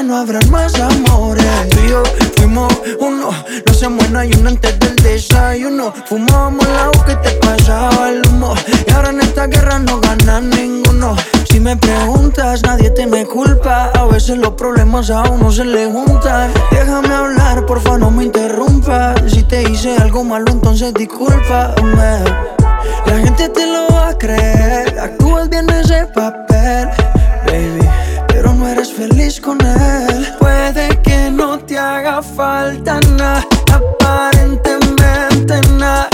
no 0.04 0.18
habrán 0.18 0.49
más 0.49 0.74
amores. 0.80 1.45
Tú 1.70 1.80
y 1.86 1.89
yo 1.89 2.04
fuimos 2.38 2.74
uno. 2.99 3.30
No 3.66 3.74
se 3.74 3.88
muera 3.89 4.26
y 4.26 4.34
uno 4.34 4.49
antes 4.49 4.80
del 4.80 4.95
desayuno. 4.95 5.93
Fumábamos 6.08 6.68
la 6.68 6.86
agua 6.86 7.06
que 7.06 7.16
te 7.18 7.32
pasaba 7.38 8.10
el 8.10 8.26
humo. 8.28 8.54
Y 8.88 8.91
ahora 8.91 9.10
en 9.10 9.22
esta 9.22 9.47
guerra 9.47 9.80
no 9.80 9.99
gana 9.99 10.41
ninguno. 10.41 11.16
Si 11.49 11.60
me 11.60 11.76
preguntas, 11.78 12.62
nadie 12.64 12.89
te 12.91 13.06
me 13.06 13.26
culpa. 13.26 13.91
A 13.93 14.06
veces 14.06 14.38
los 14.38 14.54
problemas 14.54 15.10
a 15.10 15.24
uno 15.30 15.52
se 15.52 15.66
le 15.66 15.86
juntan. 15.91 16.52
Déjame 16.72 17.14
hablar, 17.14 17.66
porfa, 17.66 17.97
no 17.97 18.10
me 18.10 18.26
interrumpas. 18.26 19.22
Si 19.32 19.43
te 19.43 19.64
hice 19.70 19.97
algo 19.97 20.24
malo, 20.24 20.52
entonces 20.52 20.93
discúlpame. 20.93 22.24
La 23.06 23.18
gente 23.18 23.49
te 23.49 23.68
lo 23.68 23.88
va 23.93 24.10
a 24.10 24.18
creer. 24.18 24.97
Actúas 24.99 25.49
bien 25.49 25.70
ese 25.70 26.06
papel, 26.14 26.89
feliz 29.02 29.41
con 29.41 29.58
él. 29.62 30.28
Puede 30.39 31.02
que 31.02 31.32
no 31.32 31.58
te 31.58 31.78
haga 31.78 32.22
falta 32.22 32.99
nada, 33.18 33.43
aparentemente 33.74 35.60
nada. 35.80 36.11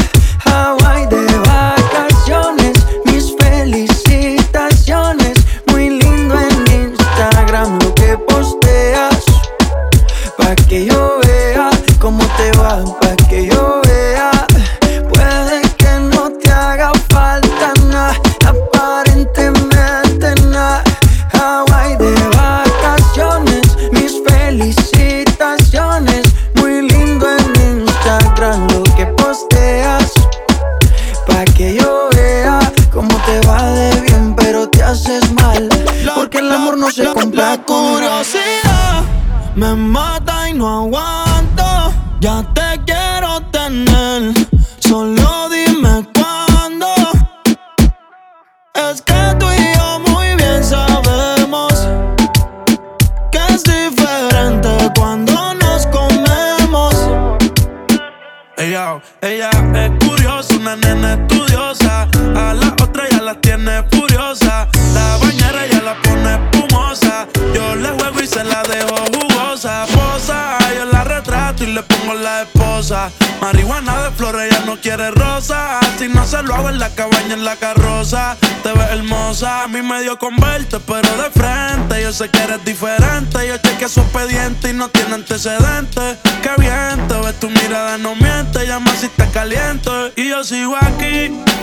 Me 39.57 39.73
mata 39.73 40.49
y 40.49 40.53
no 40.53 40.67
aguanto. 40.69 41.91
Ya 42.21 42.43
te 42.53 42.86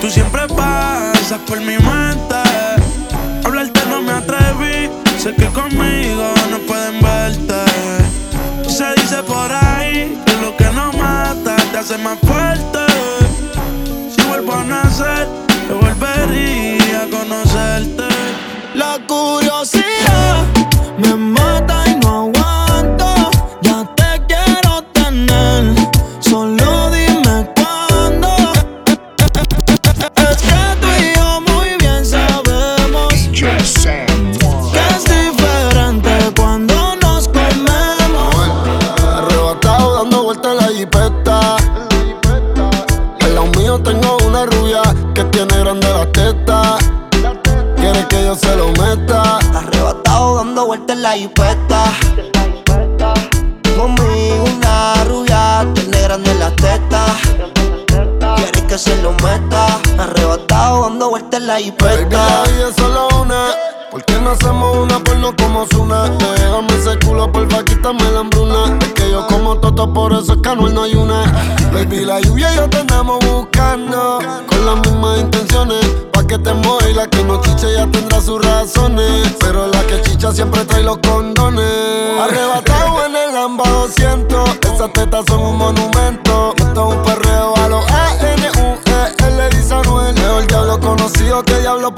tú 0.05 0.11
siempre 0.11 0.47
pasas 0.49 1.39
por 1.47 1.59
mi 1.63 1.79
mente. 1.79 2.44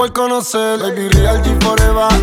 Por 0.06 0.12
conocer. 0.12 0.78
Baby, 0.78 1.08
real 1.08 1.42
G 1.42 1.56
forever. 1.60 2.15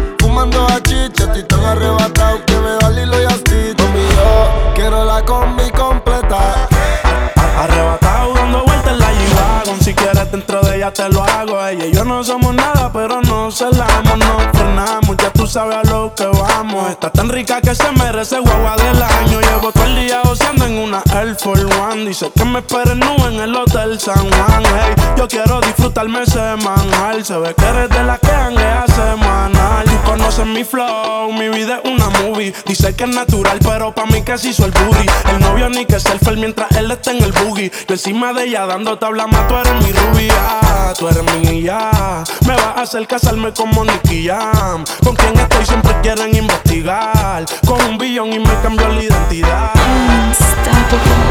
Está 16.74 17.12
tan 17.12 17.30
rica 17.30 17.62
que 17.62 17.76
se 17.76 17.92
merece 17.92 18.40
guagua 18.40 18.76
del 18.78 19.02
año. 19.02 19.40
Llevo 19.40 19.72
todo 19.72 19.86
el 19.86 19.96
día 19.96 20.22
goceando 20.24 20.66
en 20.66 20.80
una 20.80 21.04
Air 21.14 21.36
Force 21.36 21.66
One. 21.66 22.06
Dice 22.06 22.32
que 22.36 22.44
me 22.44 22.60
esperen 22.60 23.00
nu 23.00 23.16
en 23.28 23.40
el 23.42 23.56
Hotel 23.56 24.00
San 24.00 24.18
Juan. 24.32 24.64
Hey, 24.64 24.96
Yo 25.16 25.28
quiero 25.28 25.62
disfrutarme 25.62 26.26
semanal 26.26 27.24
Se 27.24 27.38
ve 27.38 27.54
que 27.54 27.66
eres 27.66 27.90
de 27.90 28.04
la 28.04 28.18
que 28.18 28.32
hanguea 28.32 28.86
semanal 28.88 29.93
Tú 30.04 30.12
conoces 30.12 30.46
mi 30.46 30.64
flow, 30.64 31.32
mi 31.32 31.50
vida 31.50 31.80
es 31.84 31.90
una 31.90 32.10
movie. 32.22 32.54
Dice 32.66 32.96
que 32.96 33.04
es 33.04 33.10
natural 33.10 33.60
pero 33.64 33.94
pa' 33.94 34.06
mí 34.06 34.24
se 34.36 34.50
hizo 34.50 34.66
el 34.66 34.72
booty 34.72 35.06
El 35.30 35.40
novio 35.40 35.70
ni 35.70 35.86
que 35.86 36.00
selfie 36.00 36.36
mientras 36.36 36.72
él 36.76 36.92
está 36.92 37.12
en 37.12 37.24
el 37.24 37.32
boogie. 37.32 37.72
Yo 37.88 37.96
encima 37.96 38.34
de 38.34 38.46
ella 38.46 38.66
dando 38.66 38.98
tabla 38.98 39.28
más 39.28 39.48
tú 39.48 39.56
eres 39.56 39.74
mi 39.76 39.92
rubia. 39.92 40.94
Tú 40.98 41.08
eres 41.08 41.24
mi 41.42 41.64
ya 41.64 42.24
Me 42.46 42.56
vas 42.56 42.78
a 42.78 42.82
hacer 42.82 43.08
casarme 43.08 43.52
como 43.54 43.84
Nicky 43.86 44.28
Jam. 44.28 44.84
Con 45.04 45.16
quien 45.16 45.38
estoy 45.40 45.66
siempre 45.66 45.94
quieren 46.02 46.36
investigar. 46.36 47.46
Con 47.66 47.82
un 47.86 47.98
billón 47.98 48.34
y 48.34 48.40
me 48.40 48.54
cambió 48.62 48.88
la 48.90 49.04
identidad. 49.04 49.72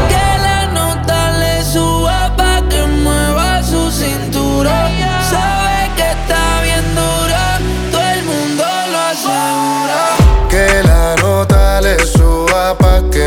Que 0.09 0.41
la 0.41 0.65
nota 0.67 1.31
le 1.31 1.63
suba 1.63 2.35
pa' 2.35 2.67
que 2.69 2.85
mueva 2.85 3.61
su 3.63 3.91
cintura. 3.91 5.02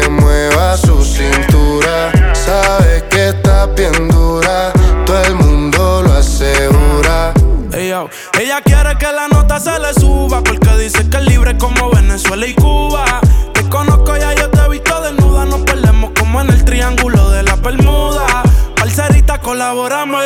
Mueva 0.08 0.76
su 0.76 1.04
cintura. 1.04 2.12
Sabe 2.34 3.04
que 3.10 3.28
está 3.28 3.66
bien 3.66 4.08
dura, 4.08 4.72
todo 5.04 5.22
el 5.24 5.34
mundo 5.34 6.02
lo 6.02 6.12
asegura. 6.12 7.32
Ey, 7.72 7.88
yo. 7.90 8.08
Ella 8.38 8.60
quiere 8.62 8.96
que 8.98 9.10
la 9.12 9.28
nota 9.28 9.58
se 9.58 9.78
le 9.78 9.92
suba 9.94 10.42
Porque 10.42 10.76
dice 10.76 11.08
que 11.08 11.16
es 11.16 11.24
libre 11.24 11.56
como 11.56 11.90
Venezuela 11.90 12.46
y 12.46 12.54
Cuba 12.54 13.04
Te 13.52 13.62
conozco 13.68 14.16
ya, 14.16 14.34
yo 14.34 14.50
te 14.50 14.60
he 14.60 14.68
visto 14.68 15.00
desnuda 15.00 15.44
Nos 15.46 15.60
perdemos 15.60 16.12
como 16.18 16.40
en 16.40 16.50
el 16.50 16.64
triángulo 16.64 17.30
de 17.30 17.42
la 17.42 17.56
Bermuda 17.56 18.42
Parcerita, 18.76 19.40
colaborame 19.40 20.18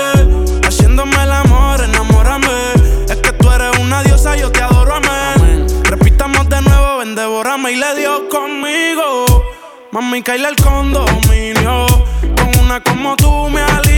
Haciéndome 0.67 1.23
el 1.23 1.33
amor, 1.33 1.83
enamórame 1.83 2.73
Es 3.09 3.17
que 3.17 3.33
tú 3.33 3.51
eres 3.51 3.79
una 3.79 4.03
diosa, 4.03 4.37
yo 4.37 4.51
te 4.51 4.61
adoro, 4.63 4.95
amén 4.95 5.67
Repitamos 5.85 6.49
de 6.49 6.61
nuevo, 6.63 6.99
ven, 6.99 7.15
devórame 7.15 7.73
y 7.73 7.77
le 7.77 7.90
Mami, 10.01 10.23
caíle 10.23 10.47
al 10.47 10.57
condominio. 10.57 11.87
Con 12.35 12.65
una 12.65 12.81
como 12.81 13.17
tú 13.17 13.51
me 13.51 13.61
alineo 13.61 13.90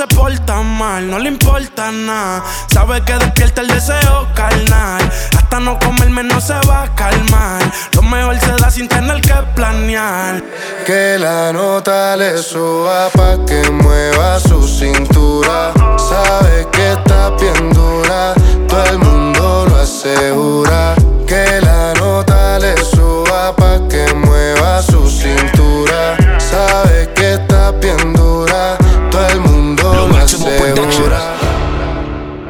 se 0.00 0.06
porta 0.14 0.62
mal, 0.62 1.10
no 1.10 1.18
le 1.18 1.28
importa 1.28 1.92
nada 1.92 2.42
Sabe 2.72 3.02
que 3.02 3.12
despierta 3.14 3.60
el 3.60 3.68
deseo 3.68 4.28
carnal 4.34 5.02
Hasta 5.36 5.60
no 5.60 5.78
comerme 5.78 6.22
no 6.22 6.40
se 6.40 6.54
va 6.66 6.84
a 6.84 6.94
calmar 6.94 7.60
Lo 7.92 8.02
mejor 8.02 8.38
se 8.40 8.52
da 8.52 8.70
sin 8.70 8.88
tener 8.88 9.20
que 9.20 9.34
planear 9.54 10.42
Que 10.86 11.18
la 11.18 11.52
nota 11.52 12.16
le 12.16 12.38
suba 12.38 13.10
pa' 13.10 13.44
que 13.46 13.70
mueva 13.70 14.40
su 14.40 14.66
cintura. 14.66 15.72
Sabe 15.98 16.66
que 16.72 16.92
está 16.92 17.30
bien 17.30 17.72
dura, 17.72 18.34
todo 18.68 18.84
el 18.86 18.98
mundo 18.98 19.66
lo 19.68 19.76
asegura. 19.76 20.94
Que 21.26 21.60
la 21.60 21.92
nota 21.94 22.58
le 22.58 22.76
suba 22.78 23.54
pa' 23.54 23.80
que 23.88 24.14
mueva 24.14 24.82
su 24.82 25.08
cintura. 25.08 26.16
Sabe 26.38 27.10
que 27.14 27.34
está 27.34 27.70
bien 27.72 28.12
dura, 28.14 28.76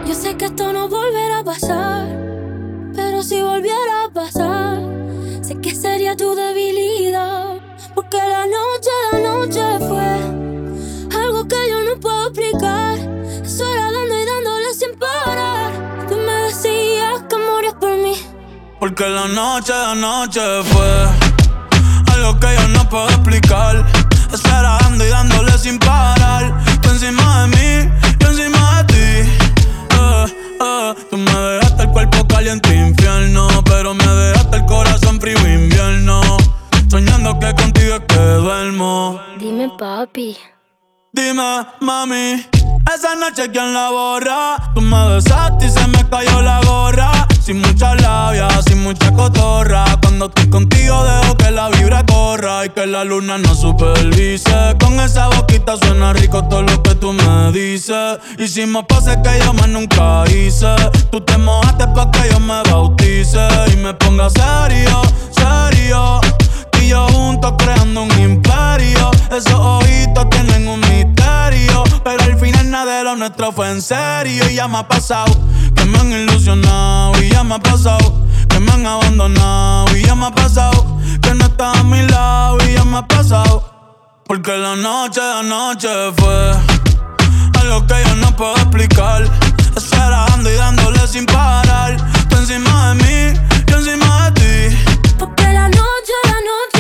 Yo 0.07 0.15
sé 0.15 0.37
que 0.37 0.47
esto 0.47 0.73
no 0.73 0.89
volverá 0.89 1.39
a 1.39 1.45
pasar, 1.45 2.05
pero 2.97 3.23
si 3.23 3.41
volviera 3.41 4.07
a 4.07 4.11
pasar, 4.13 4.81
sé 5.41 5.61
que 5.61 5.73
sería 5.73 6.17
tu 6.17 6.35
debilidad. 6.35 7.61
Porque 7.95 8.17
la 8.17 8.47
noche 8.47 8.91
de 9.13 9.23
noche 9.23 9.63
fue 9.87 11.21
algo 11.21 11.47
que 11.47 11.57
yo 11.71 11.81
no 11.83 12.01
puedo 12.01 12.23
explicar. 12.29 12.99
Eso 13.45 13.65
era 13.73 13.93
dando 13.93 14.19
y 14.21 14.25
dándole 14.25 14.75
sin 14.75 14.99
parar. 14.99 16.07
Tú 16.09 16.17
me 16.17 16.33
decías 16.49 17.23
que 17.29 17.37
morías 17.37 17.75
por 17.75 17.97
mí. 17.99 18.17
Porque 18.81 19.09
la 19.09 19.29
noche 19.29 19.73
de 19.73 19.95
noche 19.95 20.41
fue 20.65 21.07
algo 22.15 22.41
que 22.41 22.49
yo 22.57 22.69
no 22.69 22.89
puedo 22.89 23.09
explicar. 23.11 23.87
Estar 24.33 24.65
dando 24.65 25.05
y 25.05 25.09
dándole 25.09 25.57
sin 25.57 25.79
parar. 25.79 26.53
Tú 26.83 26.89
encima 26.91 27.43
de 27.43 27.49
mí, 27.49 27.93
Eh, 30.61 30.95
Tú 31.11 31.17
me 31.17 31.31
dejaste 31.33 31.83
el 31.85 31.91
cuerpo 31.91 32.27
caliente 32.29 32.75
infierno, 32.75 33.49
pero 33.65 33.95
me 33.95 34.07
dejaste 34.07 34.57
el 34.59 34.67
corazón 34.67 35.21
frío 35.21 35.39
invierno. 35.49 36.21
Soñando 36.91 37.39
que 37.39 37.55
contigo 37.55 37.95
es 37.97 38.03
que 38.09 38.17
duermo. 38.19 39.21
Dime, 39.39 39.71
papi. 39.79 40.37
Dime, 41.13 41.67
mami, 41.81 42.47
esa 42.95 43.17
noche 43.17 43.51
quién 43.51 43.73
la 43.75 43.91
borra. 43.91 44.57
Tú 44.75 44.81
me 44.81 45.09
besaste 45.15 45.67
y 45.67 45.71
se 45.71 45.87
me 45.89 46.09
cayó 46.09 46.43
la 46.43 46.61
gorra. 46.63 47.20
Sin 47.51 47.63
mucha 47.63 47.97
labia, 47.97 48.47
sin 48.65 48.81
mucha 48.81 49.13
cotorra. 49.13 49.85
Cuando 50.01 50.27
estoy 50.27 50.49
contigo 50.51 51.03
dejo 51.03 51.37
que 51.37 51.51
la 51.51 51.69
vibra 51.69 52.07
corra 52.07 52.65
y 52.65 52.69
que 52.69 52.87
la 52.87 53.03
luna 53.03 53.39
no 53.39 53.57
supervise. 53.57 54.77
Con 54.79 55.01
esa 55.01 55.27
boquita 55.27 55.77
suena 55.77 56.13
rico 56.13 56.45
todo 56.45 56.63
lo 56.63 56.81
que 56.81 56.95
tú 56.95 57.13
me 57.13 57.51
dices. 57.51 58.21
Hicimos 58.39 58.85
pases 58.85 59.17
que 59.25 59.45
yo 59.45 59.53
más 59.53 59.69
nunca 59.69 60.23
hice. 60.29 60.77
Tú 61.11 61.21
te 61.23 61.37
mojaste 61.39 61.89
pa' 61.89 62.09
que 62.13 62.31
yo 62.31 62.39
me 62.39 62.63
bautice 62.71 63.41
y 63.73 63.77
me 63.79 63.95
ponga 63.95 64.31
serio, 64.31 65.03
serio. 65.33 66.21
Tú 66.71 66.79
y 66.79 66.91
yo 66.91 67.05
juntos 67.09 67.55
creando 67.59 68.03
un 68.03 68.21
imperio. 68.21 69.11
Esos 69.37 69.55
ojitos 69.55 70.31
tienen 70.31 70.69
un 70.69 70.79
misterio. 70.79 71.83
Pero 72.05 72.23
al 72.23 72.39
final 72.39 72.71
nada 72.71 72.99
de 72.99 73.05
lo 73.05 73.17
nuestro 73.17 73.53
fue 73.53 73.71
en 73.71 73.83
serio. 73.83 74.49
Y 74.51 74.55
ya 74.55 74.69
me 74.69 74.79
ha 74.79 74.89
pasado 74.89 75.33
que 75.75 75.85
me 75.85 75.99
han 75.99 76.13
ilusionado. 76.13 77.23
Y 77.23 77.31
ya 77.31 77.45
me 77.45 77.55
ha 77.55 77.59
pasado 77.59 78.27
que 78.49 78.61
me 78.61 78.73
han 78.73 78.87
abandonado. 78.87 79.97
Y 79.97 80.03
ya 80.05 80.15
me 80.15 80.27
ha 80.27 80.31
pasado 80.31 80.99
que 81.23 81.35
no 81.35 81.45
estás 81.47 81.79
a 81.79 81.83
mi 81.85 82.03
lado. 82.09 82.59
Y 82.67 82.75
ya 82.75 82.85
me 82.85 82.99
ha 82.99 83.07
pasado. 83.07 83.65
Porque 84.27 84.57
la 84.57 84.77
noche 84.77 85.21
de 85.21 85.43
noche 85.43 85.89
fue 86.17 86.53
algo 87.61 87.87
que 87.87 87.95
yo 88.07 88.15
no 88.17 88.35
puedo 88.37 88.55
explicar. 88.57 89.25
Esperando 89.77 90.51
y 90.51 90.55
dándole 90.55 91.07
sin 91.07 91.27
parar. 91.27 91.97
Tú 92.29 92.37
encima 92.37 92.95
de 92.95 92.95
mí, 93.03 93.41
yo 93.67 93.77
encima 93.79 94.31
de 94.31 94.41
ti. 94.41 94.77
Porque 95.19 95.43
la 95.45 95.69
noche, 95.69 96.15
la 96.25 96.39
noche 96.53 96.80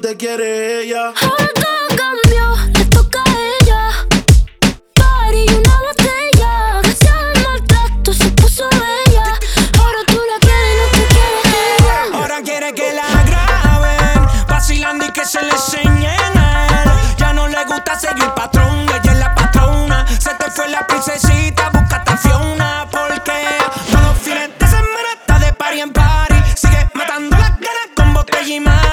te 0.00 0.16
quiere 0.16 0.82
ella. 0.82 1.12
Ahora 1.20 1.48
todo 1.54 1.88
cambió, 1.96 2.56
le 2.72 2.84
toca 2.86 3.22
a 3.22 3.30
ella. 3.60 4.06
Party 4.94 5.46
una 5.54 5.78
botella. 5.82 6.80
Gracias 6.82 7.12
al 7.12 7.42
maltrato 7.42 8.12
se 8.12 8.28
puso 8.32 8.68
bella. 8.70 9.38
Ahora 9.78 9.98
tú 10.06 10.20
la 10.30 10.38
quieres, 10.40 10.74
no 10.80 10.86
te 10.90 11.06
quiere 11.14 11.38
ella. 11.78 12.18
Ahora 12.18 12.42
quiere 12.42 12.74
que 12.74 12.92
la 12.92 13.22
graben, 13.24 14.46
vacilando 14.48 15.04
y 15.06 15.10
que 15.10 15.24
se 15.24 15.42
le 15.42 15.50
enseñe. 15.50 16.16
Ya 17.16 17.32
no 17.32 17.46
le 17.46 17.64
gusta 17.64 17.98
seguir 17.98 18.30
patrón, 18.34 18.86
ella 18.88 19.12
es 19.12 19.18
la 19.18 19.34
patrona. 19.34 20.06
Se 20.08 20.34
te 20.34 20.50
fue 20.50 20.68
la 20.68 20.86
princesita, 20.86 21.70
busca 21.70 22.02
a 22.06 22.16
Fiona. 22.16 22.88
Porque 22.90 23.58
todos 23.90 24.04
los 24.04 24.18
fines 24.18 24.50
de 24.58 24.66
semana 24.66 25.08
está 25.20 25.38
de 25.38 25.52
party 25.52 25.80
en 25.80 25.92
party. 25.92 26.34
Sigue 26.56 26.88
matando 26.94 27.36
las 27.36 27.50
ganas 27.50 27.88
con 27.94 28.14
botella 28.14 28.54
y 28.54 28.60
más. 28.60 28.83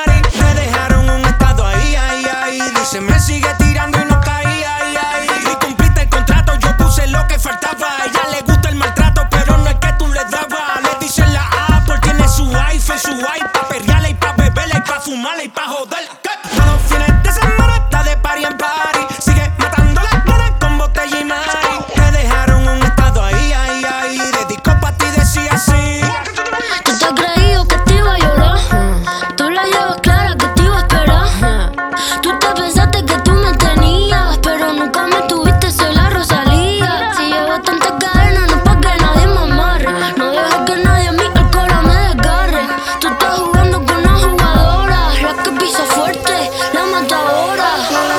hasta. 47.13 48.10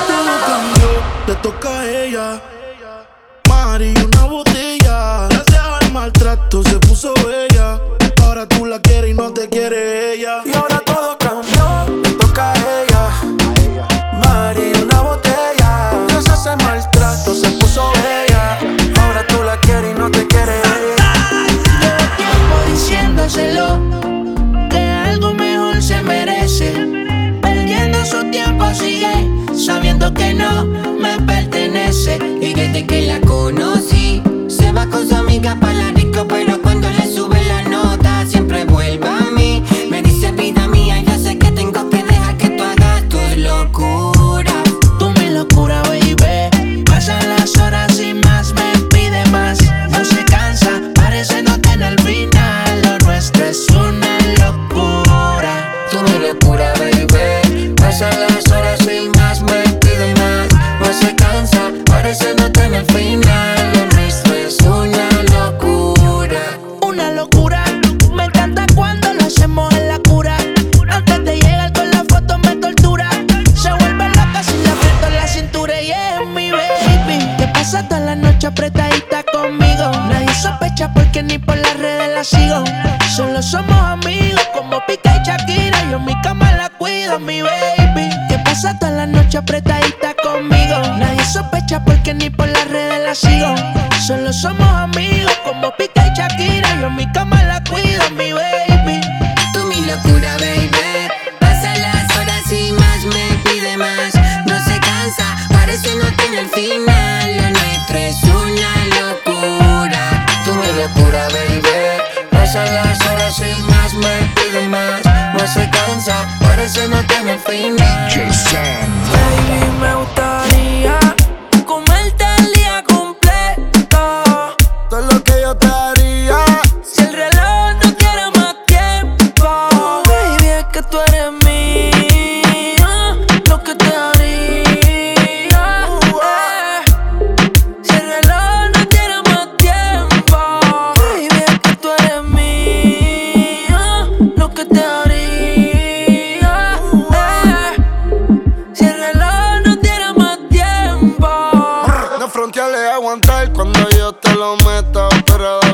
que 30.23 30.35
no 30.35 30.65
me 31.05 31.19
pertenece. 31.27 32.19
Y 32.41 32.55
desde 32.55 32.87
que 32.87 33.03
la 33.03 33.21
conocí, 33.21 34.23
se 34.49 34.73
va 34.73 34.87
con 34.87 35.09
su 35.09 35.15
amiga 35.15 35.57
para 35.61 35.75
la 35.75 35.93
disco, 35.93 36.27
pero 36.29 36.52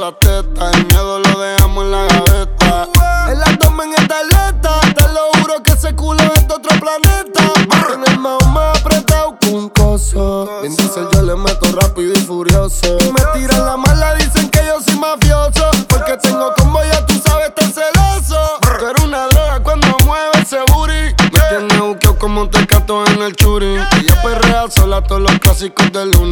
El 0.09 0.87
miedo 0.87 1.19
lo 1.19 1.39
dejamos 1.39 1.85
en 1.85 1.91
la 1.91 2.07
gaveta. 2.07 2.89
El 3.31 3.43
abdomen 3.43 3.93
está 3.93 4.21
alerta. 4.21 4.81
Te 4.95 5.03
lo 5.03 5.39
juro 5.39 5.63
que 5.63 5.73
ese 5.73 5.95
culo 5.95 6.23
es 6.35 6.49
de 6.49 6.55
otro 6.55 6.81
planeta. 6.81 7.53
Con 7.87 8.09
el 8.09 8.19
mao 8.19 8.39
más 8.49 8.79
apretado 8.79 9.37
que 9.39 9.51
un 9.51 9.69
coso. 9.69 10.49
En 10.65 10.75
yo 11.13 11.23
le 11.23 11.35
meto 11.37 11.73
rápido 11.79 12.15
y 12.15 12.21
furioso. 12.23 12.97
Me 13.13 13.39
tiran 13.39 13.67
la 13.67 13.77
mala, 13.77 14.15
dicen 14.15 14.49
que 14.49 14.65
yo 14.67 14.81
soy 14.81 14.97
mafioso. 14.99 15.71
Porque 15.87 16.17
tengo 16.23 16.55
combo, 16.57 16.81
ya 16.91 17.05
tú 17.05 17.13
sabes, 17.23 17.55
te 17.55 17.67
celoso. 17.67 18.61
Pero 18.63 19.05
una 19.05 19.27
droga 19.27 19.63
cuando 19.63 19.89
mueve 20.07 20.41
ese 20.41 20.57
booty. 20.73 21.15
Me 21.21 21.41
tienes 21.51 21.81
buqueo 21.81 22.19
como 22.19 22.41
un 22.41 22.51
tecato 22.51 23.05
en 23.09 23.21
el 23.21 23.37
churi. 23.37 23.75
Y 23.75 24.07
Ella 24.07 24.23
perrea 24.23 24.71
sola 24.71 25.03
todos 25.03 25.21
los 25.21 25.39
clásicos 25.39 25.93
del 25.93 26.13
lunes. 26.13 26.28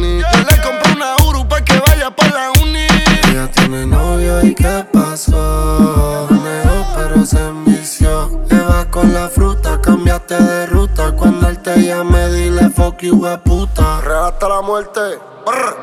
hijo 13.07 13.27
de 13.27 13.37
puta. 13.39 14.01
Regala 14.01 14.27
hasta 14.27 14.49
la 14.49 14.61
muerte. 14.61 14.99
Brr. 15.45 15.76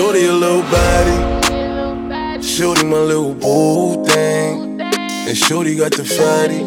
Shorty 0.00 0.24
a 0.24 0.32
little 0.32 0.62
body. 0.62 2.42
Shorty 2.42 2.86
my 2.86 2.96
little 2.96 3.34
boo 3.34 4.02
thing. 4.06 4.80
And 4.80 5.36
Shorty 5.36 5.76
got 5.76 5.92
the 5.92 6.04
fatty. 6.06 6.64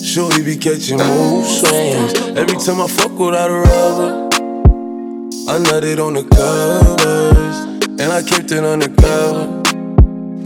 Shorty 0.00 0.44
be 0.44 0.56
catching 0.56 0.98
mood 0.98 1.44
swings. 1.44 2.14
Every 2.38 2.56
time 2.58 2.80
I 2.80 2.86
fuck 2.86 3.18
without 3.18 3.50
a 3.50 3.54
rubber, 3.54 4.28
I 5.50 5.58
nutted 5.66 5.98
on 5.98 6.14
the 6.14 6.22
covers. 6.22 7.56
And 8.00 8.12
I 8.12 8.22
kept 8.22 8.52
it 8.52 8.62
undercover. 8.62 9.60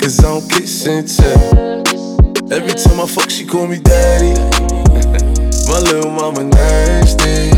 Cause 0.01 0.19
I 0.21 0.23
don't 0.23 0.49
kiss 0.51 0.87
and 0.87 1.07
tell. 1.07 2.55
Every 2.57 2.73
time 2.73 3.01
I 3.03 3.07
fuck, 3.07 3.29
she 3.29 3.45
call 3.45 3.67
me 3.67 3.81
daddy. 3.81 4.33
My 5.69 5.79
little 5.81 6.11
mama 6.11 6.43
nasty. 6.43 7.51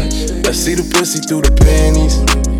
I 0.42 0.50
see 0.50 0.74
the 0.74 0.82
pussy 0.92 1.20
through 1.20 1.42
the 1.42 1.52
panties. 1.52 2.57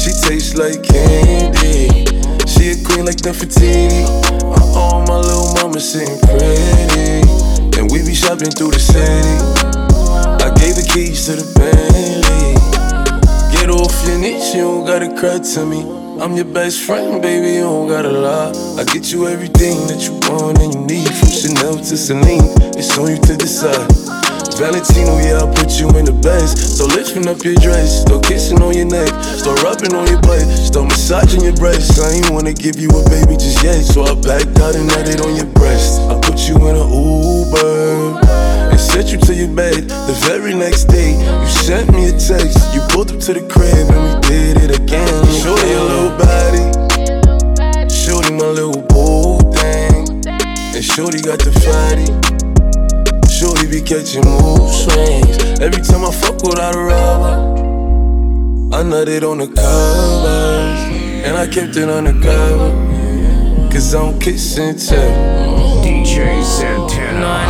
She 0.00 0.12
tastes 0.12 0.56
like 0.56 0.82
candy. 0.82 2.08
She 2.48 2.72
a 2.72 2.76
queen 2.82 3.04
like 3.04 3.20
Nefertiti. 3.20 4.08
Uh-oh, 4.40 5.04
my 5.06 5.18
little 5.18 5.52
mama 5.52 5.78
sitting 5.78 6.18
pretty. 6.20 7.20
And 7.78 7.90
we 7.92 8.00
be 8.00 8.14
shopping 8.14 8.50
through 8.50 8.70
the 8.70 8.80
city. 8.80 9.36
I 10.40 10.48
gave 10.56 10.76
the 10.76 10.88
keys 10.88 11.26
to 11.26 11.36
the 11.36 11.44
Bentley. 11.52 12.56
Get 13.52 13.68
off 13.68 13.92
your 14.08 14.16
knees, 14.18 14.54
you 14.54 14.62
don't 14.62 14.86
gotta 14.86 15.14
cry 15.20 15.38
to 15.38 15.66
me. 15.66 15.84
I'm 16.18 16.34
your 16.34 16.46
best 16.46 16.80
friend, 16.80 17.20
baby, 17.20 17.56
you 17.56 17.60
don't 17.60 17.86
gotta 17.86 18.10
lie. 18.10 18.52
I 18.80 18.84
get 18.84 19.12
you 19.12 19.28
everything 19.28 19.86
that 19.88 20.00
you 20.00 20.14
want 20.32 20.60
and 20.60 20.72
you 20.72 20.80
need. 20.80 21.12
From 21.12 21.28
Chanel 21.28 21.76
to 21.76 21.96
Celine, 21.98 22.48
it's 22.72 22.96
on 22.96 23.10
you 23.10 23.18
to 23.18 23.36
decide. 23.36 24.19
Valentino, 24.60 25.16
yeah, 25.24 25.40
I'll 25.40 25.48
put 25.48 25.80
you 25.80 25.88
in 25.96 26.04
the 26.04 26.12
best. 26.12 26.76
So 26.76 26.84
lifting 26.84 27.24
up 27.32 27.40
your 27.40 27.56
dress, 27.64 28.04
start 28.04 28.28
kissing 28.28 28.60
on 28.60 28.76
your 28.76 28.84
neck, 28.84 29.08
start 29.24 29.56
rubbing 29.64 29.96
on 29.96 30.04
your 30.04 30.20
butt, 30.20 30.44
start 30.52 30.84
massaging 30.84 31.40
your 31.40 31.56
breasts. 31.56 31.96
I 31.96 32.20
ain't 32.20 32.28
wanna 32.28 32.52
give 32.52 32.76
you 32.76 32.92
a 32.92 33.00
baby 33.08 33.40
just 33.40 33.64
yet, 33.64 33.80
so 33.80 34.04
I 34.04 34.12
backed 34.20 34.60
out 34.60 34.76
and 34.76 34.84
had 34.92 35.08
it 35.08 35.24
on 35.24 35.32
your 35.32 35.48
breast. 35.56 36.04
I 36.12 36.20
put 36.20 36.44
you 36.44 36.60
in 36.68 36.76
an 36.76 36.88
Uber 36.92 38.20
and 38.68 38.78
sent 38.78 39.08
you 39.08 39.16
to 39.24 39.32
your 39.32 39.48
bed. 39.48 39.88
The 39.88 40.16
very 40.28 40.52
next 40.52 40.92
day, 40.92 41.16
you 41.16 41.48
sent 41.64 41.88
me 41.96 42.12
a 42.12 42.14
text. 42.20 42.60
You 42.76 42.84
pulled 42.92 43.16
up 43.16 43.20
to 43.24 43.32
the 43.32 43.40
crib 43.48 43.88
and 43.88 43.96
we 43.96 44.12
did 44.28 44.60
it 44.60 44.76
again. 44.76 45.08
Shorty 45.40 45.72
a 45.72 45.80
little 45.88 46.12
body, 46.20 46.68
shorty 47.88 48.36
my 48.36 48.52
little 48.52 48.84
boo 48.92 49.40
thing, 49.56 50.04
and 50.28 50.84
shorty 50.84 51.24
got 51.24 51.40
the 51.40 51.48
fatty. 51.64 52.49
Shorty 53.40 53.68
be 53.68 53.80
catching 53.80 54.20
mood 54.20 54.68
swings. 54.68 55.60
Every 55.64 55.80
time 55.80 56.04
I 56.04 56.12
fuck 56.12 56.42
without 56.42 56.76
a 56.76 56.78
rubber, 56.78 57.40
I 58.76 58.84
nutted 58.84 59.24
on 59.24 59.38
the 59.38 59.46
covers. 59.48 61.24
And 61.24 61.38
I 61.38 61.46
kept 61.46 61.74
it 61.74 61.88
undercover. 61.88 62.68
Cause 63.72 63.94
I 63.94 64.00
don't 64.00 64.20
kiss 64.20 64.58
and 64.58 64.78
tell. 64.78 65.80
DJ 65.80 66.44
Santana. 66.44 67.48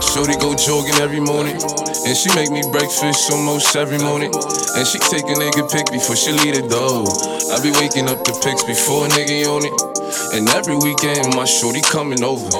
Shorty 0.00 0.40
go 0.40 0.56
jogging 0.56 1.02
every 1.02 1.20
morning. 1.20 1.60
And 2.06 2.16
she 2.16 2.34
make 2.34 2.50
me 2.50 2.62
breakfast 2.72 3.30
almost 3.30 3.76
every 3.76 3.98
morning. 3.98 4.32
And 4.32 4.86
she 4.88 4.98
take 5.00 5.24
a 5.24 5.36
nigga 5.36 5.70
pic 5.70 5.92
before 5.92 6.16
she 6.16 6.32
leave 6.32 6.54
the 6.54 6.66
door. 6.66 7.04
I 7.52 7.60
be 7.60 7.72
waking 7.72 8.08
up 8.08 8.24
the 8.24 8.32
pics 8.40 8.64
before 8.64 9.04
a 9.04 9.08
nigga 9.10 9.44
on 9.52 9.66
it. 9.66 10.01
And 10.32 10.48
every 10.50 10.76
weekend, 10.76 11.34
my 11.34 11.44
shorty 11.44 11.80
coming 11.80 12.22
over. 12.22 12.50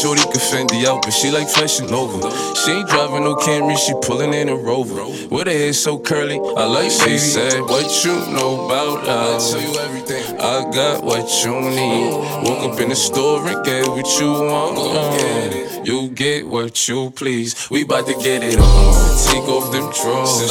Shorty 0.00 0.22
can 0.22 0.40
fend 0.40 0.70
the 0.70 0.86
out, 0.88 1.02
but 1.02 1.10
she 1.10 1.30
like 1.30 1.48
flashing 1.48 1.92
over. 1.92 2.30
She 2.54 2.72
ain't 2.72 2.88
driving 2.88 3.24
no 3.24 3.36
Camry, 3.36 3.76
she 3.76 3.94
pulling 4.02 4.34
in 4.34 4.48
a 4.48 4.56
Rover. 4.56 5.04
With 5.28 5.46
her 5.46 5.52
hair 5.52 5.72
so 5.72 5.98
curly, 5.98 6.38
I 6.38 6.64
like 6.64 6.90
she 6.90 7.18
said, 7.18 7.60
What 7.62 8.04
you 8.04 8.14
know 8.32 8.66
about 8.66 9.06
love? 9.06 9.42
I 9.42 9.50
tell 9.50 9.60
you 9.60 9.78
everything. 9.78 10.40
I 10.40 10.70
got 10.70 11.04
what 11.04 11.28
you 11.44 11.60
need. 11.60 12.10
Woke 12.44 12.72
up 12.72 12.80
in 12.80 12.88
the 12.88 12.96
store 12.96 13.46
and 13.46 13.64
get 13.64 13.86
what 13.86 14.06
you 14.20 14.32
want. 14.32 14.76
Yeah. 14.78 15.78
Uh, 15.78 15.84
you 15.84 16.08
get 16.10 16.46
what 16.46 16.88
you 16.88 17.10
please. 17.10 17.68
We 17.70 17.84
bout 17.84 18.06
to 18.06 18.14
get 18.14 18.42
it 18.42 18.58
on. 18.58 18.94
Take 19.26 19.48
off 19.48 19.72
them 19.72 19.90
drawers. 19.92 20.50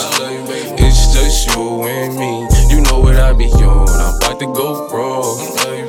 It's 0.80 1.14
just 1.14 1.48
you 1.56 1.84
and 1.84 2.18
me. 2.18 2.48
You 2.73 2.81
know 2.81 2.99
what 2.99 3.15
I 3.15 3.34
be 3.34 3.45
on. 3.45 3.90
I'm 3.90 4.15
about 4.15 4.40
to 4.40 4.45
go 4.45 4.88
raw. 4.90 5.89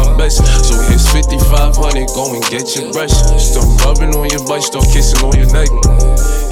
best. 0.17 0.41
So 0.65 0.79
here's 0.87 1.05
5500, 1.11 2.07
go 2.15 2.33
and 2.33 2.43
get 2.49 2.75
your 2.75 2.91
brush. 2.91 3.13
Start 3.37 3.67
rubbing 3.85 4.13
on 4.15 4.29
your 4.29 4.43
butt, 4.47 4.63
start 4.63 4.85
kissing 4.91 5.21
on 5.25 5.33
your 5.37 5.49
neck. 5.51 5.69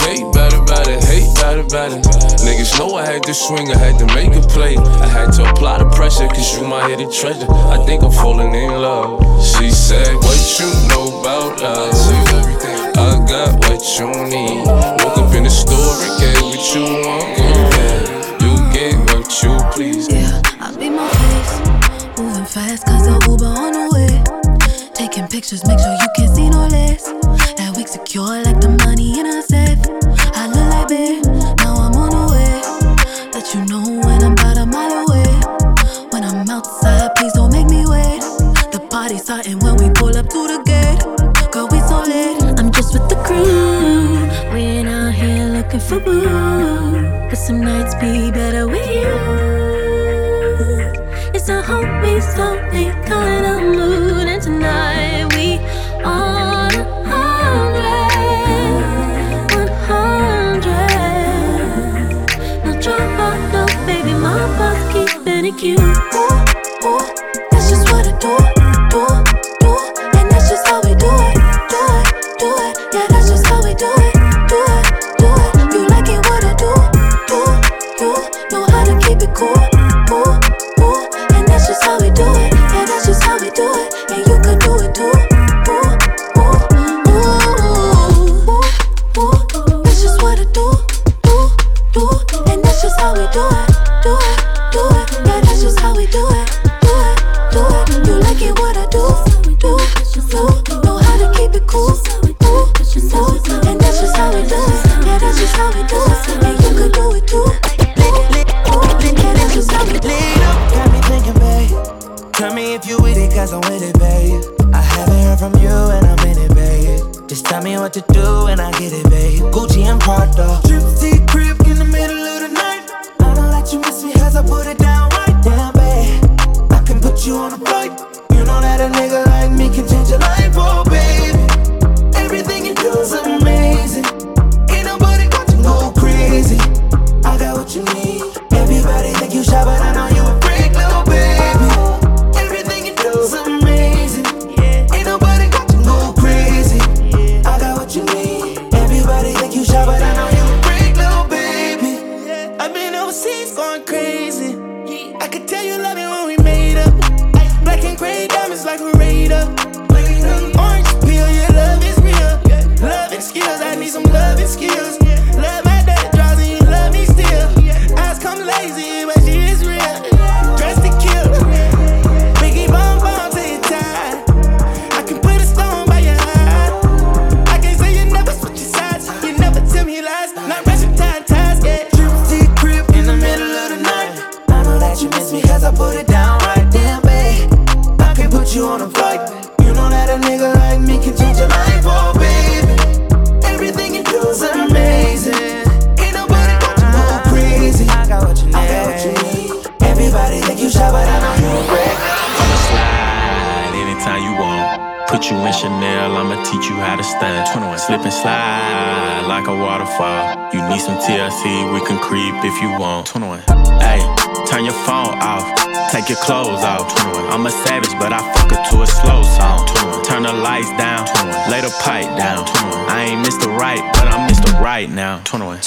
Hate 0.06 0.26
better, 0.34 0.62
better, 0.66 0.98
hate 1.06 1.30
better, 1.36 1.64
better. 1.64 2.00
Niggas 2.46 2.78
know 2.80 2.96
I 2.96 3.06
had 3.06 3.24
to 3.24 3.34
swing, 3.34 3.72
I 3.72 3.78
had 3.78 4.00
to 4.00 4.06
make 4.16 4.34
a 4.36 4.42
play. 4.42 4.78
I 4.78 5.08
had 5.08 5.32
to 5.38 5.50
apply 5.50 5.80
the 5.80 5.90
pressure, 5.92 6.28
cause 6.28 6.58
you 6.58 6.66
my 6.68 6.88
hidden 6.90 7.12
treasure. 7.12 7.46
I 7.50 7.78
think 7.86 8.04
I'm 8.04 8.12
falling 8.12 8.54
in 8.54 8.72
love. 8.72 9.22
She 9.44 9.70
said, 9.72 10.16
What 10.16 10.40
you 10.60 10.70
know 10.90 11.20
about 11.20 11.62
love? 11.62 11.94
I 12.98 13.16
got 13.28 13.60
what 13.64 13.82
you 13.98 14.08
need. 14.28 14.66
Woke 14.66 15.18
up 15.18 15.34
in 15.36 15.44
the 15.44 15.50
store 15.50 15.96
and 16.04 16.14
get 16.20 16.42
what 16.42 16.64
you 16.76 16.84
want. 17.06 17.50
You 18.42 18.54
get 18.74 18.96
what 19.14 19.44
you 19.44 19.58
please. 19.74 20.19
pictures, 25.40 25.66
make 25.68 25.80
sure 25.80 25.94
you 25.94 26.10
can 26.18 26.36
see 26.36 26.49
no 26.49 26.68
less. 26.68 27.03
That 27.56 27.72
wig 27.78 27.88
secure 27.88 28.44
like 28.44 28.60
the 28.60 28.76
money 28.84 29.20
in 29.20 29.26
a 29.26 29.41
safe. 29.41 29.80
I 30.36 30.52
look 30.52 30.68
like 30.68 30.88
beer, 30.91 31.22
now 31.64 31.76
I'm 31.80 31.95
on 31.95 32.11
the 32.11 32.26
way. 32.34 32.56
Let 33.32 33.48
you 33.56 33.64
know 33.72 33.84
when 34.03 34.20
I'm 34.22 34.34
about 34.34 34.57
a 34.57 34.66
mile 34.66 35.07
away. 35.07 35.32
When 36.11 36.26
I'm 36.26 36.49
outside, 36.49 37.16
please 37.16 37.32
don't 37.32 37.53
make 37.53 37.68
me 37.68 37.88
wait. 37.88 38.20
The 38.76 38.86
party's 38.91 39.24
starting 39.24 39.60
when 39.60 39.78
we 39.78 39.88
pull 39.95 40.11
up 40.18 40.28
to 40.28 40.41
the 40.52 40.60
gate. 40.68 40.99
Girl, 41.53 41.70
we 41.72 41.80
so 41.88 42.03
lit. 42.03 42.60
I'm 42.60 42.70
just 42.70 42.91
with 42.94 43.07
the 43.07 43.16
crew. 43.24 44.28
We're 44.52 44.90
out 44.91 45.14
here 45.14 45.45
looking 45.56 45.80
for 45.80 46.02
boo. 46.02 47.30
Cause 47.30 47.48
some 47.48 47.61
nights 47.61 47.95
be 47.95 48.30
better 48.32 48.68
with 48.68 48.91
you. 48.91 49.39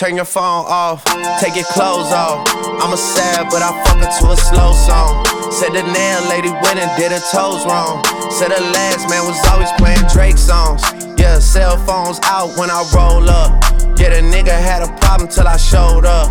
turn 0.02 0.16
your 0.16 0.24
phone 0.24 0.66
off, 0.66 1.04
take 1.38 1.54
your 1.54 1.64
clothes 1.66 2.10
off. 2.10 2.42
I'm 2.82 2.92
a 2.92 2.96
sad, 2.96 3.46
but 3.50 3.62
I 3.62 3.70
fuck 3.86 4.02
it 4.02 4.10
to 4.18 4.32
a 4.32 4.36
slow 4.36 4.72
song. 4.72 5.24
Said 5.52 5.70
the 5.78 5.86
nail 5.94 6.20
lady 6.26 6.50
went 6.50 6.82
and 6.82 6.90
did 6.98 7.12
her 7.12 7.22
toes 7.30 7.64
wrong. 7.64 8.02
Said 8.28 8.50
the 8.50 8.60
last 8.74 9.08
man 9.08 9.22
was 9.22 9.38
always 9.46 9.70
playing 9.78 10.02
Drake 10.12 10.38
songs. 10.38 10.82
Yeah, 11.16 11.38
cell 11.38 11.76
phones 11.86 12.18
out 12.24 12.58
when 12.58 12.68
I 12.68 12.82
roll 12.90 13.30
up. 13.30 13.62
Yeah, 13.96 14.10
the 14.10 14.26
nigga 14.26 14.50
had 14.50 14.82
a 14.82 14.90
problem 14.98 15.28
till 15.28 15.46
I 15.46 15.56
showed 15.56 16.04
up. 16.04 16.26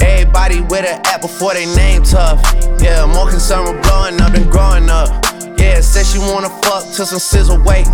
Everybody 0.00 0.60
with 0.60 0.86
an 0.86 1.04
app 1.06 1.22
before 1.22 1.54
they 1.54 1.66
name 1.74 2.04
tough. 2.04 2.38
Yeah, 2.78 3.06
more 3.06 3.28
concerned 3.28 3.66
with 3.66 3.82
blowing 3.82 4.20
up 4.20 4.34
than 4.34 4.48
growing 4.48 4.88
up. 4.88 5.10
Yeah, 5.58 5.80
said 5.80 6.06
she 6.06 6.20
wanna 6.20 6.50
fuck 6.62 6.84
to 6.94 7.04
some 7.04 7.18
scissor 7.18 7.58
weight. 7.64 7.88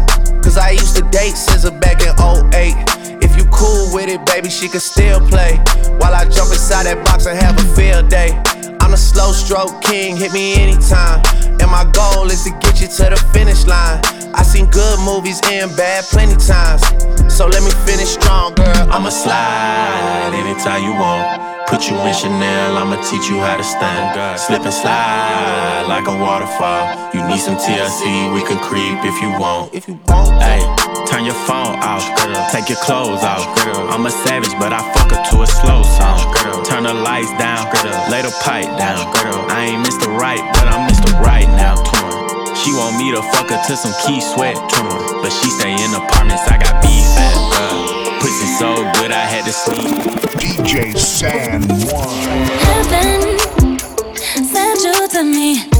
Cause 0.44 0.59
I 0.59 0.72
used 0.72 0.94
to 0.96 1.02
date 1.09 1.40
scissor 1.40 1.70
back 1.70 2.02
in 2.02 2.12
08. 2.20 3.02
If 3.22 3.38
you 3.38 3.44
cool 3.50 3.94
with 3.94 4.09
it, 4.10 4.26
baby, 4.26 4.50
she 4.50 4.68
could 4.68 4.82
still 5.02 5.20
play. 5.28 5.58
While 5.98 6.14
I 6.14 6.24
jump 6.30 6.50
inside 6.54 6.84
that 6.86 7.04
box 7.04 7.26
and 7.26 7.38
have 7.38 7.58
a 7.58 7.66
field 7.74 8.08
day. 8.08 8.30
I'm 8.80 8.92
a 8.92 8.96
slow 8.96 9.32
stroke 9.32 9.82
king, 9.82 10.16
hit 10.16 10.32
me 10.32 10.54
anytime. 10.54 11.22
And 11.60 11.70
my 11.70 11.84
goal 11.92 12.30
is 12.30 12.42
to 12.44 12.50
get 12.62 12.80
you 12.80 12.88
to 12.98 13.04
the 13.10 13.20
finish 13.32 13.66
line. 13.66 14.00
I 14.34 14.42
seen 14.42 14.66
good 14.70 14.98
movies 15.00 15.40
and 15.50 15.74
bad 15.76 16.04
plenty 16.04 16.36
times. 16.36 16.82
So 17.32 17.46
let 17.46 17.62
me 17.62 17.72
finish 17.86 18.10
strong, 18.18 18.54
girl. 18.54 18.86
I'ma 18.94 19.10
slide 19.10 20.34
anytime 20.34 20.82
you 20.82 20.94
want. 20.94 21.24
Put 21.68 21.88
you 21.88 21.96
in 22.04 22.14
Chanel, 22.14 22.76
I'ma 22.76 23.00
teach 23.00 23.30
you 23.30 23.38
how 23.40 23.56
to 23.56 23.64
stand. 23.64 24.38
Slip 24.38 24.62
and 24.62 24.74
slide 24.74 25.86
like 25.88 26.06
a 26.06 26.14
waterfall. 26.24 26.84
You 27.14 27.26
need 27.28 27.40
some 27.40 27.56
TLC, 27.56 28.34
we 28.34 28.42
can 28.44 28.58
creep 28.58 28.98
if 29.04 29.16
you 29.22 29.30
want. 29.40 29.72
If 29.72 29.88
you 29.88 29.94
want. 30.06 30.11
Turn 31.12 31.26
your 31.26 31.36
phone 31.44 31.76
off, 31.84 32.09
girl. 32.24 32.40
Take 32.51 32.70
your 32.70 32.78
clothes 32.78 33.22
off, 33.22 33.44
girl. 33.60 33.84
I'm 33.93 34.06
a 34.06 34.10
savage, 34.10 34.56
but 34.56 34.72
I 34.72 34.80
fuck 34.97 35.12
her 35.12 35.20
to 35.20 35.43
a 35.43 35.47
slow 35.47 35.82
song, 35.84 36.24
girl. 36.32 36.64
Turn 36.64 36.84
the 36.84 36.94
lights 36.94 37.28
down, 37.36 37.68
girl. 37.68 37.93
Lay 38.09 38.22
the 38.22 38.32
pipe 38.40 38.64
down, 38.80 39.12
girl. 39.20 39.44
I 39.52 39.76
ain't 39.76 39.86
Mr. 39.86 40.09
Right, 40.09 40.40
but 40.56 40.72
I'm 40.72 40.89
Mr. 40.89 41.12
Right 41.20 41.47
now, 41.60 41.76
torn. 41.76 42.56
She 42.56 42.72
want 42.72 42.97
me 42.97 43.12
to 43.12 43.20
fuck 43.28 43.51
her 43.51 43.60
to 43.60 43.76
some 43.76 43.93
Keith 44.01 44.24
Sweat, 44.24 44.56
torn. 44.56 45.20
But 45.20 45.28
she 45.36 45.51
stay 45.51 45.76
in 45.76 45.93
apartments, 45.93 46.48
I 46.48 46.56
got 46.56 46.80
beef 46.80 47.05
at, 47.20 47.36
girl. 47.60 48.18
Pussy 48.20 48.48
so 48.56 48.72
good, 48.97 49.12
I 49.12 49.20
had 49.20 49.44
to 49.44 49.52
sleep. 49.52 49.93
DJ 50.40 50.97
San 50.97 51.60
One. 51.93 52.09
Heaven 52.64 53.76
sent 54.48 54.80
you 54.80 55.09
to 55.09 55.24
me. 55.24 55.71